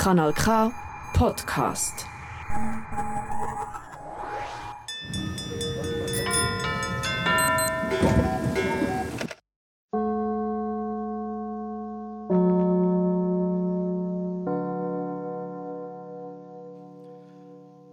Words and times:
Kanal 0.00 0.32
K 0.32 0.72
Podcast. 1.12 2.06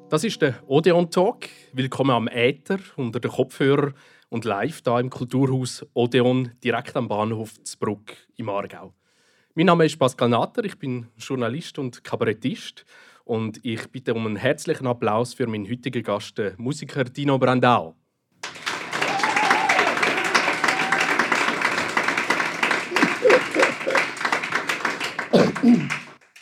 Das 0.09 0.23
ist 0.23 0.41
der 0.41 0.55
Odeon 0.65 1.11
Talk. 1.11 1.49
Willkommen 1.73 2.11
am 2.11 2.29
Äther, 2.29 2.79
unter 2.95 3.19
den 3.19 3.31
Kopfhörer 3.31 3.91
und 4.29 4.45
live 4.45 4.81
da 4.81 5.01
im 5.01 5.09
Kulturhaus 5.09 5.85
Odeon, 5.93 6.53
direkt 6.63 6.95
am 6.95 7.09
Bahnhof 7.09 7.61
Zbruck 7.65 8.13
im 8.37 8.47
Aargau. 8.47 8.93
Mein 9.57 9.65
Name 9.65 9.87
ist 9.87 9.97
Pascal 9.97 10.29
Natter, 10.29 10.63
ich 10.65 10.77
bin 10.77 11.07
Journalist 11.17 11.79
und 11.79 12.03
Kabarettist 12.03 12.85
und 13.25 13.59
ich 13.65 13.87
bitte 13.87 14.13
um 14.13 14.27
einen 14.27 14.35
herzlichen 14.35 14.85
Applaus 14.85 15.33
für 15.33 15.47
meinen 15.47 15.67
heutigen 15.67 16.03
Gast, 16.03 16.37
den 16.37 16.53
Musiker 16.57 17.03
Dino 17.05 17.39
Brandao. 17.39 17.95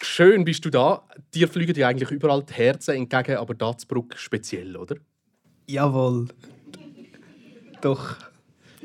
Schön 0.01 0.43
bist 0.43 0.65
du 0.65 0.69
da. 0.69 1.07
Dir 1.33 1.47
fliegen 1.47 1.75
ja 1.77 1.87
eigentlich 1.87 2.11
überall 2.11 2.43
die 2.43 2.51
Herzen 2.51 2.95
entgegen, 2.95 3.37
aber 3.37 3.53
da 3.53 3.73
Bruck 3.87 4.17
speziell, 4.17 4.75
oder? 4.75 4.97
Jawohl. 5.67 6.27
Doch. 7.79 8.17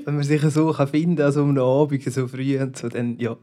Wenn 0.05 0.15
man 0.15 0.23
sich 0.23 0.41
so 0.43 0.73
finden 0.73 1.17
kann, 1.17 1.27
also 1.27 1.43
um 1.43 1.49
einen 1.49 1.59
Abend 1.59 2.05
so 2.05 2.29
früh 2.29 2.61
und 2.61 2.77
so, 2.77 2.89
dann 2.89 3.19
ja. 3.19 3.37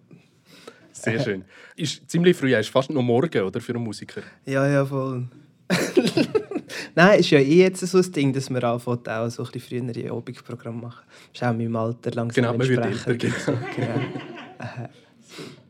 Sehr 1.04 1.20
schön. 1.24 1.46
Ist 1.76 2.10
ziemlich 2.10 2.36
früh, 2.36 2.56
ist 2.56 2.70
fast 2.70 2.90
noch 2.90 3.02
morgen, 3.02 3.42
oder, 3.44 3.62
für 3.62 3.74
einen 3.74 3.84
Musiker? 3.84 4.22
Ja, 4.46 4.68
ja, 4.68 4.86
voll. 4.86 5.28
Nein, 6.96 7.20
ist 7.20 7.30
ja 7.30 7.40
eh 7.40 7.60
jetzt 7.60 7.86
so 7.86 7.98
ein 7.98 8.12
Ding, 8.12 8.34
dass 8.34 8.50
man 8.50 8.64
anfängt, 8.64 9.08
auch 9.10 9.30
so 9.30 9.44
ein 9.44 9.52
bisschen 9.52 9.94
früher 9.94 10.12
Abendprogramm 10.12 10.82
machen. 10.82 11.06
Das 11.34 11.42
ist 11.42 11.48
auch 11.48 11.52
in 11.52 11.58
meinem 11.58 11.76
Alter 11.76 12.12
langsam 12.12 12.44
Genau, 12.44 12.58
man 12.58 12.68
wird 12.68 12.86
älter. 12.86 13.16
Genau. 13.16 13.36
genau. 13.76 14.90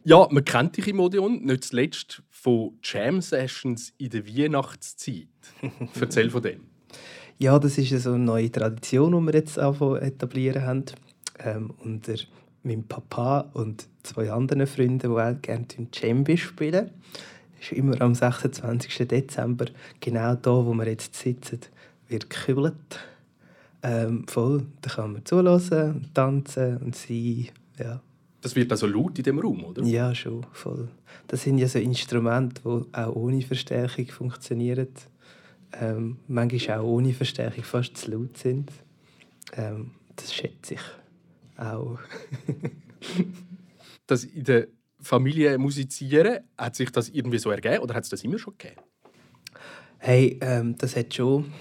Ja, 0.03 0.25
man 0.31 0.45
kennt 0.45 0.78
dich 0.78 0.88
im 0.88 1.02
Odeon, 1.02 1.44
nicht 1.44 1.66
zuletzt 1.66 2.23
von 2.30 2.80
Jam-Sessions 2.81 3.91
in 3.97 4.09
der 4.09 4.25
Weihnachtszeit. 4.25 5.28
Erzähl 6.00 6.30
von 6.30 6.41
dem. 6.41 6.62
Ja, 7.39 7.59
das 7.59 7.78
ist 7.78 7.89
so 8.03 8.14
eine 8.14 8.23
neue 8.23 8.50
Tradition, 8.50 9.12
die 9.12 9.34
wir 9.34 9.38
jetzt 9.38 9.58
etablieren 9.58 10.62
haben. 10.62 10.86
Ähm, 11.39 11.73
unter 11.84 12.16
meinem 12.67 12.83
Papa 12.83 13.49
und 13.53 13.87
zwei 14.03 14.31
anderen 14.31 14.67
Freunden, 14.67 14.99
die 14.99 15.07
auch 15.07 15.41
gerne 15.41 15.65
Djembe 15.65 16.37
spielen. 16.37 16.91
Das 17.57 17.71
ist 17.71 17.71
immer 17.71 17.99
am 18.01 18.13
26. 18.13 19.07
Dezember, 19.07 19.65
genau 19.99 20.35
da, 20.35 20.51
wo 20.51 20.73
wir 20.73 20.88
jetzt 20.88 21.15
sitzen, 21.15 21.59
wird 22.07 22.29
gekübelt. 22.29 22.99
Ähm, 23.83 24.25
voll, 24.27 24.65
da 24.81 24.89
kann 24.89 25.13
man 25.13 25.25
zulassen 25.25 25.95
und 25.95 26.15
tanzen 26.15 26.77
und 26.77 26.95
sein. 26.95 27.49
Ja. 27.79 28.01
Das 28.41 28.55
wird 28.55 28.71
also 28.71 28.88
laut 28.88 29.17
in 29.17 29.23
dem 29.23 29.39
Raum, 29.39 29.63
oder? 29.63 29.83
Ja, 29.83 30.13
schon, 30.13 30.45
voll. 30.51 30.88
Das 31.27 31.43
sind 31.43 31.57
ja 31.57 31.67
so 31.67 31.79
Instrumente, 31.79 32.61
die 32.63 32.93
auch 32.93 33.15
ohne 33.15 33.41
Verstärkung 33.41 34.07
funktionieren. 34.07 34.88
Ähm, 35.79 36.17
manchmal 36.27 36.79
auch 36.79 36.85
ohne 36.85 37.13
Verstärkung 37.13 37.63
fast 37.63 37.97
zu 37.97 38.11
laut 38.11 38.38
sind. 38.38 38.71
Ähm, 39.53 39.91
das 40.15 40.33
schätze 40.33 40.75
ich 40.75 40.81
auch. 41.58 42.00
das 44.08 44.23
in 44.23 44.44
der 44.44 44.67
Familie 45.00 45.58
musizieren, 45.58 46.39
hat 46.58 46.75
sich 46.75 46.91
das 46.91 47.09
irgendwie 47.09 47.38
so 47.38 47.52
ergeben 47.52 47.80
oder 47.80 47.95
hat 47.95 48.03
es 48.03 48.09
das 48.09 48.23
immer 48.23 48.39
schon 48.39 48.58
gegeben? 48.58 48.81
Hey, 50.00 50.38
ähm, 50.41 50.75
das 50.78 50.95
hat 50.95 51.13
schon 51.13 51.52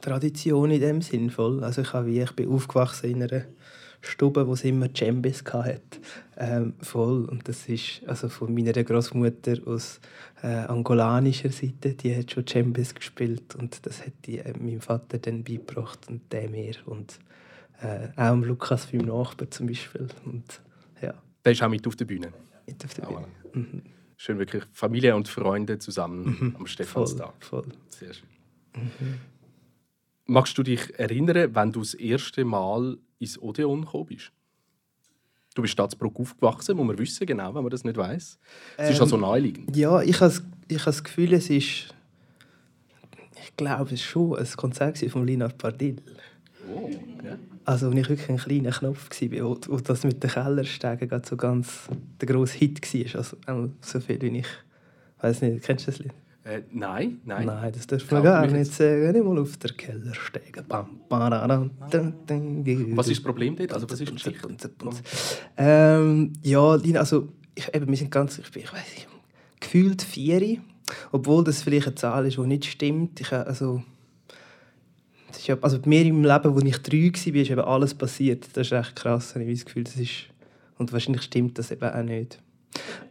Tradition 0.00 0.70
in 0.70 0.80
dem 0.80 1.02
Sinn 1.02 1.30
voll. 1.30 1.62
Also 1.62 1.82
ich, 1.82 1.92
habe, 1.92 2.06
wie, 2.06 2.20
ich 2.20 2.32
bin 2.32 2.48
aufgewachsen 2.50 3.10
in 3.10 3.22
einer 3.22 3.44
Stube, 4.00 4.46
wo 4.46 4.54
es 4.54 4.64
immer 4.64 4.88
Djembes 4.88 5.44
hatte. 5.52 5.82
Ähm, 6.36 6.74
voll. 6.80 7.26
Und 7.26 7.48
das 7.48 7.68
ist 7.68 8.02
also 8.06 8.28
von 8.28 8.54
meiner 8.54 8.72
Großmutter 8.72 9.56
aus 9.66 10.00
äh, 10.42 10.46
angolanischer 10.46 11.50
Seite, 11.50 11.94
die 11.94 12.16
hat 12.16 12.30
schon 12.30 12.44
Djembes 12.44 12.94
gespielt 12.94 13.54
und 13.56 13.84
das 13.86 14.06
hat 14.06 14.14
die, 14.24 14.38
äh, 14.38 14.56
meinem 14.58 14.80
Vater 14.80 15.18
dann 15.18 15.44
beigebracht 15.44 16.08
und 16.08 16.32
der 16.32 16.48
mir 16.48 16.74
und 16.86 17.18
äh, 17.82 18.08
auch 18.16 18.36
Lukas, 18.36 18.92
meinem 18.92 19.06
Nachbar 19.06 19.50
zum 19.50 19.66
Beispiel. 19.66 20.08
Und, 20.24 20.60
ja. 21.00 21.14
Der 21.44 21.52
ist 21.52 21.62
auch 21.62 21.68
mit 21.68 21.86
auf 21.86 21.96
der 21.96 22.04
Bühne? 22.04 22.32
Mit 22.66 22.84
auf 22.84 22.94
der 22.94 23.02
Bühne. 23.06 23.26
Ah, 23.26 23.56
mhm. 23.56 23.82
Schön, 24.16 24.38
wirklich 24.38 24.64
Familie 24.72 25.16
und 25.16 25.28
Freunde 25.28 25.78
zusammen 25.78 26.36
mhm. 26.38 26.56
am 26.58 26.66
Stephanstag. 26.66 27.32
Voll, 27.40 27.62
voll. 27.62 27.72
Sehr 27.88 28.12
schön. 28.12 28.28
Mhm. 28.76 29.20
Magst 30.26 30.56
du 30.58 30.62
dich 30.62 30.98
erinnern, 30.98 31.54
wenn 31.54 31.72
du 31.72 31.80
das 31.80 31.94
erste 31.94 32.44
Mal 32.44 32.98
ins 33.18 33.40
Odeon 33.40 33.80
gekommen 33.80 34.06
bist? 34.06 34.30
Du 35.54 35.62
bist 35.62 35.72
Staatsbruck 35.72 36.20
aufgewachsen, 36.20 36.76
muss 36.76 36.86
man 36.86 36.98
wissen, 36.98 37.26
genau, 37.26 37.54
wenn 37.54 37.62
man 37.62 37.70
das 37.70 37.82
nicht 37.82 37.96
weiß. 37.96 38.38
Es 38.76 38.86
ähm, 38.86 38.92
ist 38.92 39.00
also 39.00 39.16
naheliegend. 39.16 39.76
Ja, 39.76 40.00
ich 40.00 40.20
habe 40.20 40.32
ich 40.68 40.84
das 40.84 41.02
Gefühl, 41.02 41.32
es 41.32 41.50
ist. 41.50 41.94
Ich 43.42 43.56
glaube, 43.56 43.86
es 43.86 43.92
ist 43.92 44.02
schon 44.02 44.36
ein 44.38 44.46
Konzert 44.56 44.98
von 44.98 45.26
Linard 45.26 45.58
Pardil. 45.58 45.96
Oh, 46.72 46.88
ja. 47.24 47.38
Also, 47.64 47.88
als 47.88 47.96
ich 47.96 48.08
wirklich 48.08 48.28
ein 48.30 48.36
kleiner 48.38 48.70
Knopf 48.70 49.08
war, 49.10 49.56
wo 49.68 49.76
das 49.76 50.04
mit 50.04 50.22
den 50.22 50.30
Kellersteigen 50.30 51.22
so 51.24 51.36
ganz 51.36 51.88
der 52.20 52.28
grosse 52.28 52.58
Hit 52.58 52.82
war. 52.82 53.18
Also, 53.20 53.70
so 53.80 54.00
viel 54.00 54.20
wie 54.22 54.38
ich. 54.38 54.46
weiß 55.20 55.42
nicht, 55.42 55.62
kennst 55.64 55.86
du 55.86 55.90
das 55.90 56.00
Lied? 56.00 56.12
Äh, 56.42 56.62
nein, 56.72 57.20
nein. 57.24 57.46
Nein, 57.46 57.72
das 57.72 57.86
dürfen 57.86 58.10
wir 58.10 58.22
gar 58.22 58.46
nicht 58.46 58.72
sagen. 58.72 59.12
Nicht 59.12 59.24
mal 59.24 59.38
auf 59.38 59.56
der 59.58 59.72
Keller 59.72 60.14
steigen. 60.14 60.64
Was 62.96 63.08
ist 63.08 63.18
das 63.18 63.24
Problem 63.24 63.56
dort? 63.56 63.72
Also, 63.74 63.88
was 63.90 64.00
ist 64.00 64.26
die 64.26 64.34
ähm, 65.58 66.32
Ja, 66.42 66.78
also, 66.94 67.28
ich, 67.54 67.74
eben, 67.74 67.88
wir 67.88 67.96
sind 67.96 68.10
ganz, 68.10 68.38
ich, 68.38 68.56
ich 68.56 68.72
weiß 68.72 68.94
nicht, 68.94 69.08
gefühlt 69.60 70.02
vier. 70.02 70.58
Obwohl 71.12 71.44
das 71.44 71.62
vielleicht 71.62 71.86
eine 71.86 71.94
Zahl 71.94 72.26
ist, 72.26 72.38
die 72.38 72.46
nicht 72.46 72.64
stimmt. 72.64 73.20
Ich, 73.20 73.32
also, 73.32 73.82
ist, 75.48 75.62
also 75.62 75.78
bei 75.78 75.88
mir 75.88 76.04
im 76.06 76.22
Leben, 76.22 76.54
als 76.54 76.64
ich 76.64 76.78
drei 76.78 77.12
war, 77.12 77.40
ist 77.42 77.50
eben 77.50 77.60
alles 77.60 77.94
passiert. 77.94 78.46
Das 78.54 78.66
ist 78.66 78.72
echt 78.72 78.96
krass. 78.96 79.30
Ich 79.30 79.42
habe 79.42 79.52
das 79.52 79.64
Gefühl, 79.64 79.84
das 79.84 79.96
ist... 79.96 80.26
Und 80.78 80.92
wahrscheinlich 80.92 81.22
stimmt 81.22 81.58
das 81.58 81.70
eben 81.70 81.88
auch 81.88 82.02
nicht. 82.02 82.40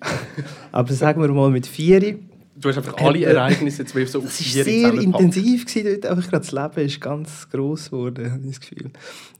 Aber 0.71 0.93
sagen 0.93 1.21
wir 1.21 1.29
mal 1.29 1.51
mit 1.51 1.67
vier 1.67 2.17
Du 2.59 2.67
hast 2.67 2.77
einfach 2.77 2.97
alle 2.97 3.23
Ereignisse 3.23 3.85
zwölf 3.85 4.09
so 4.09 4.19
auf 4.19 4.25
Es 4.25 4.57
war 4.57 4.63
sehr 4.65 4.93
intensiv 4.93 5.65
gewesen, 5.65 6.01
dort. 6.01 6.11
Einfach 6.11 6.39
das 6.39 6.51
Leben 6.51 6.85
ist 6.85 6.99
ganz 6.99 7.49
gross 7.49 7.89
geworden, 7.89 8.31
habe 8.31 8.41
ich 8.43 8.49
das 8.49 8.59
Gefühl. 8.59 8.91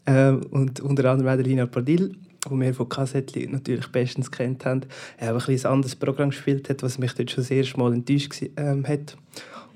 Ähm, 0.06 0.42
und 0.52 0.80
unter 0.80 1.12
anderem 1.12 1.28
auch 1.40 1.44
Lina 1.44 1.66
Pardil, 1.66 2.16
wo 2.48 2.58
wir 2.58 2.74
von 2.74 2.88
Kassettli 2.88 3.46
natürlich 3.48 3.88
bestens 3.88 4.32
kennt 4.32 4.66
haben, 4.66 4.82
er 5.18 5.36
ein, 5.36 5.42
ein 5.42 5.66
anderes 5.66 5.98
Programm 5.98 6.30
gespielt 6.30 6.70
hat, 6.70 6.82
was 6.82 6.98
mich 6.98 7.12
dort 7.14 7.30
schon 7.30 7.44
sehr 7.44 7.66
mal 7.76 7.94
enttäuscht 7.94 8.42
ähm, 8.56 8.88
hat. 8.88 9.18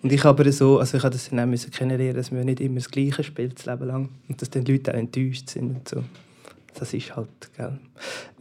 Und 0.04 0.12
ich 0.12 0.26
aber 0.26 0.52
so, 0.52 0.80
also 0.80 0.98
ich 0.98 1.04
habe 1.04 1.14
das 1.14 1.30
dann 1.30 1.40
auch 1.40 1.72
kennenlernen, 1.72 2.16
dass 2.16 2.32
man 2.32 2.44
nicht 2.44 2.60
immer 2.60 2.76
das 2.76 2.92
Gleiche 2.92 3.24
spielt, 3.24 3.58
das 3.58 3.66
Leben 3.66 3.88
lang. 3.88 4.10
Und 4.28 4.42
dass 4.42 4.50
dann 4.50 4.66
die 4.66 4.74
Leute 4.74 4.94
auch 4.94 4.98
enttäuscht 4.98 5.50
sind 5.50 5.76
und 5.76 5.88
so. 5.88 6.04
Das 6.78 6.94
ist 6.94 7.16
halt, 7.16 7.30
gell. 7.56 7.80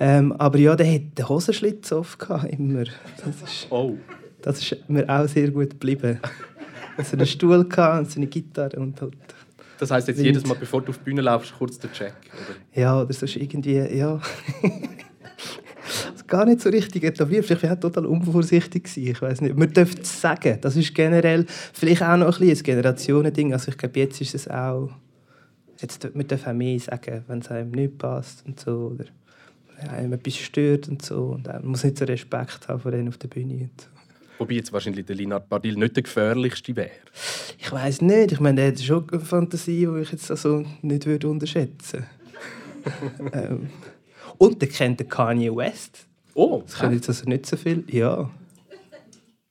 Ähm, 0.00 0.32
aber 0.32 0.58
ja, 0.58 0.74
der 0.74 0.92
hat 0.92 1.16
den 1.16 1.28
Hosenschlitz 1.28 1.92
oft 1.92 2.18
gehabt, 2.18 2.52
immer. 2.52 2.84
Das 2.84 3.42
ist, 3.44 3.66
oh. 3.70 3.96
Das 4.40 4.58
ist 4.60 4.88
mir 4.88 5.08
auch 5.08 5.28
sehr 5.28 5.50
gut 5.50 5.70
geblieben. 5.70 6.18
so 7.04 7.16
einen 7.16 7.26
Stuhl 7.26 7.54
und 7.58 8.10
so 8.10 8.16
eine 8.16 8.26
Gitarre 8.26 8.80
und 8.80 9.00
halt 9.00 9.14
das 9.82 9.90
heißt 9.90 10.06
jetzt 10.06 10.18
Wind. 10.18 10.26
jedes 10.26 10.46
Mal, 10.46 10.54
bevor 10.54 10.80
du 10.80 10.90
auf 10.90 10.98
die 10.98 11.04
Bühne 11.04 11.22
laufst, 11.22 11.54
kurz 11.58 11.76
der 11.76 11.92
Check, 11.92 12.14
oder? 12.32 12.80
Ja, 12.80 13.02
oder 13.02 13.12
sonst 13.12 13.34
irgendwie, 13.34 13.74
ja. 13.74 14.20
gar 16.26 16.44
nicht 16.44 16.60
so 16.60 16.70
richtig 16.70 17.04
etabliert. 17.04 17.44
Vielleicht 17.44 17.62
war 17.62 17.72
ich 17.72 17.80
total 17.80 18.06
unvorsichtig. 18.06 18.96
Ich 18.96 19.20
weiß 19.20 19.40
nicht. 19.40 19.56
Man 19.56 19.72
dürfte 19.72 20.02
es 20.02 20.20
sagen. 20.20 20.58
Das 20.60 20.76
ist 20.76 20.94
generell 20.94 21.46
vielleicht 21.72 22.02
auch 22.02 22.16
noch 22.16 22.40
ein, 22.40 22.48
ein 22.48 22.62
Generationending. 22.62 23.52
Also 23.52 23.70
ich 23.70 23.78
glaube, 23.78 23.98
jetzt 24.00 24.20
ist 24.20 24.34
es 24.34 24.48
auch... 24.48 24.90
Jetzt, 25.80 26.14
man 26.14 26.26
darf 26.26 26.46
auch 26.46 26.52
mehr 26.52 26.78
sagen, 26.78 27.24
wenn 27.26 27.40
es 27.40 27.50
einem 27.50 27.70
nicht 27.72 27.98
passt 27.98 28.46
und 28.46 28.60
so. 28.60 28.94
Oder 28.94 29.06
einem 29.90 30.12
etwas 30.12 30.36
stört 30.36 30.88
und 30.88 31.02
so. 31.02 31.30
Und 31.34 31.46
man 31.46 31.66
muss 31.66 31.84
nicht 31.84 31.98
so 31.98 32.04
Respekt 32.04 32.68
haben 32.68 32.80
vor 32.80 32.92
denen 32.92 33.08
auf 33.08 33.18
der 33.18 33.28
Bühne. 33.28 33.54
Und 33.54 33.80
so. 33.80 33.88
Wobei 34.38 34.54
jetzt 34.54 34.72
wahrscheinlich 34.72 35.06
der 35.06 35.16
Linard 35.16 35.48
Bardil 35.48 35.76
nicht 35.76 35.96
der 35.96 36.02
gefährlichste 36.02 36.74
wäre. 36.74 36.90
Ich 37.58 37.70
weiß 37.70 38.02
nicht. 38.02 38.32
Ich 38.32 38.40
meine, 38.40 38.60
er 38.60 38.68
hat 38.68 38.80
schon 38.80 39.08
eine 39.10 39.20
Fantasie, 39.20 39.86
die 39.86 40.00
ich 40.00 40.12
jetzt 40.12 40.30
also 40.30 40.64
nicht 40.82 41.06
würde 41.06 41.28
unterschätzen 41.28 42.04
würde. 43.22 43.32
ähm. 43.32 43.70
Und 44.38 44.60
der 44.60 44.68
kennt 44.68 45.00
den 45.00 45.08
Kanye 45.08 45.54
West. 45.54 46.06
Oh, 46.34 46.62
das 46.64 46.78
können 46.78 46.94
jetzt 46.94 47.08
also 47.08 47.28
nicht 47.28 47.46
so 47.46 47.56
viel. 47.56 47.84
Ja. 47.88 48.30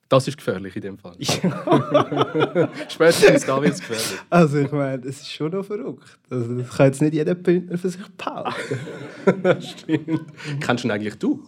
Das 0.08 0.28
ist 0.28 0.36
gefährlich 0.36 0.76
in 0.76 0.82
dem 0.82 0.98
Fall. 0.98 1.14
Ja. 1.18 2.68
Spätestens 2.88 3.46
da 3.46 3.62
wird 3.62 3.72
es 3.72 3.80
gefährlich. 3.80 4.20
Also 4.28 4.58
ich 4.58 4.70
meine, 4.70 4.98
das 4.98 5.22
ist 5.22 5.32
schon 5.32 5.52
noch 5.52 5.64
verrückt. 5.64 6.18
Also 6.28 6.54
das 6.54 6.68
kann 6.68 6.86
jetzt 6.86 7.00
nicht 7.00 7.14
jeder 7.14 7.34
Bündner 7.34 7.78
für 7.78 7.88
sich 7.88 8.06
behaupten. 8.08 8.78
Stimmt. 9.62 10.20
Kennst 10.60 10.84
du 10.84 10.88
ihn 10.88 10.90
eigentlich 10.90 11.14
du? 11.14 11.42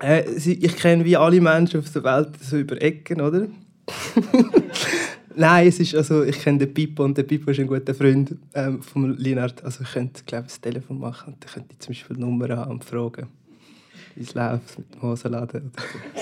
Äh, 0.00 0.30
ich 0.30 0.76
kenne 0.76 1.04
wie 1.04 1.16
alle 1.16 1.40
Menschen 1.40 1.80
auf 1.80 1.92
der 1.92 2.04
Welt 2.04 2.30
so 2.40 2.56
über 2.56 2.80
Ecken, 2.80 3.20
oder? 3.20 3.48
Nein, 5.36 5.66
es 5.66 5.80
ist, 5.80 5.94
also, 5.96 6.22
ich 6.22 6.38
kenne 6.38 6.58
den 6.58 6.72
Pippo 6.72 7.02
und 7.02 7.18
der 7.18 7.24
Pippo 7.24 7.50
ist 7.50 7.58
ein 7.58 7.66
guter 7.66 7.94
Freund 7.94 8.36
ähm, 8.54 8.80
von 8.80 9.16
Linard. 9.16 9.64
Also 9.64 9.82
ich 9.82 9.92
könnte, 9.92 10.22
glaube 10.24 10.44
das 10.44 10.60
Telefon 10.60 11.00
machen 11.00 11.34
und 11.34 11.44
dann 11.44 11.52
könnte 11.52 11.72
ich 11.72 11.80
zum 11.80 11.92
Beispiel 11.92 12.16
die 12.16 12.22
Nummer 12.22 12.48
haben 12.56 12.70
und 12.70 12.84
fragen, 12.84 13.26
es 14.20 14.34
läuft 14.34 14.78
mit 14.78 14.94
dem 14.94 15.02
Hosenladen. 15.02 15.72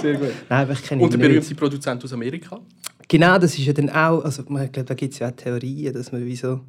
Sehr 0.01 0.15
gut. 0.15 0.33
Nein, 0.49 0.69
ich 0.73 0.83
kenne 0.83 1.03
Und 1.03 1.13
der 1.13 1.19
berühmte 1.19 1.55
Produzent 1.55 2.03
aus 2.05 2.13
Amerika? 2.13 2.61
Genau, 3.09 3.39
das 3.39 3.59
ist 3.59 3.67
ja 3.67 3.73
dann 3.73 3.91
auch, 3.91 4.25
also 4.25 4.43
ich 4.43 4.73
glaube, 4.73 4.85
da 4.85 4.95
gibt 4.95 5.13
es 5.13 5.19
ja 5.19 5.29
auch 5.29 5.33
Theorien, 5.33 5.93
dass 5.93 6.13
man 6.13 6.25
wie 6.25 6.37
so, 6.37 6.61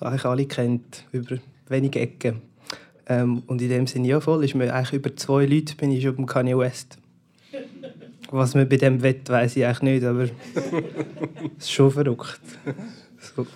eigentlich 0.00 0.24
alle 0.24 0.46
kennt, 0.46 1.04
über 1.12 1.36
wenige 1.68 2.00
Ecken. 2.00 2.42
Ähm, 3.06 3.42
und 3.46 3.60
in 3.60 3.68
dem 3.68 3.86
Sinne 3.86 4.08
ja 4.08 4.20
voll, 4.20 4.44
ist 4.44 4.54
mir 4.54 4.72
eigentlich 4.72 4.92
über 4.92 5.14
zwei 5.16 5.44
Leute 5.44 5.74
bin 5.76 5.90
ich 5.90 6.02
schon 6.02 6.16
beim 6.16 6.26
Kanye 6.26 6.56
West. 6.56 6.98
Was 8.30 8.54
man 8.54 8.68
bei 8.68 8.76
dem 8.76 9.02
wett, 9.02 9.28
weiß 9.28 9.56
ich 9.56 9.66
eigentlich 9.66 9.82
nicht, 9.82 10.04
aber 10.04 10.24
es 11.58 11.64
ist 11.64 11.72
schon 11.72 11.90
verrückt. 11.90 12.40
So. 13.18 13.46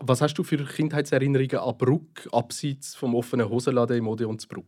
Was 0.00 0.20
hast 0.20 0.34
du 0.34 0.44
für 0.44 0.58
Kindheitserinnerungen 0.58 1.56
an 1.56 1.78
Bruck, 1.78 2.28
abseits 2.30 2.94
vom 2.94 3.14
offenen 3.14 3.48
Hosenladen 3.48 3.96
im 3.96 4.06
Odeon 4.06 4.38
zu 4.38 4.46
Bruck? 4.46 4.66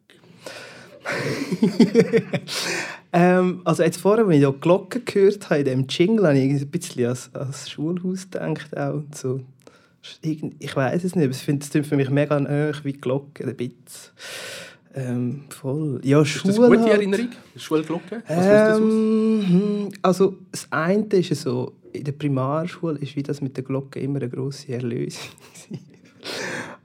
ähm, 3.13 3.61
also 3.65 3.83
jetzt 3.83 3.99
vorher, 3.99 4.27
als 4.27 4.35
ich 4.35 4.45
die 4.45 4.61
Glocken 4.61 5.05
gehört 5.05 5.51
habe, 5.51 5.61
in 5.61 5.67
dem 5.67 5.87
Jingle, 5.89 6.27
habe 6.27 6.39
ich 6.39 6.63
ein 6.63 6.69
bisschen 6.69 7.07
an 7.07 7.17
das 7.33 7.71
Schulhaus 7.71 8.31
gedacht. 8.31 8.77
Auch. 8.77 9.03
So. 9.15 9.41
Ich 10.23 10.77
weiß 10.77 11.05
es 11.05 11.15
nicht, 11.15 11.25
aber 11.25 11.33
ich 11.33 11.39
finde 11.39 11.67
es 11.67 11.87
für 11.87 11.97
mich 11.97 12.11
mega 12.11 12.39
nahe 12.39 12.73
wie 12.85 12.93
die 12.93 13.01
Glocke, 13.01 13.45
ein 13.45 13.57
bisschen. 13.57 13.75
Ähm, 14.95 15.45
voll. 15.51 16.01
Ja, 16.05 16.23
ist 16.23 16.29
Schule 16.29 16.55
das 16.55 16.63
eine 16.63 16.69
gute 16.69 16.83
halt. 16.85 16.95
Erinnerung? 16.95 17.29
Schulglocke? 17.57 18.23
Ähm, 18.29 19.91
das 19.91 19.99
also 20.03 20.37
das 20.51 20.67
eine 20.71 21.05
ist 21.05 21.43
so, 21.43 21.75
in 21.93 22.05
der 22.05 22.13
Primarschule 22.13 22.99
ist 23.01 23.15
wie 23.15 23.23
das 23.23 23.43
mit 23.43 23.57
der 23.57 23.65
Glocke 23.65 24.01
immer 24.01 24.21
eine 24.21 24.31
grosse 24.31 24.73
Erlösung. 24.73 25.21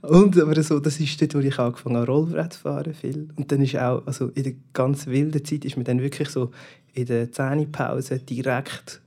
Und 0.01 0.37
aber 0.39 0.61
so, 0.63 0.79
das 0.79 0.99
ist 0.99 1.21
dort, 1.21 1.35
wo 1.35 1.39
ich 1.39 1.59
angefangen 1.59 1.97
habe, 1.97 2.07
Rollbrett 2.07 2.53
zu 2.53 2.61
fahren. 2.61 2.93
Viel. 2.93 3.29
Und 3.35 3.51
dann 3.51 3.61
ist 3.61 3.75
auch, 3.75 4.05
also 4.07 4.29
in 4.29 4.43
der 4.43 4.53
ganz 4.73 5.05
wilden 5.05 5.45
Zeit 5.45 5.63
ist 5.63 5.75
man 5.75 5.85
dann 5.85 6.01
wirklich 6.01 6.29
so 6.29 6.51
in 6.93 7.05
der 7.05 7.31
Zähnepause 7.31 8.19
direkt 8.19 9.01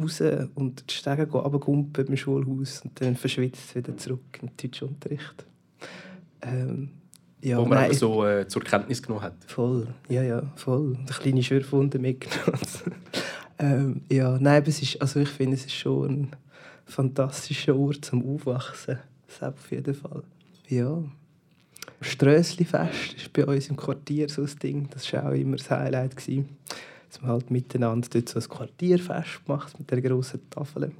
raus 0.00 0.22
und 0.54 0.88
die 0.88 0.94
Stege 0.94 1.28
runtergumpen 1.30 2.06
im 2.06 2.16
Schulhaus 2.16 2.82
und 2.82 3.00
dann 3.00 3.16
verschwitzt 3.16 3.74
wieder 3.74 3.96
zurück 3.96 4.38
im 4.40 4.50
Deutschunterricht. 4.56 5.44
Ähm, 6.40 6.90
ja, 7.40 7.58
Wo 7.58 7.66
man 7.66 7.78
nein, 7.78 7.92
so 7.92 8.24
äh, 8.24 8.48
zur 8.48 8.62
Kenntnis 8.62 9.02
genommen 9.02 9.22
hat. 9.22 9.34
Voll, 9.46 9.86
ja, 10.08 10.22
ja, 10.22 10.42
voll. 10.56 10.88
Und 10.88 10.96
eine 10.96 11.06
kleine 11.06 11.42
Schürfwunde 11.42 11.98
mitgenommen. 11.98 12.60
ähm, 13.58 14.00
ja, 14.10 14.38
nein, 14.40 14.62
aber 14.62 14.68
es 14.68 14.82
ist, 14.82 15.00
also 15.00 15.20
ich 15.20 15.28
finde, 15.28 15.54
es 15.54 15.66
ist 15.66 15.74
schon 15.74 16.10
ein 16.10 16.30
fantastischer 16.86 17.76
Ort 17.76 18.04
zum 18.04 18.24
Aufwachsen. 18.34 18.98
Das 19.26 19.42
auf 19.42 19.70
jeden 19.70 19.94
Fall. 19.94 20.22
Ja. 20.68 21.02
Strössli-Fest 22.00 23.14
ist 23.14 23.32
bei 23.32 23.46
uns 23.46 23.68
im 23.68 23.76
Quartier 23.76 24.28
so 24.28 24.42
ein 24.42 24.58
Ding. 24.62 24.88
Das 24.90 25.10
war 25.12 25.28
auch 25.28 25.34
immer 25.34 25.56
das 25.56 25.70
Highlight. 25.70 26.16
Gewesen. 26.16 26.56
Dass 27.08 27.22
man 27.22 27.30
halt 27.30 27.50
miteinander 27.50 28.06
dort 28.12 28.28
so 28.28 28.38
ein 28.38 28.48
Quartierfest 28.48 29.40
macht 29.46 29.78
mit 29.78 29.90
der 29.90 30.02
grossen 30.02 30.48
Tafel. 30.50 30.92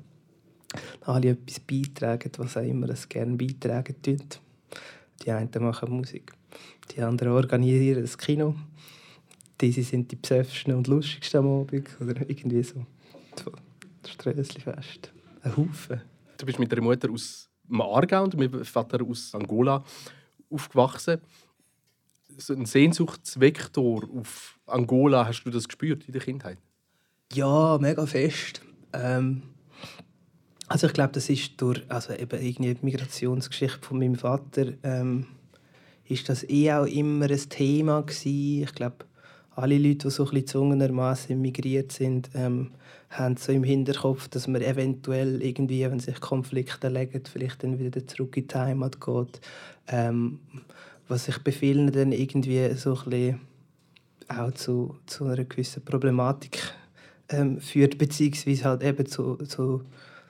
Da 1.01 1.13
alle 1.13 1.31
etwas 1.31 1.61
beitragen, 1.61 2.31
was 2.39 2.57
auch 2.57 2.63
immer 2.63 2.89
es 2.89 3.09
gerne 3.09 3.37
beitragen 3.37 3.95
tun. 4.03 4.23
Die 5.23 5.31
einen 5.31 5.51
machen 5.61 5.91
Musik, 5.91 6.33
die 6.91 7.03
anderen 7.03 7.33
organisieren 7.33 8.03
das 8.03 8.17
Kino. 8.17 8.55
Diese 9.61 9.83
sind 9.83 10.11
die 10.11 10.17
psöffsten 10.17 10.75
und 10.75 10.87
lustigsten 10.87 11.41
am 11.41 11.61
Abend. 11.61 11.89
Oder 12.01 12.21
irgendwie 12.29 12.63
so. 12.63 12.87
Strössli-Fest. 14.07 15.13
Ein 15.43 15.57
Haufen. 15.57 16.01
Du 16.39 16.47
bist 16.47 16.59
mit 16.59 16.71
deiner 16.71 16.83
Mutter 16.83 17.11
aus 17.11 17.51
im 17.69 17.81
Aargau 17.81 18.25
und 18.25 18.37
meinem 18.37 18.65
Vater 18.65 19.05
aus 19.05 19.35
Angola 19.35 19.85
aufgewachsen. 20.51 21.21
So 22.37 22.55
ein 22.55 22.67
Sehnsuchtsvektor 22.67 24.09
auf 24.17 24.59
Angola, 24.67 25.27
hast 25.27 25.43
du 25.45 25.51
das 25.51 25.67
gespürt 25.67 26.05
in 26.07 26.13
der 26.13 26.23
Kindheit? 26.23 26.59
Ja, 27.33 27.79
mega 27.79 28.07
fest. 28.07 28.63
Ähm, 28.93 29.43
also 30.69 30.87
ich 30.87 30.93
glaube, 30.93 31.13
das 31.13 31.29
ist 31.29 31.61
durch 31.61 31.83
also 31.89 32.13
eben 32.13 32.41
irgendwie 32.41 32.75
die 32.75 32.85
Migrationsgeschichte 32.85 33.81
von 33.81 33.99
meinem 33.99 34.17
Vater 34.17 34.73
ähm, 34.83 35.27
ist 36.05 36.29
das 36.29 36.49
eh 36.49 36.73
auch 36.73 36.87
immer 36.87 37.27
ein 37.27 37.49
Thema 37.49 38.03
gewesen. 38.03 38.65
Ich 38.65 38.75
glaube, 38.75 39.05
alle 39.59 39.77
Leute, 39.77 40.09
die 40.09 40.11
so 40.11 40.23
ein 40.25 40.31
bisschen 40.31 40.45
gezwungenermaßen 40.45 41.41
migriert 41.41 41.93
sind, 41.93 42.31
ähm, 42.35 42.71
haben 43.11 43.37
so 43.37 43.53
im 43.53 43.65
Hinterkopf, 43.65 44.29
dass 44.29 44.47
man 44.47 44.63
eventuell 44.63 45.43
irgendwie, 45.43 45.83
wenn 45.91 45.99
sich 45.99 46.21
Konflikte 46.21 46.89
legen, 46.89 47.23
vielleicht 47.31 47.63
dann 47.63 47.79
wieder 47.79 48.07
zurück 48.07 48.37
in 48.37 48.47
die 48.47 48.55
Heimat 48.55 49.01
geht. 49.01 49.41
Ähm, 49.89 50.39
was 51.09 51.25
sich 51.25 51.39
bei 51.39 51.53
vielen 51.53 51.91
dann 51.91 52.13
irgendwie 52.13 52.73
so 52.75 52.95
ein 52.95 53.05
bisschen 53.05 53.41
auch 54.29 54.53
zu, 54.53 54.97
zu 55.07 55.25
einer 55.25 55.45
gewissen 55.45 55.85
Problematik 55.85 56.59
ähm, 57.31 57.61
führt, 57.61 57.99
beziehungsweise 57.99 58.65
halt 58.65 58.83
eben 58.85 59.07
zu, 59.07 59.37
zu, 59.37 59.83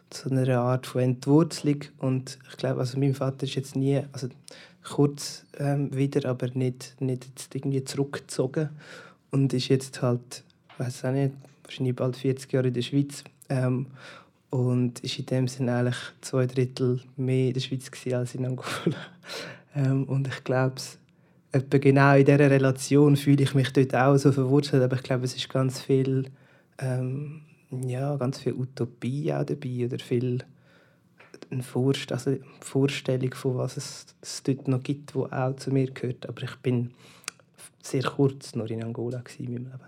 zu 0.08 0.30
einer 0.30 0.60
Art 0.60 0.86
von 0.86 1.02
Entwurzelung. 1.02 1.80
Und 1.98 2.38
ich 2.48 2.56
glaube, 2.56 2.80
also 2.80 2.98
mein 2.98 3.14
Vater 3.14 3.42
ist 3.42 3.56
jetzt 3.56 3.76
nie, 3.76 4.00
also 4.12 4.28
kurz 4.84 5.44
ähm, 5.58 5.94
wieder, 5.94 6.30
aber 6.30 6.48
nicht, 6.54 6.96
nicht 7.00 7.26
jetzt 7.26 7.54
irgendwie 7.54 7.84
zurückgezogen 7.84 8.70
und 9.30 9.52
ist 9.52 9.68
jetzt 9.68 10.02
halt, 10.02 10.44
weiß 10.78 11.04
auch 11.04 11.12
nicht, 11.12 11.34
wahrscheinlich 11.64 11.96
bald 11.96 12.16
40 12.16 12.52
Jahre 12.52 12.68
in 12.68 12.74
der 12.74 12.82
Schweiz. 12.82 13.24
Ähm, 13.48 13.86
und 14.50 15.00
ist 15.00 15.18
in 15.18 15.26
dem 15.26 15.48
Sinne 15.48 15.74
eigentlich 15.74 15.98
zwei 16.22 16.46
Drittel 16.46 17.00
mehr 17.16 17.48
in 17.48 17.54
der 17.54 17.60
Schweiz 17.60 17.90
als 18.12 18.34
in 18.34 18.46
Angola. 18.46 18.96
ähm, 19.74 20.04
und 20.04 20.26
ich 20.26 20.42
glaube, 20.44 20.76
genau 21.68 22.16
in 22.16 22.24
dieser 22.24 22.50
Relation 22.50 23.16
fühle 23.16 23.42
ich 23.42 23.54
mich 23.54 23.72
dort 23.72 23.94
auch 23.94 24.16
so 24.16 24.32
verwurzelt. 24.32 24.82
Aber 24.82 24.96
ich 24.96 25.02
glaube, 25.02 25.24
es 25.24 25.36
ist 25.36 25.50
ganz 25.50 25.80
viel, 25.80 26.30
ähm, 26.78 27.42
ja, 27.70 28.16
ganz 28.16 28.38
viel 28.38 28.54
Utopie 28.54 29.32
auch 29.32 29.44
dabei 29.44 29.84
oder 29.84 29.98
viel 29.98 30.44
eine 31.50 31.62
Vorst 31.62 32.12
also 32.12 32.36
Vorstellung 32.60 33.32
von 33.34 33.56
was 33.56 33.76
es, 33.76 34.06
es 34.20 34.42
dort 34.42 34.68
noch 34.68 34.82
gibt, 34.82 35.14
wo 35.14 35.26
auch 35.26 35.56
zu 35.56 35.70
mir 35.70 35.90
gehört. 35.90 36.28
Aber 36.28 36.42
ich 36.42 36.56
bin 36.56 36.90
sehr 37.82 38.02
kurz 38.02 38.54
nur 38.54 38.70
in 38.70 38.82
Angola 38.82 39.22
in 39.38 39.44
meinem 39.44 39.64
Leben. 39.64 39.80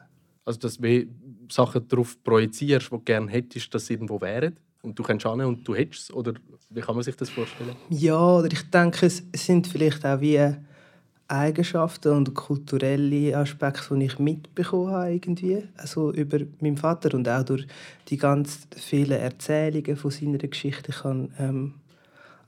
Also, 0.44 0.58
dass 0.58 0.78
du 0.78 1.06
Sachen 1.50 1.87
darauf 1.88 2.23
projizierst, 2.23 2.87
die 2.87 2.90
du 2.90 3.00
gerne 3.00 3.30
hättest, 3.30 3.75
dass 3.75 3.87
sie 3.87 3.94
irgendwo 3.94 4.20
wären? 4.20 4.56
Und 4.82 4.99
du 4.99 5.02
kannst 5.02 5.26
hin 5.26 5.40
und 5.42 5.66
du 5.66 5.75
hättest 5.75 6.11
es? 6.11 6.14
Oder 6.14 6.32
wie 6.70 6.80
kann 6.80 6.94
man 6.94 7.04
sich 7.04 7.16
das 7.16 7.28
vorstellen? 7.28 7.76
Ja, 7.90 8.18
oder 8.18 8.50
ich 8.50 8.70
denke, 8.70 9.06
es 9.06 9.23
sind 9.35 9.66
vielleicht 9.66 10.04
auch 10.06 10.20
wie 10.20 10.54
Eigenschaften 11.30 12.12
und 12.12 12.35
kulturelle 12.35 13.37
Aspekte, 13.37 13.97
die 13.97 14.06
ich 14.06 14.18
mitbekommen 14.18 14.90
habe 14.90 15.12
irgendwie. 15.12 15.62
Also 15.76 16.12
über 16.12 16.38
meinen 16.61 16.76
Vater 16.76 17.14
und 17.14 17.28
auch 17.28 17.44
durch 17.44 17.66
die 18.09 18.16
ganz 18.16 18.66
vielen 18.76 19.20
Erzählungen 19.20 19.97
von 19.97 20.11
seiner 20.11 20.38
Geschichte. 20.38 20.90
Ich 20.90 20.99
kann, 21.02 21.32
ähm, 21.38 21.75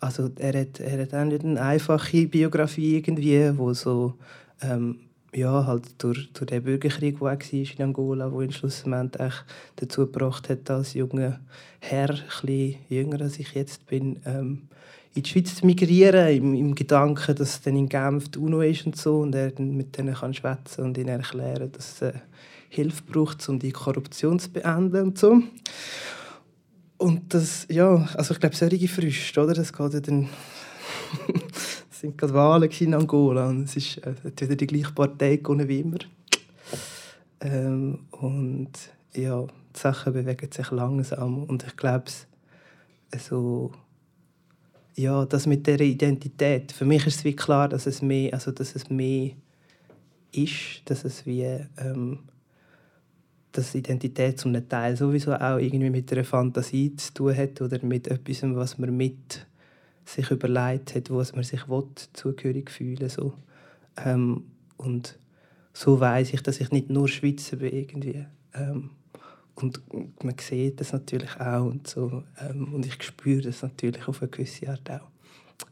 also 0.00 0.30
er 0.37 0.61
hat, 0.61 0.80
er 0.80 1.02
hat 1.02 1.14
auch 1.14 1.25
nicht 1.25 1.44
eine 1.44 1.62
einfache 1.62 2.26
Biografie 2.26 2.96
irgendwie, 2.96 3.56
wo 3.56 3.72
so 3.72 4.14
ähm, 4.61 4.99
ja, 5.34 5.66
halt 5.66 6.02
durch, 6.02 6.32
durch 6.32 6.50
den 6.50 6.62
Bürgerkrieg, 6.62 7.18
der 7.18 7.20
war 7.22 7.38
in 7.52 7.66
Angola, 7.78 8.28
der 8.28 8.40
ihn 8.40 8.52
schlussendlich 8.52 9.34
dazu 9.76 10.02
gebracht 10.02 10.48
hat, 10.48 10.70
als 10.70 10.94
junger 10.94 11.40
Herr, 11.80 12.10
ein 12.42 12.74
jünger 12.88 13.22
als 13.22 13.38
ich 13.38 13.52
jetzt 13.54 13.86
bin, 13.86 14.20
ähm, 14.26 14.68
in 15.14 15.22
die 15.22 15.28
Schweiz 15.28 15.56
zu 15.56 15.66
migrieren, 15.66 16.28
im, 16.28 16.54
im 16.54 16.74
Gedanken, 16.74 17.34
dass 17.34 17.60
dann 17.60 17.76
in 17.76 17.88
Genf 17.88 18.30
die 18.30 18.38
UNO 18.38 18.60
ist 18.62 18.86
und 18.86 18.96
so 18.96 19.20
und 19.20 19.34
er 19.34 19.50
dann 19.50 19.76
mit 19.76 19.96
denen 19.96 20.14
kann 20.14 20.34
schwätzen 20.34 20.84
und 20.84 20.98
ihnen 20.98 21.08
erklären, 21.08 21.70
dass 21.72 21.94
es 21.94 22.02
äh, 22.02 22.12
Hilfe 22.68 23.02
braucht, 23.02 23.46
um 23.48 23.58
die 23.58 23.72
Korruption 23.72 24.38
zu 24.38 24.50
beenden 24.50 25.02
und 25.02 25.18
so. 25.18 25.42
Und 26.96 27.34
das, 27.34 27.66
ja, 27.68 28.08
also 28.14 28.32
ich 28.32 28.40
glaube, 28.40 28.56
solche 28.56 28.88
Früchte, 28.88 29.42
oder, 29.42 29.54
das 29.54 29.72
geht 29.72 29.92
ja 29.92 30.00
dann 30.00 30.28
sind 32.02 32.18
gerade 32.18 32.35
Wahlen 32.35 32.71
in 32.80 32.94
Angola 32.94 33.49
und 33.49 33.64
es 33.64 33.76
ist 33.76 33.99
äh, 33.99 34.14
wieder 34.25 34.56
die 34.56 34.66
gleiche 34.66 34.92
Partei 34.92 35.37
gewonnen 35.37 35.68
wie 35.68 35.80
immer. 35.80 35.99
Ähm, 37.40 38.00
und 38.11 38.73
ja, 39.14 39.42
die 39.44 39.78
Sachen 39.78 40.12
bewegen 40.12 40.50
sich 40.50 40.71
langsam 40.73 41.44
und 41.44 41.64
ich 41.64 41.76
glaube, 41.76 42.11
also, 43.12 43.71
ja, 44.97 45.25
das 45.26 45.47
mit 45.47 45.66
der 45.66 45.80
Identität, 45.80 46.73
für 46.73 46.85
mich 46.85 47.06
ist 47.06 47.16
es 47.16 47.25
wie 47.25 47.37
klar, 47.37 47.68
dass 47.68 47.87
es 47.87 48.02
mehr, 48.02 48.35
also 48.35 48.50
dass 48.50 48.75
es 48.75 48.90
mehr 48.90 49.30
ist, 50.32 50.82
dass 50.87 51.04
es 51.04 51.25
wie 51.25 51.42
ähm, 51.42 52.18
dass 53.52 53.75
Identität 53.75 54.40
zum 54.40 54.68
Teil 54.68 54.97
sowieso 54.97 55.35
auch 55.35 55.59
irgendwie 55.59 55.90
mit 55.90 56.11
einer 56.11 56.25
Fantasie 56.25 56.97
zu 56.97 57.12
tun 57.12 57.37
hat 57.37 57.61
oder 57.61 57.78
mit 57.85 58.09
etwas, 58.09 58.42
was 58.42 58.78
man 58.78 58.97
mit 58.97 59.47
sich 60.04 60.30
überlegt 60.30 60.94
hat, 60.94 61.11
wo 61.11 61.16
man 61.16 61.44
sich 61.44 61.68
will, 61.68 61.87
zugehörig 62.12 62.71
fühlen 62.71 63.09
so. 63.09 63.35
Ähm, 63.97 64.44
und 64.76 65.18
so 65.73 66.00
weiß 66.00 66.32
ich, 66.35 66.42
dass 66.42 66.61
ich 66.61 66.71
nicht 66.71 66.90
nur 66.90 67.09
Schweizer 67.09 67.56
bin 67.56 67.73
irgendwie. 67.73 68.26
Ähm, 68.54 68.90
und 69.54 69.82
man 70.25 70.37
sieht 70.38 70.80
das 70.80 70.92
natürlich 70.92 71.38
auch 71.40 71.64
und 71.66 71.87
so. 71.87 72.25
Ähm, 72.38 72.75
und 72.75 72.87
ich 72.87 73.02
spüre 73.02 73.42
das 73.42 73.62
natürlich 73.62 74.06
auf 74.09 74.23
eine 74.23 74.30
gewisse 74.30 74.68
Art 74.68 74.90
auch. 74.90 75.09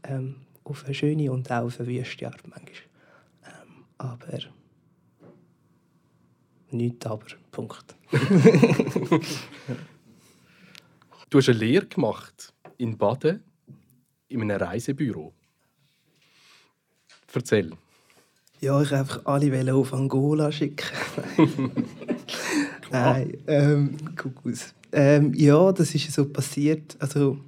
Ähm, 0.04 0.36
auf 0.64 0.84
eine 0.84 0.94
schöne 0.94 1.32
und 1.32 1.50
auch 1.50 1.64
auf 1.64 1.80
eine 1.80 1.88
wüste 1.88 2.26
Art 2.26 2.42
manchmal. 2.46 2.74
Ähm, 3.44 3.84
aber 3.98 4.38
nichts 6.70 7.06
aber. 7.06 7.26
Punkt. 7.50 7.96
du 11.30 11.38
hast 11.38 11.48
eine 11.48 11.58
Lehre 11.58 11.86
gemacht 11.86 12.52
in 12.76 12.96
Baden 12.96 13.42
in 14.30 14.42
einem 14.42 14.56
Reisebüro. 14.56 15.32
Erzähl. 17.32 17.70
Ja, 18.60 18.80
ich 18.82 18.92
einfach 18.92 19.24
alle 19.24 19.74
auf 19.74 19.94
Angola 19.94 20.50
schicken. 20.52 20.86
Nein, 22.90 23.38
ähm, 23.46 23.96
Kuckucks. 24.16 24.74
Ähm, 24.92 25.32
ja, 25.34 25.72
das 25.72 25.94
ist 25.94 26.12
so 26.12 26.26
passiert. 26.26 26.96
Also, 26.98 27.38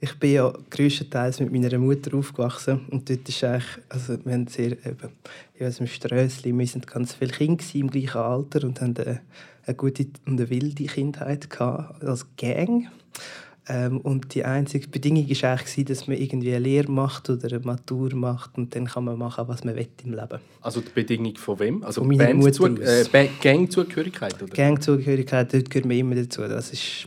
ich 0.00 0.18
bin 0.18 0.32
ja 0.32 0.52
größtenteils 0.68 1.40
mit 1.40 1.52
meiner 1.52 1.78
Mutter 1.78 2.14
aufgewachsen 2.14 2.80
und 2.90 3.08
dort 3.08 3.26
ist 3.26 3.42
eigentlich, 3.42 3.78
also 3.88 4.18
wir 4.24 4.34
haben 4.34 4.46
sehr, 4.48 4.72
eben, 4.72 5.12
ja, 5.58 5.66
also 5.66 5.82
im 5.82 5.86
Strössli, 5.86 6.52
wir 6.52 6.66
sind 6.66 6.86
ganz 6.86 7.14
viele 7.14 7.30
Kinder 7.30 7.64
im 7.72 7.90
gleichen 7.90 8.18
Alter 8.18 8.64
und 8.64 8.80
haben 8.80 8.94
eine, 8.98 9.22
eine 9.64 9.76
gute 9.76 10.06
und 10.26 10.38
eine 10.38 10.50
wilde 10.50 10.84
Kindheit 10.84 11.48
gehabt, 11.48 12.04
als 12.04 12.26
Gang. 12.36 12.88
Ähm, 13.66 14.00
und 14.00 14.34
die 14.34 14.44
einzige 14.44 14.88
Bedingung 14.88 15.28
war 15.28 15.50
eigentlich, 15.52 15.84
dass 15.86 16.06
man 16.06 16.18
irgendwie 16.18 16.50
eine 16.50 16.58
Lehre 16.58 16.90
macht 16.90 17.30
oder 17.30 17.48
eine 17.48 17.60
Matur 17.60 18.14
macht 18.14 18.58
und 18.58 18.74
dann 18.74 18.84
kann 18.86 19.04
man 19.04 19.18
machen, 19.18 19.48
was 19.48 19.64
man 19.64 19.74
will 19.74 19.88
im 20.04 20.12
Leben. 20.12 20.38
Also 20.60 20.80
die 20.82 20.90
Bedingung 20.90 21.36
von 21.36 21.58
wem? 21.58 21.82
Also 21.82 22.02
von 22.02 22.14
meiner 22.14 22.34
Mutter 22.34 22.70
äh, 22.82 23.28
Gangzugehörigkeit? 23.40 24.36
Gangzugehörigkeit, 24.52 25.54
dort 25.54 25.70
gehört 25.70 25.86
man 25.86 25.96
immer 25.96 26.14
dazu. 26.14 26.42
Das 26.42 26.70
ist... 26.72 27.06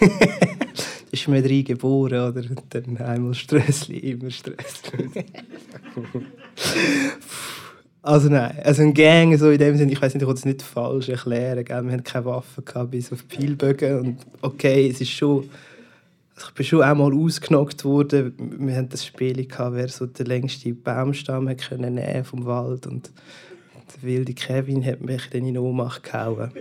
ist 1.10 1.28
man 1.28 1.42
drei 1.42 1.62
geboren 1.62 2.30
oder 2.30 2.42
dann 2.70 2.96
einmal 2.98 3.34
Stressli, 3.34 3.98
immer 3.98 4.30
Stressli. 4.30 5.10
Also 8.06 8.28
nein, 8.28 8.56
also 8.62 8.82
ein 8.82 8.94
Gang 8.94 9.36
so 9.36 9.50
in 9.50 9.58
dem 9.58 9.76
Sinne, 9.76 9.90
ich 9.90 10.00
weiß 10.00 10.14
nicht, 10.14 10.22
ich 10.22 10.28
will 10.28 10.34
es 10.36 10.44
nicht 10.44 10.62
falsch 10.62 11.08
erklären, 11.08 11.64
gell? 11.64 11.82
wir 11.82 11.92
hatten 11.92 12.04
keine 12.04 12.24
Waffen 12.26 12.64
gehabt, 12.64 12.92
bis 12.92 13.12
auf 13.12 13.22
Pfeilbögen 13.22 13.98
und 13.98 14.18
okay, 14.42 14.88
es 14.88 15.00
ist 15.00 15.10
schon, 15.10 15.50
also 16.36 16.46
ich 16.46 16.54
bin 16.54 16.64
schon 16.66 16.82
einmal 16.82 17.12
ausgenockt 17.12 17.84
worden, 17.84 18.32
wir 18.60 18.76
hatten 18.76 18.90
das 18.90 19.04
Spiel 19.04 19.44
gehabt, 19.44 19.74
wer 19.74 19.88
so 19.88 20.06
den 20.06 20.26
längsten 20.26 20.80
Baumstamm 20.80 21.48
hat 21.48 21.58
können 21.68 21.96
nehmen 21.96 22.24
vom 22.24 22.46
Wald 22.46 22.86
und 22.86 23.10
der 23.96 24.02
wilde 24.04 24.34
Kevin 24.34 24.86
hat 24.86 25.00
mich 25.00 25.28
dann 25.30 25.44
in 25.44 25.58
Ohnmacht 25.58 26.04
gehauen. 26.04 26.52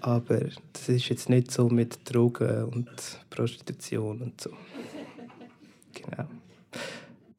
Aber 0.00 0.40
das 0.72 0.88
ist 0.88 1.08
jetzt 1.08 1.30
nicht 1.30 1.52
so 1.52 1.68
mit 1.68 2.00
Drogen 2.12 2.64
und 2.64 2.90
Prostitution 3.30 4.20
und 4.20 4.40
so. 4.40 4.50
Genau. 5.94 6.28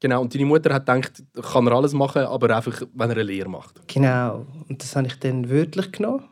Genau, 0.00 0.20
und 0.20 0.34
deine 0.34 0.44
Mutter 0.44 0.72
hat 0.72 0.86
gedacht, 0.86 1.22
kann 1.52 1.66
er 1.66 1.72
alles 1.72 1.92
machen, 1.92 2.22
aber 2.22 2.54
einfach, 2.54 2.82
wenn 2.94 3.10
er 3.10 3.16
eine 3.16 3.22
Lehre 3.24 3.48
macht. 3.48 3.80
Genau, 3.88 4.46
und 4.68 4.82
das 4.82 4.94
habe 4.94 5.08
ich 5.08 5.18
dann 5.18 5.50
wörtlich 5.50 5.90
genommen. 5.90 6.24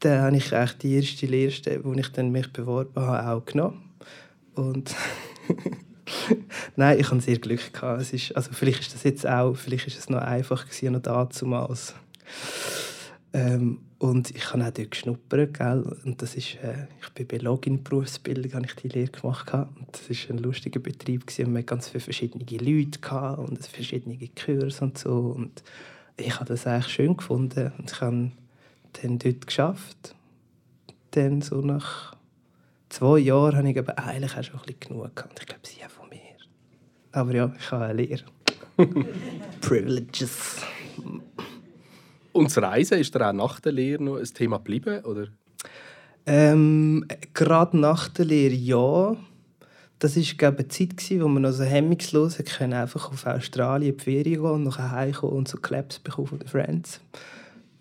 Dann 0.00 0.22
habe 0.22 0.36
ich 0.36 0.54
eigentlich 0.54 0.78
die 0.78 0.94
erste 0.94 1.26
Lehrstelle, 1.26 1.84
wo 1.84 1.92
ich 1.92 2.10
dann 2.12 2.30
mich 2.30 2.52
beworben 2.52 3.04
habe, 3.04 3.28
auch 3.28 3.44
genommen. 3.44 3.82
Und 4.54 4.94
Nein, 6.76 6.98
ich 6.98 7.10
hatte 7.10 7.20
sehr 7.20 7.38
Glück. 7.38 7.72
Gehabt. 7.72 8.00
Es 8.00 8.12
ist, 8.12 8.34
also 8.36 8.50
vielleicht 8.52 8.80
ist 8.80 8.94
das 8.94 9.02
jetzt 9.02 9.26
auch, 9.26 9.54
vielleicht 9.54 9.86
ist 9.86 9.98
es 9.98 10.08
noch 10.08 10.20
einfach 10.20 10.66
gewesen, 10.66 10.92
noch 10.92 11.02
damals. 11.02 11.94
Ähm, 13.32 13.80
und 13.98 14.30
ich 14.30 14.52
habe 14.52 14.64
auch 14.64 14.70
dort 14.70 14.90
geschnuppert, 14.92 15.58
gell? 15.58 15.82
Und 16.04 16.22
das 16.22 16.36
ist, 16.36 16.54
äh, 16.62 16.86
ich 17.02 17.08
bin 17.10 17.26
bei 17.26 17.38
Login-Berufsbildung, 17.38 18.52
habe 18.52 18.66
ich 18.66 18.74
die 18.76 18.88
Lehre 18.88 19.10
gemacht. 19.10 19.52
Und 19.52 19.88
das 19.90 20.08
war 20.08 20.36
ein 20.36 20.42
lustiger 20.42 20.80
Betrieb. 20.80 21.26
Gewesen. 21.26 21.52
Wir 21.52 21.58
hatten 21.58 21.66
ganz 21.66 21.88
viele 21.88 22.00
verschiedene 22.00 22.44
Leute 22.44 23.00
gehabt 23.00 23.38
und 23.38 23.64
verschiedene 23.66 24.16
Kurs 24.28 24.80
und 24.80 24.98
so. 24.98 25.34
Und 25.36 25.62
ich 26.16 26.34
habe 26.34 26.44
das 26.46 26.66
eigentlich 26.66 26.92
schön 26.92 27.16
gefunden. 27.16 27.72
Und 27.76 27.90
ich 27.90 28.00
habe 28.00 28.30
dann 29.02 29.18
dort 29.18 29.46
geschafft. 29.46 30.14
Dann 31.12 31.42
so 31.42 31.60
nach 31.60 32.14
zwei 32.88 33.18
Jahren 33.18 33.56
habe 33.56 33.70
ich 33.70 33.78
aber 33.78 33.98
eigentlich 33.98 34.36
auch 34.36 34.44
schon 34.44 34.60
ein 34.60 34.66
bisschen 34.66 34.80
genug 34.80 35.16
gehabt. 35.16 35.40
Ich 35.40 35.46
glaube, 35.46 35.66
sie 35.66 35.82
haben 35.82 35.90
von 35.90 36.08
mir. 36.08 36.18
Aber 37.12 37.34
ja, 37.34 37.52
ich 37.58 37.70
habe 37.72 37.86
eine 37.86 38.02
Lehre. 38.02 38.24
Privileges. 39.60 40.62
Und 42.38 42.46
das 42.46 42.62
Reisen, 42.62 42.98
ist 42.98 43.14
da 43.14 43.30
auch 43.30 43.32
nach 43.32 43.60
der 43.60 43.72
Lehre 43.72 44.02
noch 44.02 44.16
ein 44.16 44.24
Thema 44.24 44.58
geblieben? 44.58 45.04
Oder? 45.04 45.26
Ähm, 46.26 47.04
Gerade 47.34 47.76
nach 47.76 48.08
der 48.08 48.26
Lehre 48.26 48.54
ja. 48.54 49.16
Das 49.98 50.16
war 50.16 50.48
eine 50.48 50.68
Zeit, 50.68 50.96
gewesen, 50.96 51.22
wo 51.22 51.28
man 51.28 51.42
noch 51.42 51.50
so 51.50 51.64
hemmungslos 51.64 52.38
können, 52.38 52.74
einfach 52.74 53.10
auf 53.10 53.26
Australien 53.26 53.96
die 53.96 54.04
Ferien 54.04 54.42
gehen 54.42 54.50
und 54.50 54.62
nachher 54.62 54.92
heimkommen 54.92 55.36
und 55.36 55.48
so 55.48 55.58
Claps 55.58 55.98
bekommen 55.98 56.28
von 56.28 56.38
den 56.38 56.46
Friends. 56.46 57.00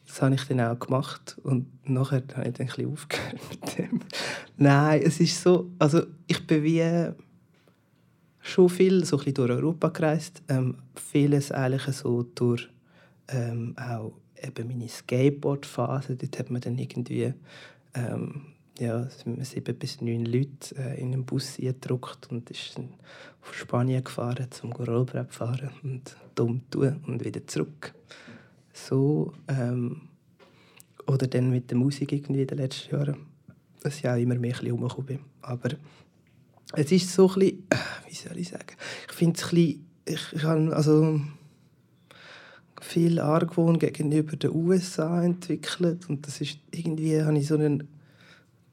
Das 0.08 0.22
habe 0.22 0.34
ich 0.34 0.44
dann 0.46 0.62
auch 0.62 0.80
gemacht 0.80 1.38
und 1.44 1.68
nachher 1.88 2.24
habe 2.36 2.48
ich 2.48 2.54
dann 2.54 2.68
ein 2.68 2.68
bisschen 2.68 2.92
aufgehört 2.92 3.40
mit 3.52 3.78
dem. 3.78 4.00
Nein, 4.56 5.02
es 5.04 5.20
ist 5.20 5.40
so, 5.40 5.70
also 5.78 6.04
ich 6.26 6.48
bin 6.48 6.64
wie 6.64 7.12
schon 8.40 8.70
viel 8.70 9.06
so 9.06 9.18
ein 9.18 9.20
bisschen 9.20 9.34
durch 9.36 9.52
Europa 9.52 9.90
gereist, 9.90 10.42
ähm, 10.48 10.78
vieles 10.96 11.52
eigentlich 11.52 11.84
so 11.96 12.24
durch 12.24 12.68
ähm, 13.28 13.76
auch 13.78 14.14
eben 14.41 14.67
meine 14.67 14.88
Skateboard-Phase, 14.88 16.15
dort 16.15 16.39
hat 16.39 16.50
man 16.50 16.62
dann 16.62 16.77
irgendwie 16.77 17.34
ähm, 17.94 18.41
ja, 18.79 19.08
sieben 19.41 19.75
bis 19.77 20.01
neun 20.01 20.25
Leute 20.25 20.75
äh, 20.77 21.00
in 21.00 21.13
einen 21.13 21.25
Bus 21.25 21.58
gedruckt 21.58 22.29
und 22.32 22.50
ist 22.51 22.77
dann 22.77 22.89
auf 23.41 23.53
Spanien 23.53 24.03
gefahren, 24.03 24.48
zum 24.51 24.72
Rollbrett 24.72 25.34
fahren 25.34 25.72
und 25.84 26.15
dumm 26.36 26.62
tun 26.70 27.01
und 27.08 27.24
wieder 27.25 27.46
zurück. 27.48 27.94
So, 28.74 29.34
ähm, 29.48 30.01
oder 31.08 31.27
dann 31.27 31.50
mit 31.50 31.72
der 31.72 31.77
Musik 31.77 32.12
irgendwie 32.12 32.41
in 32.41 32.48
den 32.48 32.58
letzten 32.58 32.96
Jahren, 32.96 33.17
dass 33.82 33.98
ich 33.98 34.08
auch 34.08 34.17
immer 34.17 34.36
mehr 34.36 34.60
ein 34.60 35.06
bin. 35.06 35.20
Aber 35.41 35.70
es 36.74 36.91
ist 36.91 37.12
so 37.12 37.29
ein 37.29 37.39
bisschen, 37.39 37.63
wie 38.08 38.15
soll 38.15 38.38
ich 38.38 38.50
sagen, 38.50 38.75
ich 39.08 39.13
finde 39.13 39.39
es 39.39 39.46
ein 39.46 39.50
bisschen, 39.50 39.86
ich, 40.06 40.34
ich 40.34 40.44
habe, 40.44 40.75
also 40.75 41.20
viel 42.88 43.20
Argwohn 43.20 43.79
gegenüber 43.79 44.36
den 44.36 44.56
USA 44.56 45.24
entwickelt 45.24 46.10
und 46.10 46.25
das 46.25 46.41
ist 46.41 46.60
irgendwie 46.72 47.22
habe 47.22 47.38
ich 47.38 47.48
so 47.48 47.56
eine 47.56 47.86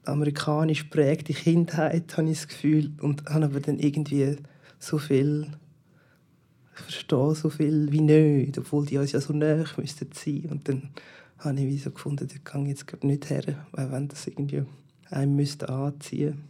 amerikanisch 0.05 0.83
prägte 0.83 1.33
Kindheit 1.33 2.17
habe 2.17 2.29
ich 2.29 2.39
das 2.39 2.47
Gefühl 2.47 2.91
und 3.01 3.25
habe 3.25 3.45
aber 3.45 3.59
dann 3.59 3.79
irgendwie 3.79 4.37
so 4.79 4.97
viel 4.97 5.47
ich 6.75 6.81
verstehe 6.81 7.35
so 7.35 7.49
viel 7.49 7.91
wie 7.91 8.01
nicht, 8.01 8.57
obwohl 8.57 8.85
die 8.85 8.97
uns 8.97 9.13
ja 9.13 9.21
so 9.21 9.33
nah 9.33 9.63
müssten 9.77 10.09
sein 10.13 10.47
und 10.49 10.67
dann 10.67 10.89
habe 11.37 11.59
ich 11.59 11.67
wie 11.67 11.77
so 11.77 11.91
gefunden, 11.91 12.27
ich 12.29 12.67
jetzt 12.67 13.03
nicht 13.03 13.29
her, 13.29 13.65
weil 13.71 13.91
wenn 13.91 14.07
das 14.07 14.27
irgendwie 14.27 14.63
einem 15.09 15.35
müsste 15.35 15.69
anziehen 15.69 16.43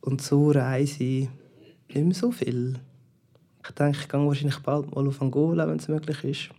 und 0.00 0.22
so 0.22 0.50
reise 0.50 1.02
ich 1.02 1.28
nicht 1.88 2.04
mehr 2.04 2.14
so 2.14 2.30
viel. 2.30 2.78
Ich 3.66 3.70
denke, 3.74 3.98
ich 4.00 4.08
gehe 4.08 4.26
wahrscheinlich 4.26 4.58
bald 4.58 4.94
mal 4.94 5.06
auf 5.06 5.22
Angola, 5.22 5.66
wenn 5.68 5.78
es 5.78 5.88
möglich 5.88 6.24
ist. 6.24 6.50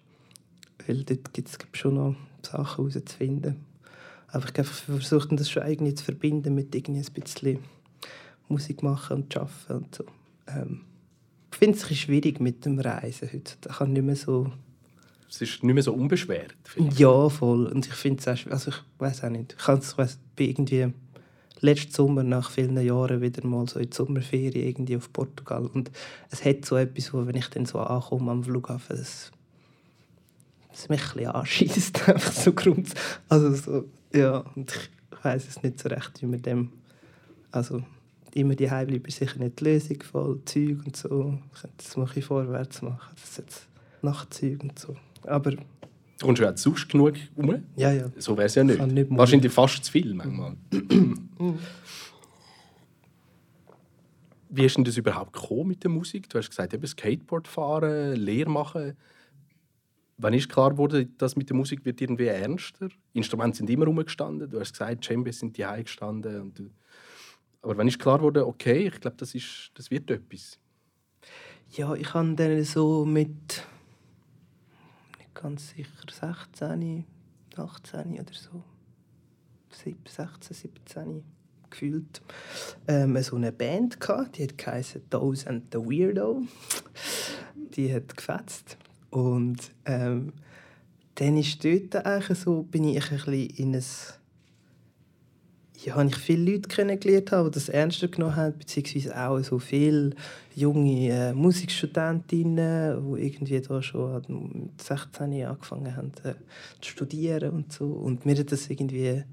Weil 0.88 1.04
dort 1.04 1.34
gibt 1.34 1.48
es 1.48 1.58
schon 1.74 1.96
noch 1.96 2.16
Sachen 2.44 2.88
herauszufinden. 2.88 3.58
Aber 4.28 4.46
ich 4.46 4.68
versuche 4.68 5.36
das 5.36 5.50
schon 5.50 5.66
irgendwie 5.66 5.94
zu 5.94 6.04
verbinden 6.04 6.56
mit 6.56 6.74
irgendwie 6.76 7.02
ein 7.02 7.14
bisschen 7.24 7.60
Musik 8.48 8.84
machen 8.84 9.24
und 9.24 9.38
arbeiten 9.38 9.74
und 9.74 9.96
so. 9.96 10.06
Ähm, 10.48 10.82
ich 11.52 11.58
finde 11.58 11.78
es 11.78 11.98
schwierig 11.98 12.42
mit 12.42 12.66
dem 12.66 12.80
Reisen 12.80 13.30
heute. 13.32 13.54
Da 13.62 13.74
kann 13.74 13.94
nicht 13.94 14.04
mehr 14.04 14.16
so... 14.16 14.52
Es 15.30 15.42
ist 15.42 15.64
nicht 15.64 15.74
mehr 15.74 15.84
so 15.84 15.94
unbeschwert. 15.94 16.56
Ja, 16.98 17.30
voll. 17.30 17.66
Und 17.68 17.88
ich 17.88 17.94
finde 17.94 18.20
es 18.20 18.28
auch 18.28 18.52
Also 18.52 18.72
ich 18.72 18.78
weiß 19.00 19.24
auch 19.24 19.30
nicht. 19.30 19.56
Ich, 19.58 19.68
ich 19.68 19.98
weiss, 19.98 20.20
bin 20.36 20.50
irgendwie 20.50 20.94
letzten 21.62 21.92
Sommer 21.92 22.24
nach 22.24 22.52
vielen 22.52 22.78
Jahren 22.78 23.22
wieder 23.22 23.46
mal 23.46 23.68
so 23.68 23.80
in 23.80 23.90
die 23.90 23.96
Sommerferien 23.96 24.68
irgendwie 24.68 24.98
auf 24.98 25.12
Portugal. 25.12 25.66
Und 25.66 25.92
es 26.30 26.46
hat 26.46 26.66
so 26.66 26.76
etwas, 26.78 27.14
wo, 27.14 27.26
wenn 27.26 27.36
ich 27.36 27.48
dann 27.48 27.66
so 27.66 27.80
ankomme 27.80 28.32
am 28.32 28.44
Flughafen, 28.44 28.98
das, 28.98 29.32
das 30.76 30.90
mich 30.90 31.02
ein 31.02 31.14
bisschen 31.14 31.28
anschießt. 31.32 32.10
Einfach 32.10 32.32
so 32.32 32.54
Grund. 32.54 32.94
Also 33.30 33.54
so, 33.54 33.86
ja, 34.14 34.44
und 34.56 34.72
ich 34.72 35.24
weiß 35.24 35.48
es 35.48 35.64
nicht 35.64 35.80
so 35.80 35.90
recht, 35.90 36.22
wie 36.22 36.28
man 36.28 36.42
dem... 36.42 36.72
Also 37.52 37.82
immer 38.34 38.56
die 38.56 38.66
bleiben 38.66 39.06
ist 39.06 39.18
sicher 39.18 39.40
nicht 39.40 39.60
die 39.60 39.64
Lösung, 39.64 40.04
voll 40.04 40.42
Zeug 40.46 40.86
und 40.86 40.96
so. 40.96 41.40
Ich 41.54 41.62
könnte 41.62 41.78
das 41.78 41.98
mal 41.98 42.10
ein 42.14 42.22
vorwärts 42.22 42.82
machen. 42.82 43.16
Das 43.16 43.30
ist 43.30 43.38
jetzt 43.38 43.68
Nachtzeug 44.02 44.62
und 44.62 44.78
so. 44.78 44.96
Aber 45.24 45.54
Du 46.18 46.28
kommst 46.28 46.42
ja 46.42 46.52
auch 46.52 46.58
sonst 46.58 46.88
genug 46.88 47.16
rum. 47.38 47.64
Ja, 47.76 47.92
ja. 47.92 48.10
So 48.18 48.38
wäre 48.38 48.46
es 48.46 48.56
ja 48.56 48.64
nicht. 48.64 48.80
nicht 48.88 49.08
Wahrscheinlich 49.10 49.52
fast 49.52 49.84
zu 49.84 49.92
viel 49.92 50.14
manchmal. 50.14 50.56
Wie 54.50 54.66
ist 54.66 54.78
denn 54.78 54.86
das 54.86 54.96
überhaupt 54.96 55.34
gekommen 55.34 55.68
mit 55.68 55.84
der 55.84 55.92
Musik? 55.92 56.30
Du 56.30 56.38
hast 56.38 56.50
gesagt, 56.50 56.74
eben 56.74 56.88
Skateboard 56.88 57.48
fahren, 57.50 58.16
Lehre 58.16 58.50
machen. 58.50 58.96
Wann 60.18 60.34
ist 60.34 60.50
klar 60.50 60.72
geworden, 60.72 61.14
dass 61.18 61.36
mit 61.36 61.50
der 61.50 61.58
Musik 61.58 61.84
wird 61.84 62.00
irgendwie 62.00 62.28
ernster? 62.28 62.88
Instrumente 63.12 63.58
sind 63.58 63.70
immer 63.70 63.86
rumgestanden. 63.86 64.50
Du 64.50 64.60
hast 64.60 64.72
gesagt, 64.72 65.04
Cembes 65.04 65.40
sind 65.40 65.58
die 65.58 65.66
gestanden. 65.84 66.42
Und. 66.42 66.72
Aber 67.62 67.78
wann 67.78 67.88
ist 67.88 68.00
klar 68.00 68.20
geworden, 68.20 68.44
okay, 68.44 68.88
ich 68.88 69.02
glaube, 69.02 69.18
das, 69.18 69.34
das 69.74 69.92
wird 69.92 70.10
etwas? 70.10 70.58
Ja, 71.72 71.94
ich 71.96 72.14
habe 72.14 72.34
dann 72.36 72.64
so 72.64 73.06
mit 73.06 73.64
nicht 75.20 75.36
ganz 75.36 75.72
sicher 75.72 75.90
16, 76.10 77.04
18 77.58 78.14
oder 78.14 78.34
so, 78.34 78.64
16, 79.72 80.28
17 80.40 81.24
gefühlt, 81.70 82.22
ähm, 82.88 83.22
so 83.22 83.36
eine 83.36 83.52
Band 83.52 84.00
gehabt, 84.00 84.38
die 84.38 84.44
hat 84.44 84.58
geheißen 84.58 85.10
Those 85.10 85.50
and 85.50 85.64
the 85.74 85.80
Weirdo. 85.80 86.44
Die 87.76 87.94
hat 87.94 88.16
gefetzt 88.16 88.78
und 89.16 89.72
ähm, 89.86 90.34
dann 91.16 91.38
ist 91.38 91.64
dort 91.64 92.06
eigentlich 92.06 92.38
so, 92.38 92.64
bin 92.64 92.84
ich 92.84 93.12
ein 93.12 93.18
bisschen 93.18 93.50
in 93.56 93.76
ein 93.76 93.84
ja, 95.84 95.96
habe 95.96 96.10
ich 96.10 96.18
viele 96.18 96.52
Leute 96.52 96.68
kennengelernt, 96.68 97.32
die 97.32 97.52
das 97.52 97.70
ernster 97.70 98.08
genommen 98.08 98.36
haben, 98.36 98.58
beziehungsweise 98.58 99.16
auch 99.18 99.40
so 99.42 99.60
viele 99.60 100.12
junge 100.56 101.10
äh, 101.10 101.34
Musikstudentinnen, 101.34 103.16
die 103.16 103.26
irgendwie 103.26 103.62
da 103.62 103.82
schon 103.82 104.22
mit 104.28 104.82
16 104.82 105.32
Jahren 105.32 105.54
angefangen 105.54 105.96
haben 105.96 106.12
äh, 106.24 106.34
zu 106.82 106.92
studieren 106.92 107.52
und 107.52 107.72
so. 107.72 107.86
Und 107.86 108.26
mir 108.26 108.38
hat 108.38 108.52
das 108.52 108.70
irgendwie 108.70 109.24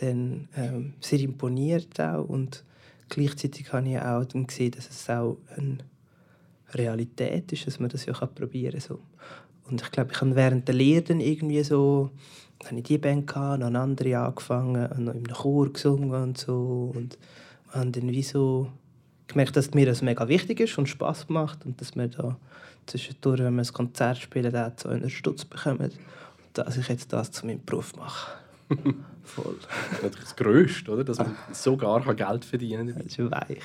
dann 0.00 0.48
ähm, 0.56 0.94
sehr 1.00 1.20
imponiert 1.20 2.00
auch 2.00 2.28
und 2.28 2.64
gleichzeitig 3.08 3.72
habe 3.72 3.88
ich 3.88 3.98
auch 3.98 4.24
dann 4.24 4.46
gesehen, 4.46 4.72
dass 4.72 4.90
es 4.90 5.08
auch 5.08 5.36
eine 5.56 5.78
Realität 6.74 7.52
ist, 7.52 7.66
dass 7.66 7.80
man 7.80 7.90
das 7.90 8.06
ja 8.06 8.12
probieren 8.12 8.72
kann. 8.72 8.80
So. 8.80 8.98
Und 9.68 9.82
ich 9.82 9.90
glaube, 9.90 10.12
ich 10.12 10.20
habe 10.20 10.34
während 10.34 10.68
der 10.68 10.74
Lehre 10.74 11.14
irgendwie 11.14 11.62
so 11.62 12.10
habe 12.66 12.76
ich 12.76 12.84
die 12.84 12.98
Band 12.98 13.26
gehabt, 13.26 13.60
noch 13.60 13.66
eine 13.66 13.80
andere 13.80 14.18
angefangen, 14.18 14.86
und 14.86 15.04
noch 15.04 15.14
in 15.14 15.24
einem 15.24 15.34
Chor 15.34 15.72
gesungen 15.72 16.22
und 16.22 16.38
so 16.38 16.92
und 16.94 17.18
habe 17.70 17.90
dann 17.90 18.10
wie 18.10 18.22
so 18.22 18.70
gemerkt, 19.26 19.56
dass 19.56 19.72
mir 19.72 19.86
das 19.86 20.02
mega 20.02 20.28
wichtig 20.28 20.60
ist 20.60 20.78
und 20.78 20.88
Spaß 20.88 21.28
macht 21.28 21.64
und 21.64 21.80
dass 21.80 21.96
wir 21.96 22.08
da 22.08 22.36
zwischendurch, 22.86 23.40
wenn 23.40 23.54
wir 23.54 23.62
ein 23.62 23.72
Konzert 23.72 24.18
spielen, 24.18 24.54
auch 24.54 24.72
so 24.76 24.88
einen 24.88 25.10
Stutz 25.10 25.44
bekommen 25.44 25.90
und 25.90 25.98
dass 26.54 26.76
ich 26.76 26.88
jetzt 26.88 27.12
das 27.12 27.30
zu 27.30 27.46
meinem 27.46 27.64
Beruf 27.64 27.96
mache. 27.96 28.32
Voll. 29.24 29.56
Das 30.02 30.10
ist 30.10 30.22
das 30.22 30.36
Größte, 30.36 30.90
oder? 30.90 31.04
dass 31.04 31.18
man 31.18 31.36
sogar 31.52 32.02
Geld 32.14 32.44
verdienen 32.44 32.88
kann. 32.88 33.04
Das 33.04 33.18
ist 33.18 33.30
weich. 33.30 33.62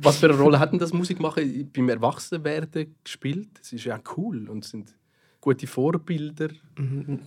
Was 0.00 0.18
für 0.18 0.26
eine 0.26 0.38
Rolle 0.38 0.58
hat 0.58 0.72
denn 0.72 0.78
das 0.78 0.92
Musikmachen 0.92 1.70
beim 1.72 1.88
Erwachsenwerden 1.88 2.94
gespielt? 3.02 3.48
Es 3.60 3.72
ist 3.72 3.84
ja 3.84 4.00
cool 4.16 4.48
und 4.48 4.64
sind 4.64 4.94
gute 5.40 5.66
Vorbilder. 5.66 6.48
Mhm. 6.76 7.20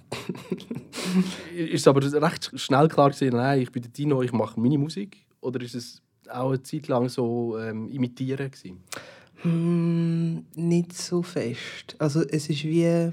ist 1.55 1.88
aber 1.88 2.01
recht 2.22 2.51
schnell 2.55 2.88
klar 2.88 3.10
gesehen, 3.10 3.36
nein, 3.36 3.62
ich 3.62 3.72
bin 3.72 3.84
der 3.84 3.91
Dino, 3.91 4.22
ich 4.24 4.34
mache 4.34 4.60
meine 4.60 4.77
Musik? 4.77 5.25
Oder 5.41 5.62
ist 5.62 5.75
es 5.75 6.01
auch 6.29 6.50
eine 6.50 6.63
Zeit 6.63 6.88
lang 6.88 7.10
so 7.10 7.57
ähm, 7.60 7.88
imitieren 7.89 8.50
gewesen? 8.50 8.84
Mm, 9.43 10.39
nicht 10.55 10.93
so 10.93 11.22
fest. 11.22 11.96
Also 12.00 12.22
es 12.22 12.50
ist 12.50 12.63
wie 12.63 13.12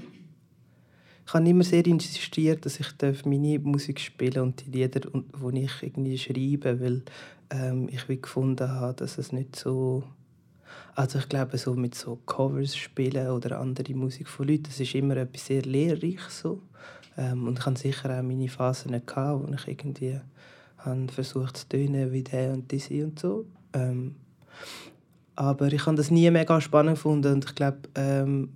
ich 1.27 1.33
habe 1.33 1.49
immer 1.49 1.63
sehr 1.63 1.85
insistiert, 1.87 2.65
dass 2.65 2.79
ich 2.79 3.25
meine 3.25 3.57
Musik 3.57 3.99
spielen 3.99 4.43
und 4.43 4.63
die 4.65 4.69
Lieder, 4.69 4.99
die 4.99 5.59
ich 5.59 5.71
irgendwie 5.81 6.17
schreibe, 6.19 6.79
weil 6.79 7.01
ähm, 7.49 7.89
ich 7.89 8.07
wie 8.09 8.21
gefunden 8.21 8.69
habe, 8.69 8.93
dass 8.93 9.17
es 9.17 9.31
nicht 9.31 9.55
so 9.55 10.03
also 10.95 11.19
ich 11.19 11.27
glaube, 11.27 11.57
so 11.57 11.73
mit 11.73 11.93
so 11.93 12.17
Covers 12.25 12.75
spielen 12.75 13.29
oder 13.29 13.59
andere 13.59 13.93
Musik 13.93 14.29
von 14.29 14.47
Leuten, 14.47 14.63
das 14.63 14.79
ist 14.79 14.95
immer 14.95 15.17
etwas 15.17 15.45
sehr 15.45 15.61
lehrreich 15.61 16.21
so. 16.29 16.61
Ähm, 17.17 17.47
und 17.47 17.59
ich 17.59 17.65
hatte 17.65 17.79
sicher 17.79 18.17
auch 18.17 18.23
meine 18.23 18.47
Phasen, 18.47 18.91
gehabt, 19.05 19.47
wo 19.47 19.53
ich 19.53 19.67
irgendwie 19.67 20.19
habe 20.77 21.07
versucht 21.09 21.57
zu 21.57 21.69
tönen 21.69 22.11
wie 22.11 22.23
der 22.23 22.53
und 22.53 22.71
diese 22.71 23.03
und 23.03 23.19
so. 23.19 23.45
Ähm, 23.73 24.15
aber 25.35 25.67
ich 25.67 25.85
habe 25.85 25.97
das 25.97 26.11
nie 26.11 26.29
mega 26.31 26.61
spannend 26.61 26.95
gefunden 26.95 27.33
und 27.33 27.45
ich 27.45 27.55
glaube, 27.55 27.79
ähm, 27.95 28.49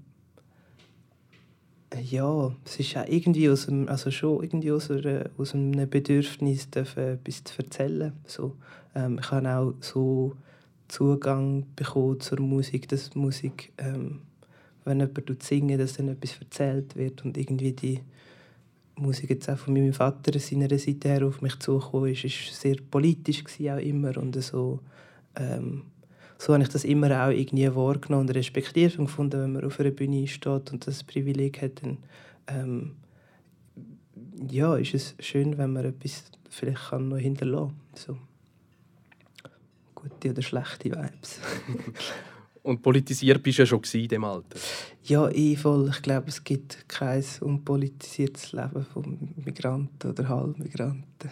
ja, 1.97 2.55
es 2.65 2.79
ist 2.79 2.97
auch 2.97 3.07
irgendwie 3.07 3.49
aus 3.49 3.67
einem, 3.67 3.87
also 3.87 4.11
schon 4.11 4.43
irgendwie 4.43 4.71
aus, 4.71 4.91
einer, 4.91 5.29
aus 5.37 5.55
einem 5.55 5.89
Bedürfnis, 5.89 6.67
etwas 6.73 7.43
zu 7.43 7.57
erzählen. 7.57 8.13
So, 8.25 8.55
ähm, 8.95 9.19
ich 9.19 9.31
habe 9.31 9.49
auch 9.49 9.73
so 9.81 10.35
Zugang 10.87 11.65
bekommen 11.75 12.19
zur 12.19 12.39
Musik, 12.41 12.87
dass 12.89 13.15
Musik, 13.15 13.71
ähm, 13.77 14.21
wenn 14.85 14.99
jemand 14.99 15.43
singen 15.43 15.77
dass 15.77 15.93
dann 15.93 16.09
etwas 16.09 16.37
erzählt 16.39 16.95
wird 16.95 17.23
und 17.25 17.37
irgendwie 17.37 17.73
die 17.73 17.99
Musik 18.95 19.29
jetzt 19.29 19.49
auch 19.49 19.57
von 19.57 19.73
meinem 19.73 19.93
Vater 19.93 20.37
seiner 20.39 20.69
Seite 20.77 21.09
her 21.09 21.25
auf 21.25 21.41
mich 21.41 21.57
zugekommen 21.59 22.11
ist, 22.11 22.25
ist 22.25 22.59
sehr 22.59 22.77
politisch 22.89 23.43
auch 23.61 23.77
immer 23.77 24.17
und 24.17 24.41
so, 24.43 24.79
ähm, 25.35 25.83
so 26.39 26.53
habe 26.53 26.63
ich 26.63 26.69
das 26.69 26.85
immer 26.85 27.25
auch 27.25 27.29
irgendwie 27.29 27.75
wahrgenommen 27.75 28.29
und 28.29 28.35
respektiert 28.35 28.97
und 28.97 29.05
gefunden, 29.05 29.41
wenn 29.41 29.51
man 29.51 29.65
auf 29.65 29.79
einer 29.79 29.91
Bühne 29.91 30.25
steht 30.25 30.71
und 30.71 30.87
das 30.87 31.03
Privileg 31.03 31.61
hat, 31.61 31.83
dann 31.83 31.97
ähm, 32.47 32.95
ja, 34.49 34.75
ist 34.77 34.93
es 34.93 35.15
schön, 35.19 35.57
wenn 35.57 35.73
man 35.73 35.85
etwas 35.85 36.23
vielleicht 36.49 36.89
kann 36.89 37.09
noch 37.09 37.17
hinterlassen 37.17 37.75
kann. 37.93 37.95
So 37.95 38.17
gute 39.95 40.29
oder 40.29 40.41
schlechte 40.41 40.91
Vibes. 40.91 41.39
Und 42.63 42.81
politisiert 42.81 43.41
bist 43.41 43.57
du 43.57 43.61
ja 43.63 43.65
schon 43.65 43.81
in 43.93 44.07
dem 44.07 44.23
Alter? 44.23 44.59
Ja, 45.03 45.29
ich 45.29 45.57
voll. 45.59 45.89
Ich 45.89 46.01
glaube, 46.01 46.27
es 46.27 46.43
gibt 46.43 46.87
kein 46.87 47.23
unpolitisiertes 47.41 48.51
Leben 48.51 48.85
von 48.85 49.33
Migranten 49.37 50.11
oder 50.11 50.27
Halbmigranten. 50.27 51.31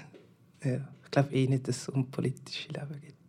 Ja, 0.63 0.87
ich 1.03 1.11
glaube 1.11 1.33
eh 1.33 1.47
nicht, 1.47 1.67
dass 1.67 1.81
es 1.81 1.89
unpolitische 1.89 2.69
Leben 2.69 3.01
gibt. 3.01 3.26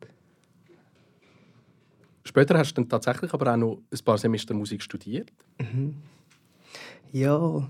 Später 2.28 2.58
hast 2.58 2.72
du 2.72 2.82
dann 2.82 2.90
tatsächlich 2.90 3.32
aber 3.32 3.52
auch 3.52 3.56
noch 3.56 3.78
ein 3.90 4.04
paar 4.04 4.18
Semester 4.18 4.52
Musik 4.52 4.82
studiert. 4.82 5.32
Mhm. 5.58 5.94
Ja, 7.10 7.66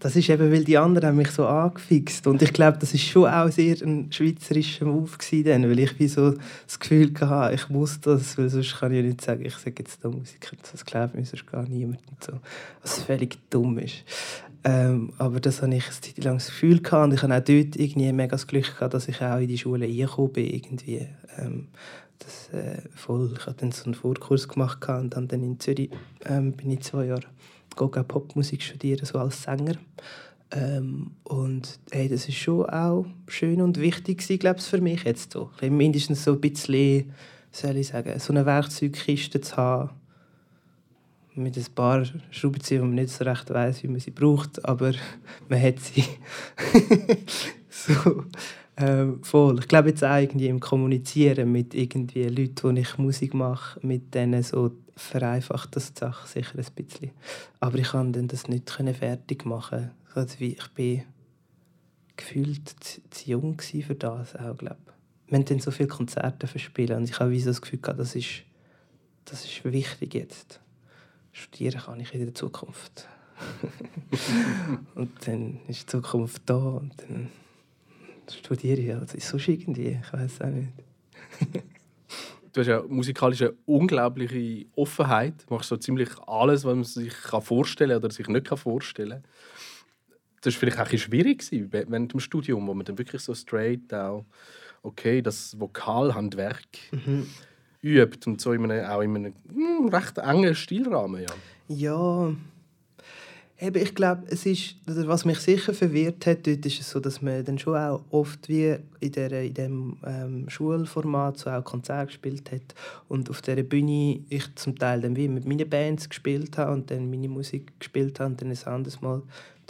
das 0.00 0.16
ist 0.16 0.28
eben, 0.28 0.52
weil 0.52 0.64
die 0.64 0.76
anderen 0.76 1.08
haben 1.08 1.16
mich 1.16 1.30
so 1.30 1.46
angefixt 1.46 2.26
und 2.26 2.42
ich 2.42 2.52
glaube, 2.52 2.76
das 2.78 2.92
ist 2.92 3.04
schon 3.04 3.26
auch 3.26 3.48
sehr 3.48 3.74
ein 3.80 4.12
schweizerischer 4.12 4.84
Move 4.84 5.16
gewesen, 5.16 5.62
weil 5.62 5.78
ich 5.78 5.98
wie 5.98 6.08
so 6.08 6.34
das 6.66 6.78
Gefühl 6.78 7.10
hatte, 7.18 7.54
ich 7.54 7.70
muss 7.70 8.00
das, 8.02 8.36
weil 8.36 8.50
sonst 8.50 8.78
kann 8.78 8.92
ich 8.92 9.02
nicht 9.02 9.22
sagen, 9.22 9.46
ich 9.46 9.54
sage 9.54 9.76
jetzt 9.78 10.04
da 10.04 10.10
Musiker, 10.10 10.56
das 10.70 10.84
glaubt 10.84 11.14
mir 11.14 11.24
sonst 11.24 11.46
gar 11.46 11.66
niemand 11.66 12.00
und 12.10 12.22
so, 12.22 12.32
was 12.82 13.02
völlig 13.02 13.38
dumm 13.48 13.78
ist. 13.78 14.04
Ähm, 14.62 15.14
aber 15.16 15.40
das 15.40 15.62
habe 15.62 15.74
ich 15.74 15.84
eine 15.84 16.00
Zeit 16.00 16.22
lang 16.22 16.36
das 16.36 16.48
Gefühl 16.48 16.82
gehabt 16.82 17.04
und 17.04 17.14
ich 17.14 17.22
habe 17.22 17.34
auch 17.34 17.40
dort 17.40 17.76
irgendwie 17.76 18.12
mega 18.12 18.32
das 18.32 18.46
Glück 18.46 18.74
gehabt, 18.74 18.92
dass 18.92 19.08
ich 19.08 19.22
auch 19.22 19.38
in 19.38 19.48
die 19.48 19.56
Schule 19.56 19.86
reingekommen 19.86 20.32
bin 20.32 20.52
irgendwie. 20.52 21.08
Ähm, 21.38 21.68
das, 22.24 22.48
äh, 22.52 22.82
voll, 22.94 23.34
ich 23.36 23.46
habe 23.46 23.56
dann 23.58 23.72
so 23.72 23.84
einen 23.84 23.94
Vorkurs 23.94 24.48
gemacht 24.48 24.86
und 24.88 25.14
dann 25.14 25.28
in 25.28 25.58
Zürich 25.60 25.90
ähm, 26.24 26.52
bin 26.52 26.70
ich 26.70 26.80
zwei 26.80 27.06
Jahre 27.06 27.26
gehe 27.76 28.04
Popmusik 28.04 28.62
studieren, 28.62 29.04
so 29.04 29.18
als 29.18 29.42
Sänger. 29.42 29.76
Ähm, 30.50 31.12
und 31.24 31.78
hey, 31.90 32.08
das 32.08 32.28
ist 32.28 32.36
schon 32.36 32.66
auch 32.66 33.06
schön 33.26 33.62
und 33.62 33.80
wichtig 33.80 34.22
glaube 34.38 34.60
für 34.60 34.80
mich 34.80 35.04
jetzt 35.04 35.32
so. 35.32 35.50
Mindestens 35.62 36.24
so 36.24 36.32
ein 36.32 36.40
bisschen, 36.40 37.12
soll 37.50 37.76
ich 37.76 37.88
sagen, 37.88 38.18
so 38.18 38.32
eine 38.32 38.44
Werkzeugkiste 38.44 39.40
zu 39.40 39.56
haben, 39.56 39.90
mit 41.34 41.56
ein 41.56 41.66
paar 41.74 42.04
Schraubenzieher, 42.30 42.82
wo 42.82 42.84
man 42.84 42.96
nicht 42.96 43.08
so 43.08 43.24
recht 43.24 43.48
weiß, 43.48 43.82
wie 43.82 43.88
man 43.88 44.00
sie 44.00 44.10
braucht, 44.10 44.62
aber 44.66 44.92
man 45.48 45.62
hat 45.62 45.80
sie. 45.80 46.04
so, 47.70 48.24
ähm, 48.76 49.22
voll. 49.22 49.58
Ich 49.58 49.68
glaube 49.68 49.90
jetzt 49.90 50.02
auch 50.02 50.16
irgendwie 50.16 50.48
im 50.48 50.60
Kommunizieren 50.60 51.52
mit 51.52 51.74
irgendwie 51.74 52.24
Leuten, 52.24 52.74
die 52.74 52.82
ich 52.82 52.98
Musik 52.98 53.34
mache, 53.34 53.78
mit 53.86 54.14
denen 54.14 54.42
so 54.42 54.72
vereinfacht 54.96 55.76
das 55.76 55.92
die 55.92 56.00
Sache 56.00 56.28
sicher 56.28 56.58
ein 56.58 56.74
bisschen. 56.74 57.10
Aber 57.60 57.78
ich 57.78 57.88
konnte 57.88 58.22
das 58.22 58.48
nicht 58.48 58.70
fertig 58.70 59.44
machen. 59.44 59.90
Also 60.14 60.36
ich 60.40 60.68
bin 60.74 61.02
gefühlt 62.16 62.74
zu, 63.10 63.30
jung 63.30 63.60
für 63.60 63.94
das 63.94 64.36
auch, 64.36 64.56
glaube 64.56 64.76
Wir 65.26 65.38
haben 65.38 65.44
dann 65.44 65.60
so 65.60 65.70
viele 65.70 65.88
Konzerte 65.88 66.46
verspielen 66.46 66.98
und 66.98 67.08
ich 67.08 67.18
habe 67.18 67.38
so 67.38 67.46
das 67.46 67.62
Gefühl 67.62 67.80
gehabt, 67.80 68.00
das 68.00 68.14
ist, 68.14 68.42
das 69.24 69.44
ist 69.44 69.64
wichtig 69.64 70.14
jetzt. 70.14 70.60
Studieren 71.32 71.80
kann 71.80 72.00
ich 72.00 72.12
in 72.14 72.20
der 72.20 72.34
Zukunft. 72.34 73.08
und 74.94 75.10
dann 75.26 75.60
ist 75.66 75.82
die 75.82 75.86
Zukunft 75.86 76.42
da 76.46 76.56
und 76.56 76.92
dann 77.02 77.28
studiere 78.34 78.80
ich. 78.80 78.94
Also 78.94 79.18
sonst 79.18 79.48
irgendwie, 79.48 79.98
ich 80.02 80.12
weiß 80.12 80.40
auch 80.42 80.46
nicht. 80.46 80.68
du 82.52 82.60
hast 82.60 82.66
ja 82.66 82.82
musikalisch 82.86 83.42
eine 83.42 83.54
unglaubliche 83.66 84.66
Offenheit. 84.76 85.34
Du 85.46 85.54
machst 85.54 85.68
so 85.68 85.76
ziemlich 85.76 86.10
alles, 86.26 86.64
was 86.64 86.74
man 86.74 86.84
sich 86.84 87.14
vorstellen 87.14 87.90
kann 87.90 88.04
oder 88.04 88.10
sich 88.10 88.28
nicht 88.28 88.48
vorstellen 88.48 89.22
kann. 89.22 89.24
Das 90.42 90.54
war 90.54 90.60
vielleicht 90.60 90.80
auch 90.80 90.90
ein 90.90 90.98
schwierig 90.98 91.44
während 91.50 92.12
dem 92.12 92.20
Studium, 92.20 92.66
wo 92.66 92.74
man 92.74 92.84
dann 92.84 92.98
wirklich 92.98 93.22
so 93.22 93.34
straight 93.34 93.92
auch, 93.94 94.24
okay, 94.82 95.22
das 95.22 95.58
Vokalhandwerk 95.58 96.66
mhm. 96.90 97.28
übt 97.80 98.28
und 98.28 98.40
so 98.40 98.52
in 98.52 98.70
einem, 98.70 98.84
auch 98.84 99.00
in 99.00 99.16
einem 99.16 99.34
hm, 99.48 99.88
recht 99.88 100.18
engen 100.18 100.54
Stilrahmen. 100.54 101.22
Ja. 101.22 101.30
ja, 101.68 102.34
Eben, 103.62 103.80
ich 103.80 103.94
glaube, 103.94 104.24
es 104.26 104.44
ist, 104.44 104.74
was 104.86 105.24
mich 105.24 105.38
sicher 105.38 105.72
verwirrt 105.72 106.26
hat, 106.26 106.48
dort 106.48 106.66
ist 106.66 106.80
es 106.80 106.90
so, 106.90 106.98
dass 106.98 107.22
man 107.22 107.44
dann 107.44 107.60
schon 107.60 107.76
auch 107.76 108.02
oft 108.10 108.48
wie 108.48 108.76
in, 108.98 109.12
der, 109.12 109.30
in 109.30 109.96
ähm, 110.04 110.46
Schulformat 110.48 111.38
so 111.38 111.48
auch 111.48 111.62
Konzerte 111.62 112.06
gespielt 112.06 112.50
hat 112.50 112.74
und 113.08 113.30
auf 113.30 113.40
dieser 113.40 113.62
Bühne 113.62 114.18
ich 114.28 114.52
zum 114.56 114.76
Teil 114.76 115.02
dann 115.02 115.14
wie 115.14 115.28
mit 115.28 115.46
meinen 115.46 115.70
Bands 115.70 116.08
gespielt 116.08 116.58
habe 116.58 116.72
und 116.72 116.90
dann 116.90 117.08
meine 117.08 117.28
Musik 117.28 117.78
gespielt 117.78 118.18
habe 118.18 118.30
und 118.30 118.42
dann 118.42 118.50
ein 118.50 118.64
anderes 118.64 119.00
Mal 119.00 119.22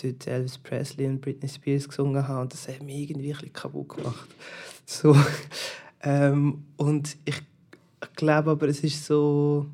dort 0.03 0.27
Elvis 0.27 0.57
Presley 0.57 1.07
und 1.07 1.21
Britney 1.21 1.51
Spears 1.51 1.87
gesungen 1.87 2.27
habe 2.27 2.41
und 2.41 2.53
das 2.55 2.69
hat 2.69 2.83
mich 2.83 3.11
irgendwie 3.11 3.35
ein 3.35 3.53
kaputt 3.53 3.91
gemacht. 3.91 4.29
So, 4.87 5.15
ähm, 6.03 6.65
und 6.79 7.19
ich 7.27 7.43
glaube 8.17 8.53
aber, 8.53 8.69
es 8.69 8.83
ist 8.83 9.05
so 9.05 9.67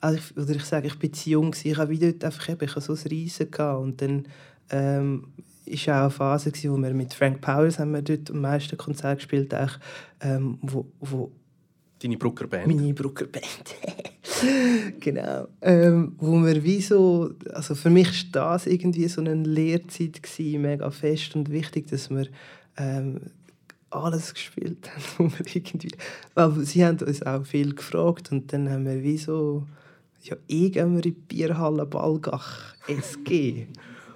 also 0.00 0.18
ich, 0.18 0.36
oder 0.36 0.56
ich 0.56 0.64
sage, 0.64 0.86
ich 0.86 0.98
bin 0.98 1.12
zu 1.12 1.30
jung, 1.30 1.54
ich 1.62 1.76
habe 1.76 1.96
dort 1.98 2.24
einfach 2.24 2.48
eben, 2.48 2.64
ich 2.64 2.72
so 2.72 2.92
ein 2.92 2.98
Reisen 2.98 3.50
gehabt. 3.50 3.82
und 3.82 4.00
dann 4.00 4.26
ähm, 4.70 5.28
ist 5.66 5.88
auch 5.88 5.94
eine 5.94 6.10
Phase, 6.10 6.50
gewesen, 6.50 6.72
wo 6.72 6.76
wir 6.78 6.94
mit 6.94 7.14
Frank 7.14 7.40
Powers 7.40 7.78
haben 7.78 7.92
wir 7.92 8.02
dort 8.02 8.30
am 8.30 8.40
meisten 8.40 8.76
Konzert 8.76 9.18
gespielt, 9.18 9.54
auch, 9.54 9.78
ähm, 10.20 10.58
wo, 10.62 10.86
wo 11.00 11.32
Deine 12.02 12.16
Brucker 12.16 12.46
Band? 12.46 12.66
Meine 12.66 12.94
Brucker 12.94 13.26
Band. 13.26 13.44
genau. 15.00 15.48
Ähm, 15.60 16.14
wo 16.16 16.38
wir 16.42 16.64
wie 16.64 16.80
so, 16.80 17.34
also 17.52 17.74
für 17.74 17.90
mich 17.90 18.32
war 18.32 18.54
das 18.54 18.66
irgendwie 18.66 19.06
so 19.06 19.20
eine 19.20 19.34
Lehrzeit 19.34 20.22
gewesen, 20.22 20.62
mega 20.62 20.90
fest 20.90 21.36
und 21.36 21.50
wichtig, 21.50 21.88
dass 21.88 22.08
wir 22.08 22.26
ähm, 22.78 23.20
alles 23.90 24.32
gespielt 24.32 24.90
haben, 24.90 25.02
wo 25.18 25.24
wir 25.38 25.54
irgendwie, 25.54 25.90
weil 26.34 26.52
sie 26.64 26.86
haben 26.86 26.98
uns 27.00 27.22
auch 27.22 27.44
viel 27.44 27.74
gefragt 27.74 28.32
und 28.32 28.50
dann 28.50 28.70
haben 28.70 28.86
wir 28.86 29.02
wie 29.02 29.18
so 29.18 29.66
ja, 30.22 30.36
ich 30.46 30.72
gehe 30.72 30.82
in 30.82 31.00
die 31.00 31.12
Bierhalle 31.12 31.86
Balgach, 31.86 32.74
SG. 32.86 33.66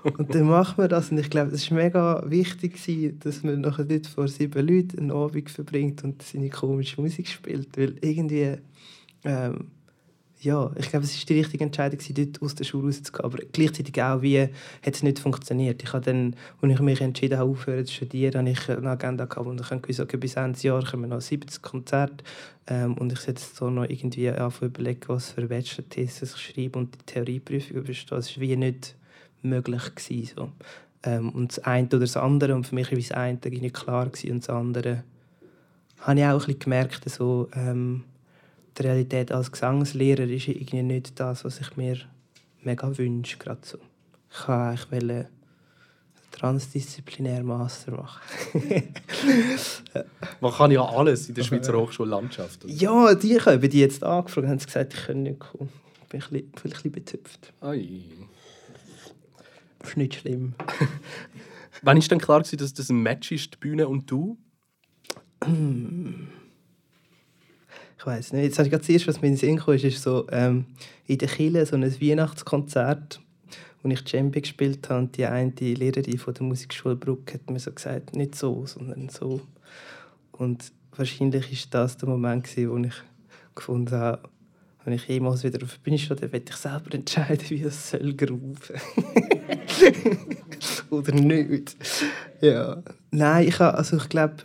und 0.03 0.35
dann 0.35 0.45
machen 0.49 0.79
wir 0.79 0.89
das. 0.89 1.11
Und 1.11 1.19
ich 1.19 1.31
glaube, 1.31 1.53
es 1.53 1.71
war 1.71 1.79
mega 1.79 2.23
wichtig, 2.27 2.79
dass 3.21 3.43
man 3.43 3.63
nachher 3.63 3.85
dort 3.85 4.07
vor 4.07 4.29
sieben 4.29 4.67
Leuten 4.67 4.99
einen 4.99 5.11
Abend 5.11 5.51
verbringt 5.51 6.05
und 6.05 6.23
seine 6.23 6.51
komische 6.51 7.01
Musik 7.01 7.29
spielt. 7.29 7.77
Weil 7.79 7.97
irgendwie, 8.03 8.59
ähm, 9.25 9.69
ja, 10.45 10.71
ich 10.77 10.91
glaube, 10.91 11.07
es 11.07 11.19
war 11.19 11.27
die 11.27 11.39
richtige 11.39 11.65
Entscheidung, 11.65 11.99
dort 12.11 12.43
aus 12.43 12.55
der 12.55 12.65
Schule 12.65 12.87
rauszugehen. 12.87 13.25
Aber 13.25 13.39
gleichzeitig 13.53 14.03
auch, 14.03 14.21
wie 14.21 14.41
hat 14.41 14.95
es 14.95 15.03
nicht 15.03 15.19
funktioniert. 15.19 15.83
Ich 15.83 15.93
habe 15.93 16.05
dann, 16.05 16.37
als 16.61 16.73
ich 16.73 16.81
mich 16.81 17.01
entschieden 17.01 17.39
habe, 17.39 17.51
aufhören 17.51 17.87
zu 17.87 17.95
studieren, 17.95 18.39
habe 18.39 18.51
ich 18.51 18.69
eine 18.69 18.91
Agenda 18.91 19.25
gehabt 19.25 19.47
und 19.47 19.61
ich 19.61 19.71
habe 19.71 19.81
gesagt, 19.81 20.09
okay, 20.09 20.19
bis 20.19 20.37
Ende 20.37 20.61
Jahr 20.61 20.85
kommen 20.85 21.09
noch 21.09 21.21
70 21.21 21.63
Konzerte. 21.63 22.25
Ähm, 22.67 22.95
und 22.95 23.13
ich 23.13 23.21
sollte 23.21 23.43
so 23.43 23.71
noch 23.71 23.85
irgendwie 23.85 24.29
überlegen, 24.29 25.01
was 25.07 25.31
für 25.31 25.47
Bachelor-Thesis 25.47 26.35
ich 26.35 26.41
schreibe 26.41 26.79
und 26.79 26.95
die 26.95 27.07
Theorieprüfung 27.07 27.79
überstehe. 27.79 28.19
Das 28.19 28.37
war 28.37 28.41
wie 28.43 28.57
nicht 28.57 28.97
möglich. 29.43 29.95
Gewesen, 29.95 30.33
so. 30.37 30.53
Ähm, 31.03 31.31
und 31.31 31.57
das 31.57 31.65
eine 31.65 31.87
oder 31.89 32.01
das 32.01 32.17
andere. 32.17 32.55
Und 32.55 32.67
für 32.67 32.75
mich 32.75 32.91
war 32.91 32.99
das 32.99 33.13
eine 33.13 33.39
nicht 33.43 33.75
klar 33.75 34.09
gewesen, 34.09 34.33
und 34.33 34.43
das 34.43 34.51
andere 34.51 35.05
habe 36.01 36.21
ich 36.21 36.27
auch 36.27 36.33
ein 36.33 36.39
bisschen 36.39 36.59
gemerkt, 36.59 37.09
so, 37.09 37.49
ähm, 37.55 38.05
die 38.77 38.83
Realität 38.83 39.33
als 39.33 39.53
Gesangslehrer 39.53 40.25
ist 40.25 40.49
irgendwie 40.49 40.83
nicht 40.83 41.19
das, 41.21 41.45
was 41.45 41.61
ich 41.61 41.77
mir 41.77 41.99
mega 42.63 42.97
wünsche. 42.97 43.39
Gerade 43.39 43.61
so. 43.63 43.79
Ich 44.31 44.49
wollte 44.49 45.29
transdisziplinär 46.33 47.45
Master 47.45 47.93
machen. 47.93 48.21
Man 50.41 50.53
kann 50.53 50.71
ja 50.73 50.85
alles 50.85 51.29
in 51.29 51.35
der 51.35 51.45
Schweizer 51.45 51.75
Hochschullandschaft. 51.75 52.65
Oder? 52.65 52.73
Ja, 52.73 53.15
die 53.15 53.41
haben 53.41 53.71
die 53.71 53.81
jetzt 53.81 54.03
angefragt 54.03 54.49
haben 54.49 54.59
gesagt, 54.59 54.95
ich 54.95 55.07
kann 55.07 55.23
nicht 55.23 55.39
kommen. 55.39 55.71
Ich 56.03 56.09
bin 56.09 56.21
ein 56.21 56.29
bisschen, 56.29 56.53
ein 56.65 56.71
bisschen 56.71 56.93
bezüpft. 56.93 57.53
Ei. 57.61 58.03
Das 59.79 59.91
ist 59.91 59.97
nicht 59.97 60.15
schlimm. 60.15 60.55
Wann 61.83 61.99
war 61.99 62.09
denn 62.09 62.19
klar, 62.19 62.41
dass 62.41 62.75
das 62.75 62.89
ein 62.89 63.03
Match 63.03 63.31
ist, 63.31 63.55
die 63.55 63.59
Bühne 63.59 63.87
und 63.87 64.11
du? 64.11 64.37
ich 67.99 68.07
weiß 68.07 68.33
nicht, 68.33 68.45
jetzt 68.45 68.59
habe 68.59 68.67
ich 68.67 68.71
gerade 68.71 68.83
das 68.83 68.89
erste, 68.91 69.09
was 69.09 69.21
mir 69.21 69.29
in 69.29 69.35
den 69.35 69.39
Sinn 69.39 69.59
kam, 69.59 69.75
ist, 69.75 69.85
ist 69.85 70.03
so 70.03 70.27
ähm, 70.31 70.67
in 71.07 71.19
der 71.19 71.29
Kille 71.29 71.65
so 71.65 71.77
ein 71.77 72.01
Weihnachtskonzert, 72.01 73.21
wo 73.83 73.89
ich 73.89 74.05
Djembe 74.05 74.41
gespielt 74.41 74.89
habe 74.89 75.01
und 75.01 75.17
die 75.17 75.27
eine 75.27 75.53
Lehrerin 75.59 76.19
von 76.19 76.35
der 76.35 76.43
Musikschule 76.43 76.97
Bruck 76.97 77.33
hat 77.33 77.49
mir 77.51 77.59
so 77.59 77.73
gesagt, 77.73 78.17
nicht 78.17 78.35
so, 78.35 78.67
sondern 78.67 79.09
so. 79.09 79.41
Und 80.33 80.73
wahrscheinlich 80.97 81.53
ist 81.53 81.73
das 81.73 81.97
der 81.97 82.09
Moment, 82.09 82.45
gewesen, 82.45 82.71
wo 82.71 82.79
ich 82.79 82.95
gefunden 83.55 83.95
habe, 83.95 84.29
wenn 84.85 84.95
ich 84.95 85.09
jemals 85.09 85.45
wieder 85.45 85.63
auf 85.63 85.73
der 85.73 85.81
Bühne 85.83 85.99
stehe, 85.99 86.17
dann 86.17 86.33
werde 86.33 86.45
ich 86.51 86.57
selber 86.57 86.95
entscheiden, 86.95 87.45
wie 87.51 87.63
es 87.63 87.91
soll. 87.91 88.15
Oder 90.91 91.15
nicht. 91.15 91.77
Ja. 92.41 92.83
Nein, 93.11 93.49
ich, 93.49 93.59
habe, 93.59 93.77
also 93.77 93.97
ich 93.97 94.09
glaube, 94.09 94.37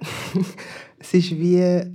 es 0.98 1.14
ist 1.14 1.30
wie 1.32 1.92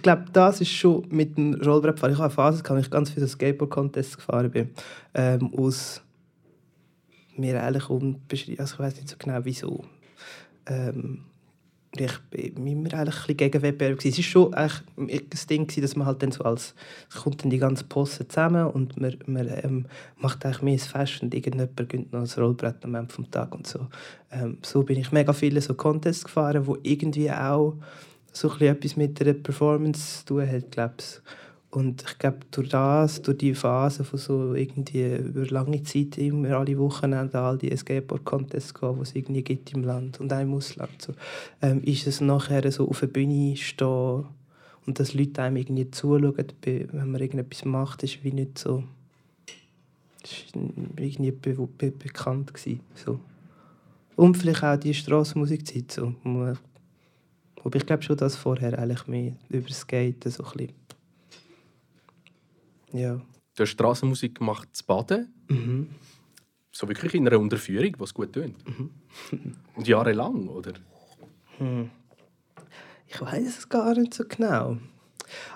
ich 0.00 0.02
glaube, 0.02 0.24
das 0.32 0.62
ist 0.62 0.70
schon 0.70 1.04
mit 1.10 1.36
dem 1.36 1.52
Rollbrettfahren. 1.60 2.14
Ich 2.14 2.18
habe 2.18 2.28
eine 2.28 2.34
Phase, 2.34 2.62
wo 2.66 2.76
ich 2.76 2.90
ganz 2.90 3.10
viele 3.10 3.28
Skateboard-Contests 3.28 4.16
gefahren 4.16 4.50
bin. 4.50 4.70
Ähm, 5.12 5.52
aus 5.54 6.00
mir 7.36 7.62
eigentlich 7.62 7.90
unbeschrieben. 7.90 8.60
Also 8.60 8.76
ich 8.76 8.80
weiß 8.80 8.96
nicht 8.96 9.10
so 9.10 9.16
genau 9.18 9.40
wieso. 9.42 9.84
Ähm, 10.64 11.26
ich 11.94 12.18
bin 12.30 12.66
immer 12.66 12.94
eigentlich 12.94 13.28
ein 13.28 13.36
gegen 13.36 13.60
Wettbewerb. 13.60 14.02
Es 14.02 14.16
war 14.16 14.24
schon 14.24 14.54
das 15.28 15.46
Ding, 15.46 15.66
dass 15.66 15.96
man 15.96 16.06
halt 16.06 16.22
dann 16.22 16.32
so 16.32 16.44
als 16.44 16.74
es 17.10 17.16
kommt 17.16 17.42
dann 17.42 17.50
die 17.50 17.58
ganze 17.58 17.84
Posse 17.84 18.26
zusammen 18.26 18.68
und 18.68 18.98
man, 18.98 19.18
man 19.26 19.50
ähm, 19.62 19.84
macht 20.16 20.46
eigentlich 20.46 20.62
mehr 20.62 20.74
ein 20.74 20.78
Fest 20.78 21.22
und 21.22 21.34
irgendjemand 21.34 21.76
gönnt 21.90 22.10
noch 22.10 22.20
das 22.20 22.38
Rollbrett 22.38 22.82
am 22.84 22.94
Ende 22.94 23.14
des 23.14 23.30
Tages 23.30 23.72
so. 23.72 23.86
Ähm, 24.30 24.56
so 24.62 24.82
bin 24.82 24.98
ich 24.98 25.12
mega 25.12 25.34
viele 25.34 25.60
so 25.60 25.74
Contests 25.74 26.24
gefahren, 26.24 26.66
wo 26.66 26.78
irgendwie 26.82 27.30
auch 27.30 27.76
so 28.32 28.54
etwas 28.58 28.96
mit 28.96 29.18
der 29.20 29.34
Performance 29.34 30.20
zu 30.20 30.26
tun 30.26 30.48
hat, 30.48 30.70
glaube 30.70 30.94
Und 31.70 32.04
ich 32.06 32.18
glaube, 32.18 32.38
durch 32.50 32.68
das, 32.68 33.22
durch 33.22 33.38
die 33.38 33.54
Phase 33.54 34.04
von 34.04 34.18
so 34.18 34.54
irgendwie 34.54 35.16
über 35.16 35.46
lange 35.46 35.82
Zeit 35.82 36.18
immer 36.18 36.56
alle 36.56 36.78
Wochenende 36.78 37.38
all 37.38 37.58
die 37.58 37.76
Skateboard-Contests 37.76 38.74
gehen, 38.74 38.96
die 38.96 39.02
es 39.02 39.14
irgendwie 39.14 39.42
gibt 39.42 39.72
im 39.72 39.84
Land 39.84 40.20
und 40.20 40.32
auch 40.32 40.40
im 40.40 40.54
Ausland, 40.54 41.00
so, 41.00 41.12
ähm, 41.62 41.82
ist 41.82 42.06
es 42.06 42.20
nachher 42.20 42.70
so 42.72 42.88
auf 42.88 43.00
der 43.00 43.06
Bühne 43.06 43.56
stehen 43.56 44.24
und 44.86 44.98
dass 44.98 45.14
Leute 45.14 45.42
einem 45.42 45.56
irgendwie 45.56 45.90
zuschauen, 45.90 46.34
wenn 46.64 47.10
man 47.10 47.20
irgendetwas 47.20 47.64
macht, 47.64 48.02
ist 48.02 48.24
wie 48.24 48.32
nicht 48.32 48.58
so 48.58 48.84
ist 50.22 50.54
irgendwie 50.96 51.30
be 51.30 51.54
be 51.54 51.90
bekannt 51.90 52.52
gewesen, 52.52 52.80
so. 52.94 53.20
Und 54.16 54.36
vielleicht 54.36 54.62
auch 54.62 54.76
die 54.76 54.92
Strassenmusikzeit, 54.92 55.90
so, 55.92 56.14
Wobei 57.62 57.78
ich 57.78 57.86
glaube 57.86 58.02
schon, 58.02 58.16
dass 58.16 58.36
vorher 58.36 58.78
eigentlich 58.78 59.06
mehr 59.06 59.36
über 59.48 59.68
das 59.68 59.80
Skaten 59.80 60.30
so 60.30 60.44
ein 60.44 60.50
bisschen... 60.52 60.72
Ja. 62.92 63.20
Du 63.56 63.62
hast 63.62 63.70
Strassenmusik 63.70 64.38
gemacht 64.38 64.68
zu 64.72 64.84
Baden. 64.84 65.32
Mhm. 65.48 65.88
So 66.72 66.88
wirklich 66.88 67.14
in 67.14 67.26
einer 67.26 67.38
Unterführung, 67.38 67.94
was 67.98 68.14
gut 68.14 68.32
tönt. 68.32 68.56
Mhm. 68.66 68.90
Und 69.74 69.88
jahrelang, 69.88 70.48
oder? 70.48 70.72
Hm. 71.58 71.90
Ich 73.06 73.20
weiß 73.20 73.58
es 73.58 73.68
gar 73.68 73.94
nicht 73.94 74.14
so 74.14 74.24
genau. 74.26 74.78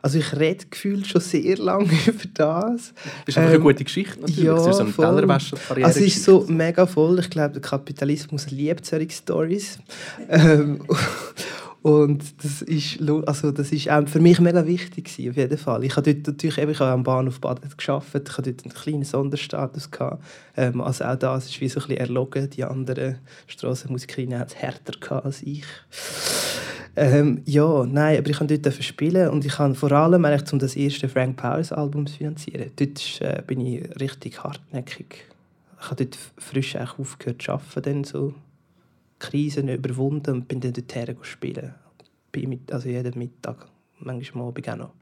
Also 0.03 0.19
ich 0.19 0.33
rede 0.37 0.67
gefühlt 0.67 1.07
schon 1.07 1.21
sehr 1.21 1.57
lange 1.57 1.89
über 2.07 2.25
das. 2.35 2.93
Das 3.27 3.29
ist 3.29 3.37
ähm, 3.37 3.45
eine 3.45 3.61
gute 3.61 3.85
Geschichte 3.85 4.21
natürlich. 4.21 4.45
Ja, 4.45 4.55
das 4.55 4.81
ist 4.81 4.95
so 4.95 5.03
eine. 5.03 5.33
Also 5.33 5.61
es 5.85 5.97
ist 5.97 6.25
so 6.25 6.45
mega 6.49 6.87
voll. 6.87 7.19
Ich 7.21 7.31
glaube, 7.31 7.55
der 7.55 7.63
Kapitalismus 7.63 8.51
liebt 8.51 8.85
solche 8.87 9.11
Stories. 9.11 9.79
ähm, 10.29 10.85
und 11.85 12.43
das 12.43 12.63
ist, 12.63 12.99
also 13.27 13.53
das 13.53 13.71
ist 13.71 13.91
für 14.07 14.19
mich 14.19 14.41
mega 14.41 14.67
wichtig 14.67 15.05
gewesen, 15.05 15.31
auf 15.31 15.37
jeden 15.37 15.59
Fall. 15.59 15.85
Ich 15.85 15.95
habe 15.97 16.15
dort 16.15 16.27
natürlich 16.27 16.57
eben, 16.57 16.71
ich 16.71 16.81
habe 16.81 16.93
am 16.93 17.03
Bahnhof 17.03 17.43
Baden 17.43 17.69
gearbeitet, 17.77 18.27
ich 18.31 18.39
hatte 18.39 18.55
dort 18.55 18.65
einen 18.65 18.75
kleinen 18.75 19.05
Sonderstatus 19.05 19.91
gehabt. 19.91 20.25
Ähm, 20.57 20.81
also 20.81 21.05
auch 21.05 21.17
das 21.17 21.45
ist 21.45 21.61
wie 21.61 21.69
so 21.69 21.81
ein 21.81 21.89
bisschen 21.89 22.01
erlogen. 22.01 22.49
Die 22.49 22.65
anderen 22.65 23.19
Strassenmusikerinnen 23.49 24.39
haben 24.39 24.47
es 24.47 24.55
härter 24.55 25.27
als 25.27 25.43
ich. 25.43 25.67
Ähm, 26.97 27.43
ja, 27.45 27.85
nein, 27.85 28.17
aber 28.17 28.31
ich 28.31 28.39
kann 28.39 28.49
dort 28.49 28.83
spielen 28.83 29.29
und 29.29 29.45
ich 29.45 29.53
kann 29.53 29.75
vor 29.75 29.93
allem 29.93 30.25
eigentlich, 30.25 30.51
um 30.55 30.59
das 30.59 30.77
erste 30.77 31.11
Frank 31.11 31.37
Powers 31.37 31.71
Album 31.71 32.07
zu 32.07 32.17
finanzieren. 32.17 32.71
Dort 32.77 33.21
äh, 33.21 33.43
bin 33.47 33.61
ich 33.61 34.01
richtig 34.01 34.43
hartnäckig. 34.43 35.27
Ich 35.83 35.91
habe 35.91 36.07
dort 36.07 36.17
frisch 36.39 36.77
aufgehört 36.77 37.43
zu 37.43 37.53
arbeiten, 37.53 37.83
dann 37.83 38.05
so 38.05 38.33
Krisen 39.29 39.69
überwunden 39.69 40.35
und 40.35 40.49
bin 40.49 40.61
dann 40.61 40.73
dorthin 40.73 41.17
spielen. 41.23 41.75
Also 42.71 42.89
jeden 42.89 43.19
Mittag, 43.19 43.69
manchmal 44.01 44.49
Abend 44.49 44.69
auch 44.69 44.77
noch. 44.77 44.95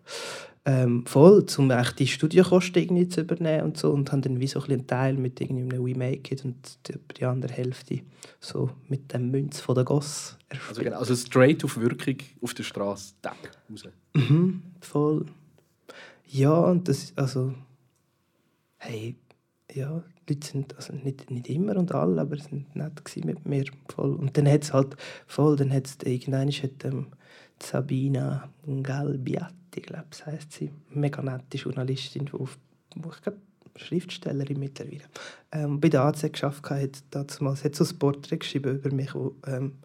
Ähm, 0.64 1.04
voll, 1.06 1.44
um 1.58 1.70
echt 1.72 1.98
die 1.98 2.06
Studienkosten 2.06 2.82
irgendwie 2.82 3.08
zu 3.08 3.22
übernehmen 3.22 3.64
und 3.64 3.76
so. 3.76 3.90
Und 3.90 4.12
haben 4.12 4.22
dann 4.22 4.38
wie 4.38 4.46
so 4.46 4.62
ein 4.62 4.86
Teil 4.86 5.14
mit 5.14 5.40
irgendwie 5.40 5.62
einem 5.62 5.84
We 5.84 5.96
Make 5.96 6.34
It 6.34 6.44
und 6.44 6.78
die, 6.86 7.24
andere 7.24 7.52
Hälfte 7.52 8.00
so 8.38 8.70
mit 8.88 9.12
dem 9.12 9.30
Münz 9.30 9.58
von 9.58 9.74
der 9.74 9.84
Goss 9.84 10.38
Also, 10.68 10.82
genau, 10.82 10.98
also 10.98 11.16
straight 11.16 11.64
auf 11.64 11.76
Wirkung 11.78 12.16
auf 12.40 12.54
der 12.54 12.62
Straße, 12.62 13.14
raus. 13.22 13.92
Mhm, 14.14 14.62
voll. 14.80 15.26
Ja, 16.28 16.52
und 16.52 16.86
das, 16.86 17.12
also, 17.16 17.54
hey, 18.78 19.16
ja, 19.72 20.04
Leute 20.28 20.46
sind, 20.46 20.76
also 20.76 20.92
nicht, 20.92 21.30
nicht 21.30 21.48
immer 21.48 21.76
und 21.76 21.92
alle, 21.92 22.20
aber 22.20 22.36
sind 22.36 22.74
nett 22.76 23.02
mit 23.24 23.46
mir. 23.46 23.64
Voll. 23.88 24.14
Und 24.14 24.36
dann 24.36 24.48
hat 24.48 24.62
es 24.62 24.72
halt 24.72 24.96
voll, 25.26 25.56
dann 25.56 25.72
hat 25.72 25.86
es 25.86 25.98
irgendwann 26.04 26.50
hat, 26.50 26.84
ähm, 26.84 27.06
Sabina 27.60 28.48
Galbiati, 28.82 29.80
glaube 29.80 30.06
ich, 30.12 30.26
heisst 30.26 30.52
sie, 30.52 30.70
mega 30.90 31.22
nette 31.22 31.56
Journalistin, 31.56 32.26
die, 32.26 32.32
auf, 32.32 32.58
ich 32.94 33.22
glaube, 33.22 33.38
Schriftstellerin 33.76 34.58
mittlerweile, 34.58 35.04
ähm, 35.52 35.80
bei 35.80 35.88
der 35.88 36.02
AZ 36.02 36.30
geschafft 36.30 36.68
hat, 36.70 37.02
damals, 37.10 37.64
hat 37.64 37.74
so 37.74 37.84
ein 37.84 37.98
Porträt 37.98 38.38
geschrieben 38.38 38.76
über 38.76 38.94
mich, 38.94 39.14
wo 39.14 39.34
ähm, 39.46 39.78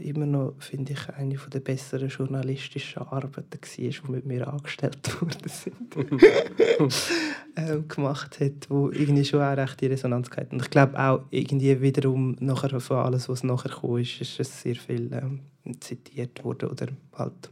immer 0.00 0.26
noch, 0.26 0.54
finde 0.58 0.92
ich, 0.92 1.08
eine 1.10 1.36
der 1.36 1.60
besseren 1.60 2.08
journalistischen 2.08 3.02
Arbeiten 3.02 3.36
war, 3.36 3.44
die 3.76 4.10
mit 4.10 4.26
mir 4.26 4.48
angestellt 4.48 5.20
worden 5.20 5.48
sind. 5.48 5.96
ähm, 7.56 7.88
gemacht 7.88 8.40
hat, 8.40 8.68
wo 8.68 8.90
irgendwie 8.90 9.24
schon 9.24 9.40
auch 9.40 9.56
recht 9.56 9.80
die 9.80 9.86
Resonanz 9.86 10.30
hatte. 10.30 10.52
Und 10.52 10.62
ich 10.62 10.70
glaube 10.70 10.98
auch 10.98 11.24
irgendwie 11.30 11.80
wiederum 11.80 12.36
nachher 12.40 12.80
von 12.80 12.98
alles, 12.98 13.28
was 13.28 13.44
nachher 13.44 13.70
kam, 13.70 13.98
ist, 13.98 14.20
ist 14.20 14.40
es 14.40 14.62
sehr 14.62 14.76
viel 14.76 15.10
ähm, 15.12 15.40
zitiert 15.80 16.42
worden 16.44 16.70
oder 16.70 16.86
halt 17.14 17.50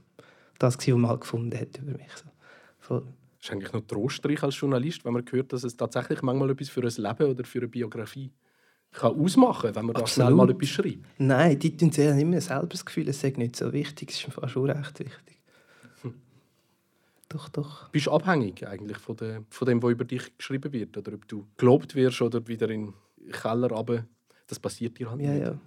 das, 0.59 0.79
was 0.79 0.87
man 0.89 1.09
halt 1.09 1.21
gefunden 1.23 1.59
hat 1.59 1.79
über 1.79 1.93
mich. 1.93 2.13
So. 2.17 2.31
Voll. 2.79 3.03
Das 3.39 3.47
ist 3.47 3.53
eigentlich 3.53 3.73
noch 3.73 3.87
trostreich 3.87 4.43
als 4.43 4.59
Journalist, 4.59 5.05
wenn 5.05 5.13
man 5.13 5.25
hört, 5.31 5.53
dass 5.53 5.63
es 5.63 5.77
tatsächlich 5.77 6.23
manchmal 6.23 6.51
etwas 6.51 6.71
für 6.71 6.83
ein 6.83 6.91
Leben 6.97 7.31
oder 7.31 7.45
für 7.45 7.59
eine 7.59 7.69
Biografie 7.69 8.33
kann 8.99 9.19
ausmachen 9.19 9.75
wenn 9.75 9.87
man 9.87 9.95
da 9.95 10.07
schnell 10.07 10.31
mal 10.31 10.51
etwas 10.51 10.69
schreibt. 10.69 10.99
Nein, 11.19 11.59
die 11.59 11.71
haben 11.73 12.19
immer 12.19 12.41
selber 12.41 12.67
das 12.67 12.85
Gefühl, 12.85 13.09
es 13.09 13.21
sei 13.21 13.33
nicht 13.37 13.57
so 13.57 13.73
wichtig. 13.73 14.11
Es 14.11 14.25
ist 14.25 14.33
fast 14.33 14.53
schon 14.53 14.69
recht 14.71 14.99
wichtig. 14.99 15.39
Hm. 16.03 16.15
Doch, 17.29 17.49
doch. 17.49 17.89
Bist 17.91 18.07
du 18.07 18.13
abhängig 18.13 18.67
eigentlich 18.67 18.99
von, 18.99 19.17
de, 19.17 19.41
von 19.49 19.67
dem, 19.67 19.83
was 19.83 19.93
über 19.93 20.05
dich 20.05 20.37
geschrieben 20.37 20.73
wird? 20.73 20.97
Oder 20.97 21.15
ob 21.15 21.29
du 21.29 21.47
gelobt 21.57 21.95
wirst 21.95 22.21
oder 22.21 22.47
wieder 22.49 22.69
in 22.69 22.93
den 23.21 23.33
Keller 23.33 23.71
runter? 23.71 24.05
Das 24.49 24.59
passiert 24.59 24.99
dir 24.99 25.11
halt 25.11 25.21
ja, 25.21 25.31
nicht. 25.31 25.43
Ja, 25.43 25.59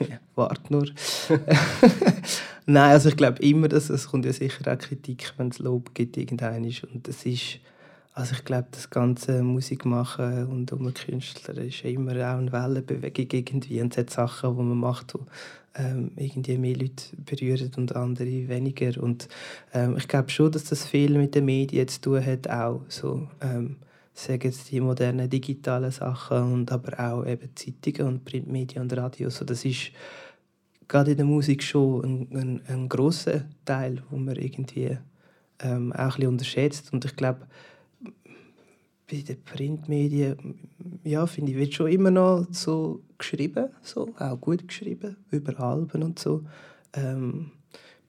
ja. 0.08 0.20
Warte 0.34 0.72
nur. 0.72 0.86
Nein, 2.66 2.90
also 2.92 3.08
ich 3.10 3.16
glaube 3.16 3.42
immer, 3.42 3.68
dass 3.68 3.90
es 3.90 4.08
kommt 4.08 4.24
ja 4.24 4.32
sicher 4.32 4.72
auch 4.72 4.78
Kritik, 4.78 5.34
wenn 5.36 5.48
es 5.48 5.58
Lob 5.58 5.94
gibt 5.94 6.16
irgendein 6.16 6.64
und 6.64 7.06
das 7.08 7.26
ist 7.26 7.58
also 8.16 8.34
ich 8.34 8.44
glaube, 8.44 8.68
das 8.70 8.90
ganze 8.90 9.42
Musikmachen 9.42 10.46
und 10.46 10.72
um 10.72 10.94
Künstler 10.94 11.58
ist 11.58 11.84
immer 11.84 12.12
auch 12.12 12.38
eine 12.38 12.52
Wellenbewegung 12.52 13.26
irgendwie. 13.32 13.80
Und 13.80 13.92
es 13.92 13.98
hat 13.98 14.10
Sachen, 14.10 14.56
die 14.56 14.62
man 14.62 14.78
macht, 14.78 15.14
die 15.14 15.18
ähm, 15.74 16.12
irgendwie 16.14 16.56
mehr 16.56 16.76
Leute 16.76 17.04
berühren 17.16 17.72
und 17.76 17.96
andere 17.96 18.48
weniger. 18.48 19.02
Und 19.02 19.28
ähm, 19.72 19.96
ich 19.96 20.06
glaube 20.06 20.30
schon, 20.30 20.52
dass 20.52 20.62
das 20.64 20.86
viel 20.86 21.18
mit 21.18 21.34
den 21.34 21.46
Medien 21.46 21.88
zu 21.88 22.00
tun 22.00 22.24
hat, 22.24 22.48
auch 22.48 22.82
so, 22.86 23.28
ähm, 23.40 23.78
sagen 24.12 24.42
jetzt 24.44 24.70
die 24.70 24.80
modernen 24.80 25.28
digitalen 25.28 25.90
Sachen 25.90 26.52
und 26.52 26.70
aber 26.70 27.00
auch 27.00 27.26
eben 27.26 27.50
Zeitungen 27.56 28.14
und 28.14 28.24
Printmedien 28.24 28.82
und 28.82 28.96
Radio. 28.96 29.28
So, 29.28 29.44
das 29.44 29.64
ist 29.64 29.90
gerade 30.86 31.10
in 31.10 31.16
der 31.16 31.26
Musik 31.26 31.64
schon 31.64 32.04
ein, 32.04 32.36
ein, 32.36 32.62
ein 32.68 32.88
grosser 32.88 33.46
Teil, 33.64 34.04
wo 34.10 34.16
man 34.18 34.36
irgendwie 34.36 34.98
ähm, 35.58 35.92
auch 35.92 35.98
ein 35.98 36.08
bisschen 36.10 36.26
unterschätzt. 36.28 36.92
Und 36.92 37.04
ich 37.04 37.16
glaube, 37.16 37.48
bei 39.10 39.18
den 39.18 39.42
Printmedien, 39.42 40.68
ja, 41.04 41.26
finde 41.26 41.52
ich, 41.52 41.58
wird 41.58 41.74
schon 41.74 41.90
immer 41.90 42.10
noch 42.10 42.46
so 42.50 43.02
geschrieben, 43.18 43.68
so, 43.82 44.14
auch 44.18 44.40
gut 44.40 44.66
geschrieben, 44.66 45.16
über 45.30 45.58
Alben 45.60 46.02
und 46.02 46.18
so. 46.18 46.44
Ähm, 46.94 47.52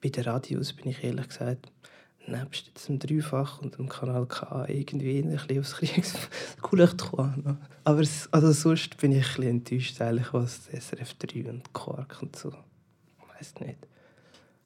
bei 0.02 0.08
den 0.08 0.24
Radios 0.24 0.72
bin 0.72 0.88
ich 0.88 1.04
ehrlich 1.04 1.28
gesagt, 1.28 1.70
nebst 2.26 2.88
dem 2.88 2.98
Dreifach 2.98 3.60
und 3.60 3.78
dem 3.78 3.88
Kanal 3.88 4.26
K 4.26 4.66
irgendwie 4.68 5.18
ein 5.18 5.30
bisschen 5.30 5.60
aufs 5.60 5.74
Kriegskulicht 5.74 6.98
gekommen. 7.10 7.58
Aber 7.84 8.00
es, 8.00 8.28
also 8.32 8.52
sonst 8.52 8.96
bin 8.96 9.12
ich 9.12 9.18
ein 9.18 9.34
bisschen 9.34 9.44
enttäuscht, 9.44 10.00
eigentlich, 10.00 10.32
was 10.32 10.66
SRF 10.66 11.14
3 11.14 11.50
und 11.50 11.72
Quark 11.72 12.22
und 12.22 12.36
so. 12.36 12.48
Ich 12.48 13.40
weiß 13.40 13.54
nicht. 13.60 13.86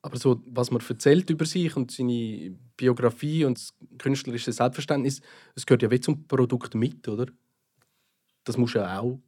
Aber 0.02 0.16
so, 0.16 0.42
was 0.46 0.70
man 0.70 0.82
erzählt 0.86 1.28
über 1.28 1.44
sich 1.44 1.76
und 1.76 1.90
seine 1.90 2.56
Biografie 2.76 3.44
und 3.44 3.58
das 3.58 3.74
künstlerische 3.98 4.52
Selbstverständnis, 4.52 5.20
es 5.54 5.66
gehört 5.66 5.82
ja 5.82 5.90
wie 5.90 6.00
zum 6.00 6.26
Produkt 6.26 6.74
mit, 6.74 7.06
oder? 7.06 7.26
Das 8.44 8.56
musst 8.56 8.74
du 8.74 8.78
ja 8.78 9.00
auch 9.00 9.18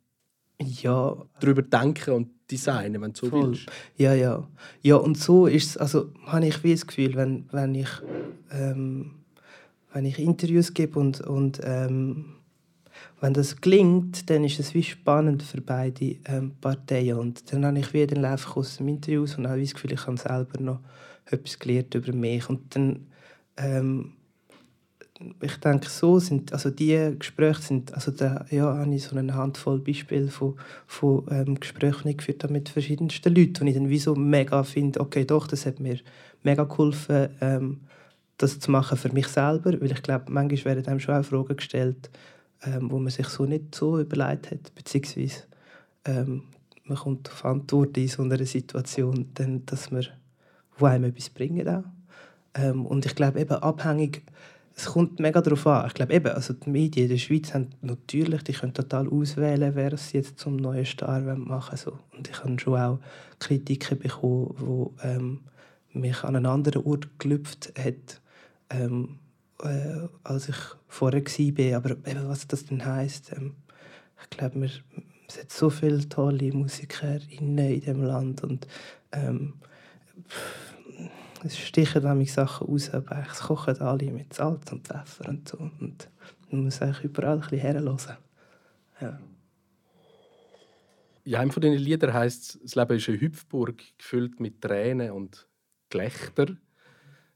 ja. 0.58 1.16
darüber 1.40 1.62
denken 1.62 2.14
und 2.14 2.30
designen, 2.50 3.00
wenn 3.02 3.12
du 3.12 3.18
so 3.18 3.26
Voll. 3.28 3.48
willst. 3.48 3.66
Ja, 3.96 4.14
ja. 4.14 4.48
Ja, 4.82 4.96
und 4.96 5.18
so 5.18 5.46
ist 5.46 5.70
es, 5.70 5.76
also 5.76 6.12
habe 6.26 6.46
ich 6.46 6.62
wie 6.64 6.72
das 6.72 6.86
Gefühl, 6.86 7.14
wenn, 7.14 7.46
wenn, 7.52 7.74
ich, 7.74 7.90
ähm, 8.50 9.22
wenn 9.92 10.04
ich 10.04 10.18
Interviews 10.18 10.74
gebe 10.74 10.98
und, 10.98 11.20
und 11.20 11.60
ähm, 11.62 12.36
wenn 13.20 13.34
das 13.34 13.60
gelingt, 13.60 14.28
dann 14.30 14.44
ist 14.44 14.58
es 14.58 14.74
wie 14.74 14.82
spannend 14.82 15.42
für 15.42 15.60
beide 15.60 16.16
ähm, 16.26 16.52
Parteien. 16.60 17.18
Und 17.18 17.52
dann 17.52 17.64
habe 17.64 17.78
ich 17.78 17.92
wieder 17.92 18.08
den 18.08 18.22
Lauf 18.22 18.56
aus 18.56 18.78
dem 18.78 18.88
Interview 18.88 19.22
und 19.22 19.46
habe 19.46 19.60
das 19.60 19.74
Gefühl, 19.74 19.92
ich 19.92 20.06
habe 20.06 20.16
selber 20.16 20.60
noch 20.60 20.80
etwas 21.26 21.58
gelernt 21.58 21.94
über 21.94 22.12
mich. 22.12 22.48
Und 22.48 22.74
dann, 22.74 23.06
ähm, 23.56 24.12
ich 25.40 25.56
denke, 25.58 25.88
so 25.88 26.18
sind, 26.18 26.52
also 26.52 26.70
die 26.70 27.14
Gespräche 27.16 27.62
sind, 27.62 27.94
also 27.94 28.10
da 28.10 28.44
ja, 28.50 28.76
habe 28.76 28.92
ich 28.94 29.04
so 29.04 29.16
eine 29.16 29.34
Handvoll 29.34 29.78
Beispiele 29.78 30.28
von, 30.28 30.56
von 30.86 31.24
ähm, 31.30 31.60
Gesprächen 31.60 32.16
geführt 32.16 32.50
mit 32.50 32.68
verschiedensten 32.68 33.34
Leuten, 33.34 33.62
und 33.62 33.68
ich 33.68 33.74
dann 33.74 33.88
wie 33.88 33.98
so 33.98 34.16
mega 34.16 34.64
finde, 34.64 35.00
okay, 35.00 35.24
doch, 35.24 35.46
das 35.46 35.64
hat 35.64 35.78
mir 35.78 35.98
mega 36.42 36.64
geholfen, 36.64 37.28
ähm, 37.40 37.80
das 38.38 38.58
zu 38.58 38.70
machen 38.70 38.98
für 38.98 39.12
mich 39.12 39.28
selber, 39.28 39.80
weil 39.80 39.92
ich 39.92 40.02
glaube, 40.02 40.24
manchmal 40.28 40.76
werden 40.76 40.86
einem 40.88 40.98
schon 40.98 41.14
auch 41.14 41.24
Fragen 41.24 41.56
gestellt, 41.56 42.10
ähm, 42.64 42.90
wo 42.90 42.98
man 42.98 43.10
sich 43.10 43.26
so 43.28 43.44
nicht 43.44 43.74
so 43.74 43.98
überlegt 43.98 44.50
hat, 44.50 44.74
beziehungsweise 44.74 45.44
ähm, 46.04 46.44
man 46.84 46.98
kommt 46.98 47.30
auf 47.30 47.44
Antwort 47.44 47.96
in 47.96 48.08
so 48.08 48.22
einer 48.22 48.44
Situation, 48.44 49.30
dann, 49.34 49.64
dass 49.66 49.90
man 49.90 50.06
wo 50.78 50.86
einem 50.86 51.04
etwas 51.04 51.30
bringt 51.30 51.68
auch. 51.68 51.84
Ähm, 52.54 52.86
und 52.86 53.06
ich 53.06 53.14
glaube 53.14 53.40
eben 53.40 53.54
abhängig, 53.54 54.22
es 54.74 54.86
kommt 54.86 55.20
mega 55.20 55.40
darauf 55.40 55.66
an. 55.66 55.86
Ich 55.86 55.94
glaube 55.94 56.14
eben, 56.14 56.32
also 56.32 56.54
die 56.54 56.70
Medien 56.70 57.04
in 57.04 57.10
der 57.10 57.18
Schweiz 57.18 57.52
haben 57.52 57.68
natürlich, 57.82 58.42
die 58.42 58.52
können 58.52 58.74
total 58.74 59.08
auswählen, 59.08 59.74
wer 59.74 59.92
es 59.92 60.12
jetzt 60.12 60.38
zum 60.38 60.56
neuen 60.56 60.86
Star 60.86 61.20
machen 61.20 61.76
so. 61.76 61.98
Und 62.16 62.28
ich 62.28 62.42
habe 62.42 62.58
schon 62.58 62.80
auch 62.80 62.98
Kritiken 63.38 63.98
bekommen, 63.98 64.54
wo 64.58 64.94
ähm, 65.02 65.40
mich 65.92 66.24
an 66.24 66.36
einen 66.36 66.46
anderen 66.46 66.84
Ort 66.84 67.18
gelüpft 67.18 67.72
hat, 67.78 68.20
ähm, 68.70 69.18
äh, 69.62 70.08
als 70.24 70.48
ich 70.48 70.56
vorher 70.88 71.24
war. 71.24 71.76
Aber 71.76 71.90
eben, 71.90 72.28
was 72.28 72.46
das 72.46 72.66
denn 72.66 72.84
heisst, 72.84 73.32
ähm, 73.32 73.56
ich 74.20 74.30
glaube, 74.30 74.64
es 74.64 75.38
hat 75.38 75.50
so 75.50 75.70
viele 75.70 76.08
tolle 76.08 76.52
Musiker 76.52 77.18
in 77.30 77.56
diesem 77.56 78.02
Land 78.02 78.42
und 78.44 78.66
ähm, 79.12 79.54
es 81.44 81.58
stichen 81.58 82.04
nämlich 82.04 82.32
Sachen 82.32 82.68
raus, 82.68 82.90
aber 82.90 83.26
es 83.30 83.40
kochen 83.40 83.80
alle 83.80 84.10
mit 84.12 84.32
Salz 84.34 84.70
und 84.70 84.86
Pfeffer 84.86 85.28
und 85.28 85.48
so. 85.48 85.58
Und 85.58 86.08
man 86.50 86.64
muss 86.64 86.80
eigentlich 86.80 87.04
überall 87.04 87.34
ein 87.34 87.40
bisschen 87.40 87.58
herhören. 87.58 87.98
Ja. 89.00 89.20
Ja, 91.24 91.40
einem 91.40 91.50
von 91.50 91.60
diesen 91.60 91.78
Liedern 91.78 92.12
heisst 92.12 92.58
das 92.62 92.74
Leben 92.74 92.96
ist 92.96 93.08
eine 93.08 93.20
Hüpfburg, 93.20 93.82
gefüllt 93.96 94.40
mit 94.40 94.60
Tränen 94.60 95.12
und 95.12 95.48
Gelächter. 95.88 96.56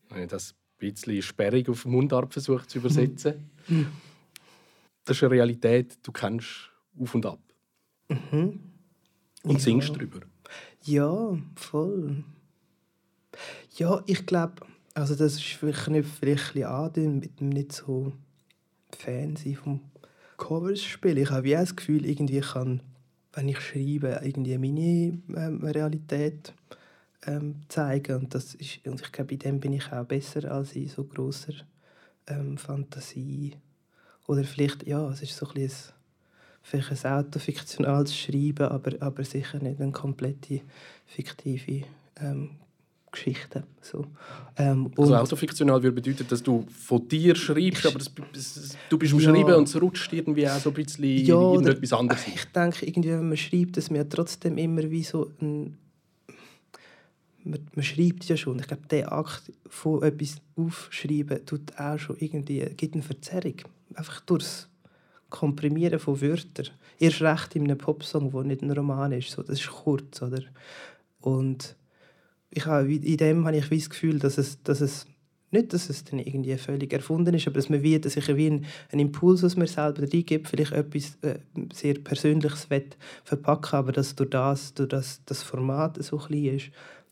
Wenn 0.08 0.22
ich 0.22 0.28
das 0.28 0.54
bisschen 0.78 1.22
sperrig 1.22 1.68
auf 1.68 1.84
Mundart 1.84 2.32
versucht 2.32 2.70
zu 2.70 2.78
übersetzen. 2.78 3.50
Mhm. 3.68 3.86
Das 5.04 5.16
ist 5.16 5.22
eine 5.22 5.32
Realität, 5.32 5.98
du 6.02 6.12
kennst 6.12 6.70
auf 6.98 7.14
und 7.14 7.26
ab. 7.26 7.40
Mhm. 8.08 8.60
Und 9.42 9.52
ja. 9.52 9.58
singst 9.58 9.94
darüber. 9.94 10.20
Ja, 10.82 11.36
voll. 11.54 12.24
Ja, 13.76 14.02
ich 14.06 14.26
glaube, 14.26 14.54
also 14.94 15.14
das 15.14 15.34
ist 15.34 15.44
vielleicht 15.44 15.88
nicht 15.88 16.08
vielleicht 16.08 16.56
ein 16.56 17.18
mit 17.18 17.40
dem 17.40 17.50
nicht 17.50 17.72
so 17.72 18.12
Fan 18.96 19.36
sein 19.36 19.56
vom 19.56 19.80
Coverspiel. 20.36 21.18
Ich 21.18 21.30
habe 21.30 21.48
ja 21.48 21.60
das 21.60 21.76
Gefühl, 21.76 22.06
irgendwie 22.06 22.40
kann, 22.40 22.80
wenn 23.32 23.48
ich 23.48 23.60
schreibe, 23.60 24.20
irgendwie 24.24 24.58
meine 24.58 25.46
ähm, 25.46 25.60
Realität 25.62 26.54
ähm, 27.26 27.56
zeigen. 27.68 28.16
Und, 28.16 28.34
das 28.34 28.54
ist, 28.54 28.86
und 28.86 29.00
ich 29.00 29.12
glaube, 29.12 29.34
in 29.34 29.38
dem 29.38 29.60
bin 29.60 29.72
ich 29.72 29.92
auch 29.92 30.04
besser 30.04 30.50
als 30.50 30.74
in 30.74 30.88
so 30.88 31.04
großer 31.04 31.54
ähm, 32.28 32.56
Fantasie. 32.56 33.56
Oder 34.26 34.44
vielleicht, 34.44 34.86
ja, 34.86 35.08
es 35.10 35.22
ist 35.22 35.36
so 35.36 35.46
ein, 35.48 35.54
bisschen 35.54 35.94
vielleicht 36.62 37.04
ein 37.04 37.24
autofiktionales 37.24 38.16
Schreiben, 38.16 38.68
aber, 38.68 38.92
aber 39.00 39.24
sicher 39.24 39.58
nicht 39.60 39.80
eine 39.80 39.92
komplette 39.92 40.62
fiktive 41.06 41.84
ähm, 42.20 42.50
Geschichte. 43.12 43.64
So. 43.80 44.06
Ähm, 44.56 44.90
also 44.96 45.14
autofiktional 45.14 45.82
würde 45.82 46.00
bedeuten, 46.00 46.26
dass 46.28 46.42
du 46.42 46.66
von 46.68 47.06
dir 47.08 47.34
schreibst, 47.34 47.86
aber 47.86 47.98
das, 47.98 48.12
das, 48.32 48.76
du 48.88 48.98
bist 48.98 49.12
am 49.12 49.20
ja, 49.20 49.30
Schreiben 49.30 49.54
und 49.54 49.68
es 49.68 49.80
rutscht 49.80 50.12
irgendwie 50.12 50.48
auch 50.48 50.58
so 50.58 50.70
ein 50.70 50.74
bisschen 50.74 51.24
ja, 51.24 51.54
in 51.54 51.66
etwas 51.66 51.92
anderes. 51.92 52.26
Ich 52.26 52.44
denke, 52.46 52.84
irgendwie, 52.84 53.10
wenn 53.10 53.28
man 53.28 53.36
schreibt, 53.36 53.76
dass 53.76 53.90
man 53.90 54.08
trotzdem 54.10 54.58
immer 54.58 54.90
wie 54.90 55.04
so 55.04 55.30
ein 55.40 55.78
man, 57.46 57.66
man 57.74 57.84
schreibt 57.84 58.24
ja 58.24 58.36
schon. 58.36 58.58
Ich 58.58 58.66
glaube, 58.66 58.86
der 58.90 59.12
Akt 59.12 59.52
von 59.68 60.02
etwas 60.02 60.36
aufschreiben 60.56 61.44
tut 61.46 61.78
auch 61.78 61.98
schon 61.98 62.16
irgendwie, 62.18 62.60
gibt 62.76 62.94
eine 62.94 63.02
Verzerrung. 63.02 63.56
Einfach 63.94 64.20
durchs 64.20 64.68
Komprimieren 65.28 65.98
von 65.98 66.20
Wörtern. 66.20 66.68
Erst 66.98 67.22
recht 67.22 67.56
in 67.56 67.64
einem 67.64 67.78
Popsong, 67.78 68.30
der 68.30 68.44
nicht 68.44 68.62
ein 68.62 68.70
Roman 68.70 69.12
ist. 69.12 69.30
So, 69.30 69.42
das 69.42 69.60
ist 69.60 69.70
kurz, 69.70 70.22
oder? 70.22 70.42
Und 71.20 71.76
ich 72.50 72.64
habe, 72.66 72.92
in 72.92 73.16
dem 73.16 73.44
habe 73.44 73.56
ich 73.56 73.68
das 73.68 73.90
Gefühl, 73.90 74.18
dass 74.18 74.38
es, 74.38 74.62
dass 74.62 74.80
es 74.80 75.06
nicht, 75.50 75.72
dass 75.72 75.88
es 75.88 76.04
dann 76.04 76.18
irgendwie 76.18 76.56
völlig 76.56 76.92
erfunden 76.92 77.34
ist, 77.34 77.46
aber 77.46 77.56
dass 77.56 77.68
man 77.68 77.82
wie, 77.82 77.98
dass 77.98 78.16
ich 78.16 78.28
wie 78.36 78.46
einen, 78.46 78.66
einen 78.90 79.02
Impuls 79.02 79.44
aus 79.44 79.56
mir 79.56 79.66
selber 79.66 80.02
reingibt, 80.02 80.48
vielleicht 80.48 80.72
etwas 80.72 81.16
äh, 81.22 81.38
sehr 81.72 81.94
Persönliches 81.94 82.66
verpacken 83.24 83.76
aber 83.76 83.92
dass 83.92 84.14
durch 84.14 84.30
das, 84.30 84.74
durch 84.74 84.88
das, 84.88 85.22
das 85.24 85.42
Format 85.42 86.02
so 86.02 86.18
klein 86.18 86.56
ist, 86.56 86.70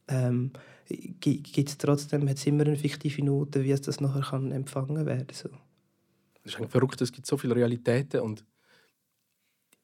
ähm, 0.09 0.53
gibt 0.89 1.69
es 1.69 1.79
trotzdem 1.79 2.29
hat's 2.29 2.47
immer 2.47 2.67
eine 2.67 2.77
fiktive 2.77 3.25
Note, 3.25 3.65
wie 3.65 3.71
es 3.71 3.81
das 3.81 4.01
nachher 4.01 4.23
kann 4.23 4.53
empfangen 4.53 5.07
werden 5.07 5.27
so. 5.33 5.49
Das 6.43 6.53
ist 6.53 6.57
eigentlich 6.59 6.71
verrückt, 6.71 7.01
es 7.01 7.13
gibt 7.13 7.27
so 7.27 7.37
viele 7.37 7.57
Realitäten 7.57 8.21
und 8.21 8.45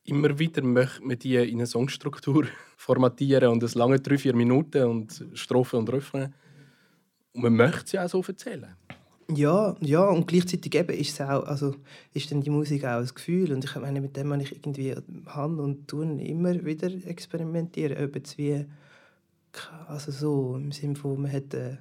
immer 0.05 0.39
wieder 0.39 0.63
möchte 0.63 1.03
man 1.03 1.19
die 1.19 1.37
in 1.37 1.59
eine 1.59 1.67
Songstruktur 1.67 2.47
formatieren 2.77 3.51
und 3.51 3.63
es 3.63 3.75
lange 3.75 4.01
drei, 4.01 4.19
vier 4.19 4.35
Minuten 4.35 4.85
und 4.85 5.25
Strophe 5.35 5.79
und 5.79 5.91
Refrain. 5.91 6.35
Und 7.33 7.43
man 7.43 7.55
möchte 7.55 7.91
sie 7.91 7.99
auch 7.99 8.09
so 8.09 8.23
erzählen. 8.23 8.77
Ja, 9.33 9.77
ja, 9.81 10.05
und 10.09 10.27
gleichzeitig 10.27 10.75
eben 10.75 10.97
ist, 10.97 11.13
es 11.13 11.21
auch, 11.21 11.45
also 11.45 11.77
ist 12.13 12.33
dann 12.33 12.41
die 12.41 12.51
Musik 12.51 12.85
auch 12.85 12.99
ein 12.99 13.07
Gefühl. 13.15 13.53
Und 13.53 13.65
ich 13.65 13.75
meine, 13.77 14.01
mit 14.01 14.17
dem 14.17 14.33
habe 14.33 14.43
ich 14.43 14.53
irgendwie 14.53 14.97
Hand 15.27 15.61
und 15.61 15.87
Tun 15.87 16.19
immer 16.19 16.65
wieder 16.65 16.89
experimentieren. 17.07 18.05
Ob 18.05 18.17
jetzt 18.17 18.37
wie, 18.39 18.67
also 19.89 20.13
so 20.13 20.57
im 20.57 20.73
Sinne 20.73 20.97
von, 20.97 21.23
man 21.23 21.33
hat, 21.33 21.55
äh, 21.55 21.77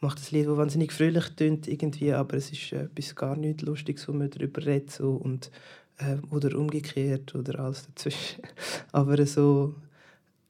macht 0.00 0.18
das 0.18 0.30
Lied, 0.30 0.46
das 0.46 0.56
wahnsinnig 0.56 0.92
fröhlich 0.92 1.28
tönt 1.30 1.68
irgendwie, 1.68 2.12
aber 2.12 2.36
es 2.36 2.50
ist 2.52 2.72
äh, 2.72 2.84
etwas 2.84 3.14
gar 3.14 3.36
nicht 3.36 3.62
Lustiges, 3.62 4.08
wo 4.08 4.12
man 4.12 4.30
darüber 4.30 4.64
redet. 4.64 4.90
So, 4.90 5.12
und, 5.12 5.50
äh, 5.98 6.16
oder 6.30 6.56
umgekehrt 6.58 7.34
oder 7.34 7.60
alles 7.60 7.86
dazwischen. 7.86 8.42
aber 8.92 9.24
so, 9.26 9.74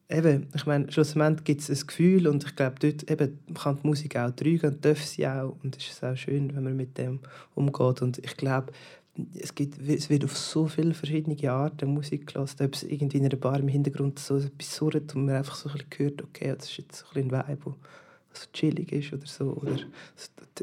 eben, 0.08 0.48
ich 0.54 0.66
meine, 0.66 0.90
schlussendlich 0.90 1.44
gibt 1.44 1.60
es 1.62 1.70
ein 1.70 1.86
Gefühl 1.86 2.26
und 2.26 2.44
ich 2.44 2.56
glaube, 2.56 2.76
dort 2.80 3.10
eben 3.10 3.38
kann 3.54 3.78
die 3.82 3.86
Musik 3.86 4.16
auch 4.16 4.30
trügen 4.30 4.74
und 4.74 4.84
darf 4.84 5.02
sie 5.02 5.26
auch 5.26 5.56
und 5.62 5.76
es 5.76 5.88
ist 5.88 6.04
auch 6.04 6.16
schön, 6.16 6.54
wenn 6.54 6.64
man 6.64 6.76
mit 6.76 6.98
dem 6.98 7.20
umgeht 7.54 8.02
und 8.02 8.18
ich 8.18 8.36
glaube, 8.36 8.72
es, 9.34 9.54
gibt, 9.54 9.78
es 9.88 10.08
wird 10.08 10.24
auf 10.24 10.36
so 10.36 10.66
viele 10.66 10.94
verschiedene 10.94 11.50
Arten 11.50 11.92
Musik 11.92 12.28
gelassen, 12.28 12.64
ob 12.64 12.74
es 12.74 12.82
irgendwie 12.84 13.18
in 13.18 13.26
einer 13.26 13.36
Bar 13.36 13.58
im 13.60 13.68
Hintergrund 13.68 14.18
so 14.18 14.36
etwas 14.38 14.76
surrt 14.76 15.14
und 15.14 15.26
man 15.26 15.36
einfach 15.36 15.56
so 15.56 15.68
ein 15.68 15.74
bisschen 15.74 15.90
hört, 15.98 16.22
okay, 16.22 16.54
das 16.56 16.70
ist 16.70 16.76
jetzt 16.78 17.04
ein, 17.14 17.32
ein 17.32 17.48
Vibe, 17.48 17.74
so 18.32 18.46
chillig 18.52 18.92
ist 18.92 19.12
oder 19.12 19.26
so 19.26 19.52
oder, 19.56 19.76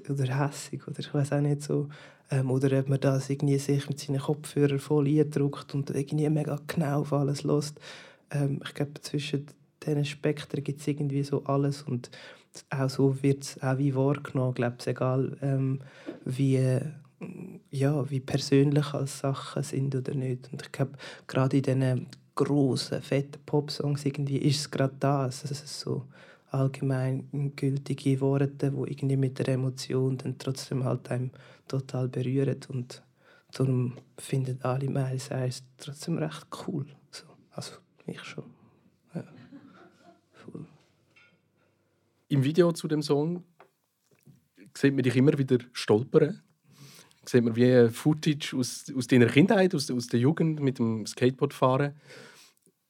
oder 0.10 0.40
hässig 0.40 0.88
oder 0.88 1.00
ich 1.00 1.14
weiß 1.14 1.34
auch 1.34 1.42
nicht 1.42 1.62
so. 1.62 1.90
Ähm, 2.30 2.50
oder 2.52 2.80
ob 2.80 2.90
man 2.90 3.00
das 3.00 3.30
irgendwie 3.30 3.58
sich 3.58 3.88
mit 3.88 4.00
seinen 4.00 4.20
Kopfhörern 4.20 4.80
voll 4.80 5.08
eindruckt 5.08 5.74
und 5.74 5.90
irgendwie 5.90 6.30
mega 6.30 6.60
genau 6.68 7.02
auf 7.02 7.14
alles 7.14 7.44
lässt 7.44 7.80
ähm, 8.32 8.60
ich 8.64 8.74
glaube, 8.74 8.94
zwischen 9.02 9.48
diesen 9.86 10.06
Spektren 10.06 10.64
gibt 10.64 10.82
es 10.82 10.88
irgendwie 10.88 11.24
so 11.24 11.44
alles 11.46 11.84
und 11.84 12.10
auch 12.70 12.90
so 12.90 13.22
wird 13.22 13.44
es 13.44 13.62
auch 13.62 13.78
wie 13.78 13.96
wahrgenommen, 13.96 14.56
glaube 14.56 14.78
egal 14.86 15.38
ähm, 15.42 15.80
wie, 16.26 16.80
ja, 17.72 18.10
wie 18.10 18.20
persönlich 18.20 18.94
als 18.94 19.20
Sachen 19.20 19.64
sind 19.64 19.96
oder 19.96 20.14
nicht. 20.14 20.52
Und 20.52 20.62
ich 20.62 20.72
glaube, 20.72 20.94
gerade 21.26 21.58
in 21.58 21.64
diesen 21.64 22.08
grossen, 22.36 23.02
fetten 23.02 23.42
Popsongs 23.46 24.06
irgendwie 24.06 24.38
ist 24.38 24.60
es 24.60 24.72
gerade 24.72 24.96
das, 25.00 25.44
es 25.44 25.80
so 25.80 26.06
allgemein 26.52 27.52
gültige 27.56 28.22
Worte, 28.22 28.72
die 28.72 28.92
irgendwie 28.92 29.18
mit 29.18 29.40
der 29.40 29.50
Emotion 29.50 30.18
dann 30.18 30.38
trotzdem 30.38 30.84
halt 30.84 31.10
einem 31.10 31.32
total 31.68 32.08
berühren 32.08 32.60
und 32.70 33.02
darum 33.52 33.98
finden 34.18 34.60
alle 34.62 34.90
Miles 34.90 35.26
Cyrus 35.26 35.64
trotzdem 35.78 36.18
recht 36.18 36.48
cool. 36.68 36.86
So, 37.12 37.26
also 37.52 37.74
ich 38.06 38.24
schon. 38.24 38.46
Ja. 39.14 39.24
Voll. 40.32 40.66
Im 42.30 42.44
Video 42.44 42.72
zu 42.72 42.88
dem 42.88 43.02
Song 43.02 43.44
sieht 44.74 44.94
man 44.94 45.04
dich 45.04 45.16
immer 45.16 45.38
wieder 45.38 45.58
stolpern. 45.74 46.42
Sieht 47.28 47.44
man 47.44 47.56
wie 47.56 47.90
Footage 47.90 48.56
aus, 48.56 48.86
aus 48.96 49.08
deiner 49.08 49.28
Kindheit, 49.28 49.76
aus, 49.76 49.92
aus 49.92 50.08
der 50.08 50.20
Jugend 50.20 50.62
mit 50.62 50.80
dem 50.80 51.06
Skateboardfahren. 51.06 51.94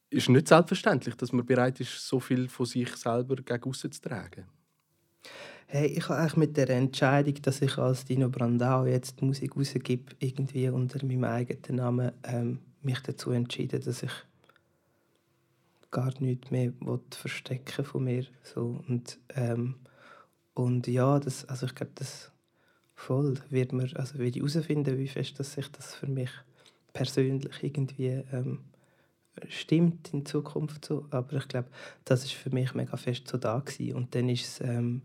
Ist 0.10 0.30
nicht 0.30 0.48
selbstverständlich, 0.48 1.16
dass 1.16 1.34
man 1.34 1.46
bereit 1.46 1.80
ist, 1.80 2.08
so 2.08 2.20
viel 2.20 2.48
von 2.48 2.66
sich 2.66 2.96
selber 2.96 3.36
gegen 3.38 3.74
zu 3.74 3.90
tragen. 3.90 4.46
Hey, 5.70 5.88
ich 5.88 6.08
habe 6.08 6.20
eigentlich 6.20 6.38
mit 6.38 6.56
der 6.56 6.70
Entscheidung, 6.70 7.36
dass 7.42 7.62
ich 7.62 7.78
als 7.78 8.06
Dino 8.06 8.30
Brandau 8.30 8.86
jetzt 8.86 9.22
Musik 9.22 9.58
rausgebe, 9.58 10.14
irgendwie 10.20 10.70
unter 10.70 11.06
meinem 11.06 11.26
eigenen 11.26 11.76
Namen, 11.76 12.12
ähm, 12.24 12.60
mich 12.84 13.00
dazu 13.02 13.32
entschieden, 13.32 13.82
dass 13.84 14.04
ich 14.04 14.12
gar 15.92 16.14
nichts 16.22 16.52
mehr 16.52 16.72
verstecken 17.12 17.84
von 17.84 18.04
mir 18.04 18.26
so 18.44 18.82
und 18.88 19.20
ähm, 19.36 19.76
und 20.54 20.88
ja 20.88 21.20
das 21.20 21.46
also 21.46 21.66
ich 21.66 21.76
glaube 21.76 21.94
das 21.96 22.32
voll 22.98 23.36
wird 23.50 23.72
man 23.72 23.90
also 23.96 24.18
will 24.18 24.28
ich 24.28 24.36
herausfinden 24.36 24.98
wie 24.98 25.08
fest 25.08 25.40
dass 25.40 25.54
sich 25.54 25.72
das 25.72 25.96
für 25.96 26.08
mich 26.08 26.32
persönlich 26.92 27.64
irgendwie 27.64 28.24
ähm, 28.34 28.60
stimmt 29.48 30.14
in 30.14 30.26
Zukunft 30.26 30.84
so 30.84 31.06
aber 31.12 31.38
ich 31.38 31.48
glaube 31.48 31.70
das 32.04 32.26
ist 32.26 32.34
für 32.34 32.50
mich 32.50 32.74
mega 32.74 32.98
fest 32.98 33.30
so 33.30 33.38
da 33.38 33.60
gewesen. 33.60 33.96
und 33.96 34.14
dann 34.14 34.28
ist 34.28 34.46
es 34.46 34.62
ähm, 34.62 35.04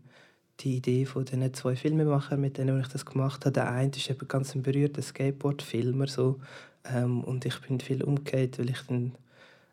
die 0.59 0.77
Idee 0.77 1.05
von 1.05 1.25
diesen 1.25 1.53
zwei 1.53 1.75
Filmemachern, 1.75 2.39
mit 2.39 2.57
denen 2.57 2.79
ich 2.79 2.87
das 2.87 3.05
gemacht 3.05 3.45
habe. 3.45 3.53
Der 3.53 3.71
eine 3.71 3.89
ist 3.89 4.09
eben 4.09 4.27
ganz 4.27 4.53
ein 4.53 4.61
berührter 4.61 5.01
Skateboard-Filmer 5.01 6.07
so, 6.07 6.39
ähm, 6.85 7.23
und 7.23 7.45
ich 7.45 7.59
bin 7.61 7.79
viel 7.79 8.03
umgekehrt, 8.03 8.59
weil 8.59 8.69
ich 8.69 8.81
dann 8.87 9.15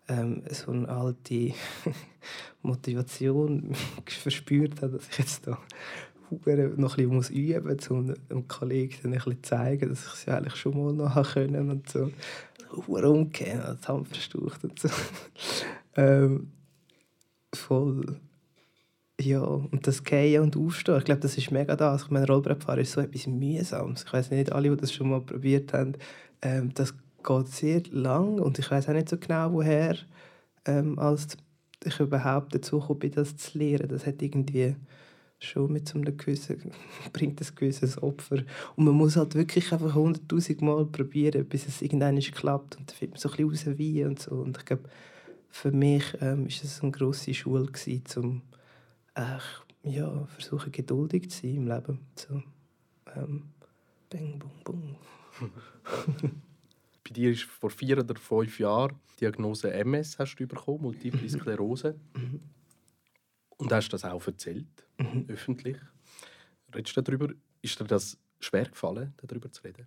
ähm, 0.09 0.43
so 0.51 0.73
eine 0.73 0.89
alte 0.89 1.53
Motivation 2.63 3.75
verspürt 4.07 4.83
habe, 4.83 4.99
dass 4.99 5.09
ich 5.11 5.19
jetzt 5.19 5.47
da 5.47 5.59
noch 6.77 6.99
ein 6.99 7.11
bisschen 7.11 7.37
üben 7.37 7.75
muss, 7.75 7.91
um 7.91 8.15
einem 8.29 8.49
Kollegen 8.49 8.97
dann 9.03 9.13
ein 9.13 9.19
bisschen 9.19 9.43
zeigen, 9.43 9.89
dass 9.89 10.07
ich 10.07 10.13
es 10.13 10.25
ja 10.27 10.37
eigentlich 10.37 10.57
schon 10.57 10.77
mal 10.77 10.93
noch 10.93 11.33
können 11.33 11.71
und 11.71 11.89
so. 11.89 12.11
Umgehen, 12.87 13.61
das 13.65 13.89
haben 13.89 14.07
verstaucht 14.07 14.63
und 14.63 14.79
so. 14.79 14.89
ähm, 15.97 16.53
voll. 17.53 18.21
Ja, 19.21 19.43
und 19.43 19.87
das 19.87 20.05
Gehen 20.05 20.43
und 20.43 20.57
Aufstehen, 20.57 20.99
ich 20.99 21.05
glaube, 21.05 21.21
das 21.21 21.37
ist 21.37 21.51
mega 21.51 21.77
das. 21.77 22.05
Ich 22.05 22.11
meine, 22.11 22.27
Rollbrettfahren 22.27 22.81
ist 22.81 22.93
so 22.93 23.01
etwas 23.01 23.27
Mühsames. 23.27 24.05
Ich 24.07 24.13
weiß 24.13 24.31
nicht, 24.31 24.53
alle, 24.53 24.71
die 24.71 24.77
das 24.77 24.93
schon 24.93 25.11
mal 25.11 25.21
probiert 25.21 25.73
haben, 25.75 25.95
ähm, 26.43 26.73
das 26.75 26.95
geht 27.23 27.49
sehr 27.49 27.83
lang 27.91 28.39
und 28.39 28.59
ich 28.59 28.71
weiß 28.71 28.89
auch 28.89 28.95
nicht 28.95 29.09
so 29.09 29.19
genau, 29.19 29.53
woher 29.53 29.97
ähm, 30.65 30.99
als 30.99 31.37
ich 31.85 32.01
überhaupt 32.01 32.55
dazu 32.55 32.81
bin, 32.95 33.11
das 33.11 33.37
zu 33.37 33.59
lernen. 33.59 33.89
Das 33.89 34.07
hat 34.07 34.23
irgendwie 34.23 34.77
schon 35.41 35.73
mit 35.73 35.89
so 35.89 35.99
einem 35.99 36.17
gewissen, 36.17 36.73
bringt 37.13 37.41
ein 37.41 37.55
gewisses 37.55 38.03
Opfer. 38.03 38.45
Und 38.77 38.85
man 38.85 38.95
muss 38.95 39.17
halt 39.17 39.35
wirklich 39.35 39.73
einfach 39.73 39.95
hunderttausend 39.95 40.63
Mal 40.63 40.87
probieren, 40.87 41.47
bis 41.47 41.67
es 41.67 41.83
irgendwann 41.83 42.19
klappt. 42.21 42.77
Und 42.77 42.91
dann 42.91 42.97
findet 42.97 43.15
man 43.15 43.21
so 43.21 43.31
ein 43.31 43.49
bisschen 43.49 43.73
raus, 43.73 43.79
wie 43.79 44.05
und 44.05 44.21
so. 44.21 44.33
Und 44.33 44.59
ich 44.59 44.65
glaube, 44.65 44.89
für 45.49 45.73
mich 45.73 46.05
ähm, 46.21 46.47
ist 46.47 46.65
es 46.65 46.83
eine 46.83 46.93
grosse 46.93 47.35
Schule 47.35 47.67
gewesen, 47.67 48.03
um 48.17 48.43
äh, 49.15 49.39
ja, 49.83 50.27
versuchen, 50.27 50.73
geduldig 50.73 51.31
zu 51.31 51.43
sein 51.43 51.57
im 51.57 51.69
Leben. 51.69 51.99
So, 52.15 52.43
ähm, 53.17 53.45
bang, 54.09 54.39
bung, 54.39 54.53
bung. 54.65 54.97
Bei 57.05 57.15
dir 57.15 57.31
ist 57.31 57.43
vor 57.43 57.71
vier 57.71 57.99
oder 57.99 58.15
fünf 58.15 58.61
Jahren 58.61 58.95
die 59.21 59.25
Diagnose 59.25 59.73
MS 59.73 60.19
hast 60.19 60.37
du 60.37 60.47
bekommen, 60.47 60.83
Multiple 60.83 61.21
mhm. 61.23 61.29
Sklerose. 61.29 61.97
Und 63.61 63.73
hast 63.73 63.91
das 63.91 64.05
auch 64.05 64.27
erzählt, 64.27 64.67
mhm. 64.99 65.27
öffentlich. 65.29 65.77
Redest 66.75 66.97
du 66.97 67.03
darüber? 67.03 67.29
Ist 67.63 67.79
dir 67.79 67.85
das 67.85 68.17
schwer 68.39 68.65
gefallen, 68.65 69.13
darüber 69.27 69.53
zu 69.53 69.63
reden? 69.63 69.87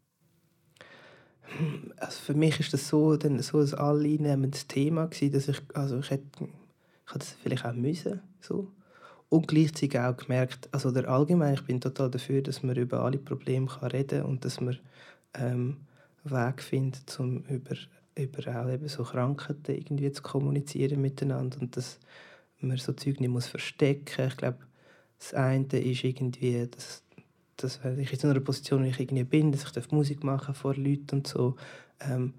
Also 1.97 2.19
für 2.21 2.33
mich 2.33 2.59
ist 2.59 2.73
das 2.73 2.87
so, 2.87 3.17
dann 3.17 3.41
so 3.41 3.59
ein 3.59 3.73
alleinnehmendes 3.73 4.67
Thema 4.67 5.07
gewesen, 5.07 5.33
dass 5.33 5.47
ich, 5.47 5.59
also 5.73 5.99
ich 5.99 6.09
hätte, 6.09 6.25
ich 6.39 7.13
hätte 7.13 7.19
das 7.19 7.35
vielleicht 7.41 7.65
auch 7.65 7.73
müssen, 7.73 8.21
so. 8.39 8.71
Und 9.29 9.47
gleichzeitig 9.47 9.97
auch 9.97 10.15
gemerkt, 10.15 10.69
also 10.71 10.91
der 10.91 11.09
allgemein, 11.09 11.55
ich 11.55 11.63
bin 11.63 11.81
total 11.81 12.11
dafür, 12.11 12.43
dass 12.43 12.61
man 12.61 12.75
über 12.75 13.01
alle 13.01 13.17
Probleme 13.17 13.67
reden 13.91 14.21
kann 14.21 14.29
und 14.29 14.45
dass 14.45 14.61
man 14.61 14.77
ähm, 15.33 15.77
Weg 16.23 16.61
findet, 16.61 17.19
um 17.19 17.43
über, 17.45 17.75
über 18.15 18.61
auch 18.61 18.69
eben 18.69 18.87
so 18.87 19.03
Krankheiten 19.03 19.75
irgendwie 19.75 20.11
zu 20.11 20.21
kommunizieren 20.21 21.01
miteinander 21.01 21.59
und 21.59 21.75
dass 21.75 21.99
man 22.63 22.77
so 22.77 22.93
Zeug 22.93 23.19
nicht 23.19 23.29
muss 23.29 23.47
verstecken. 23.47 24.27
Ich 24.27 24.37
glaube, 24.37 24.59
das 25.19 25.33
eine 25.33 25.65
ist 25.65 26.03
irgendwie, 26.03 26.67
dass, 26.67 27.03
dass 27.57 27.83
wenn 27.83 27.99
ich 27.99 28.11
in 28.11 28.19
so 28.19 28.27
einer 28.27 28.39
Position, 28.39 28.83
wo 28.83 28.87
ich 28.87 28.99
irgendwie 28.99 29.23
bin, 29.23 29.51
dass 29.51 29.65
ich 29.75 29.91
Musik 29.91 30.23
machen 30.23 30.55
vor 30.55 30.75
Leuten 30.75 31.17
und 31.17 31.27
so. 31.27 31.55
Ähm, 31.99 32.33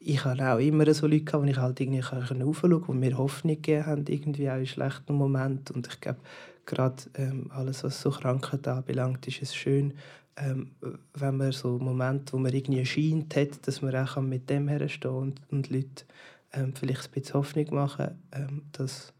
ich 0.00 0.24
hatte 0.24 0.52
auch 0.52 0.58
immer 0.58 0.92
so 0.94 1.06
Leute, 1.06 1.40
wo 1.40 1.44
ich 1.44 1.56
halt 1.56 1.80
irgendwie 1.80 2.02
aufschauen 2.02 2.40
konnte, 2.54 2.80
die 2.86 2.92
mir 2.92 3.18
Hoffnung 3.18 3.56
gegeben 3.56 3.86
haben, 3.86 4.04
irgendwie 4.08 4.48
auch 4.48 4.56
in 4.56 4.66
schlechten 4.66 5.14
Momenten. 5.14 5.76
Und 5.76 5.88
ich 5.88 6.00
glaube, 6.00 6.20
gerade 6.64 7.02
ähm, 7.14 7.50
alles, 7.50 7.84
was 7.84 8.00
so 8.00 8.10
Krankheiten 8.10 8.70
anbelangt, 8.70 9.26
ist 9.26 9.42
es 9.42 9.54
schön, 9.54 9.94
ähm, 10.36 10.70
wenn 11.14 11.36
man 11.36 11.52
so 11.52 11.76
einen 11.76 11.84
Moment, 11.84 12.32
wo 12.32 12.38
man 12.38 12.52
irgendwie 12.52 12.86
scheint 12.86 13.34
hat, 13.36 13.66
dass 13.66 13.82
man 13.82 13.96
auch 13.96 14.20
mit 14.20 14.48
dem 14.48 14.68
herstehen 14.68 15.10
und, 15.10 15.40
und 15.50 15.68
Leute 15.70 16.04
ähm, 16.52 16.74
vielleicht 16.74 17.06
ein 17.06 17.10
bisschen 17.12 17.34
Hoffnung 17.34 17.74
machen, 17.74 18.22
ähm, 18.32 18.62
dass, 18.72 19.12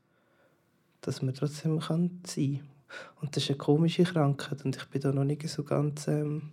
dass 1.00 1.22
man 1.22 1.34
trotzdem 1.34 1.78
kann 1.80 2.20
sein 2.26 2.58
kann. 2.58 2.68
Und 3.20 3.36
das 3.36 3.44
ist 3.44 3.50
eine 3.50 3.58
komische 3.58 4.04
Krankheit 4.04 4.64
und 4.64 4.76
ich 4.76 4.84
bin 4.86 5.00
da 5.00 5.12
noch 5.12 5.24
nicht 5.24 5.46
so 5.48 5.62
ganz... 5.64 6.08
Ähm, 6.08 6.52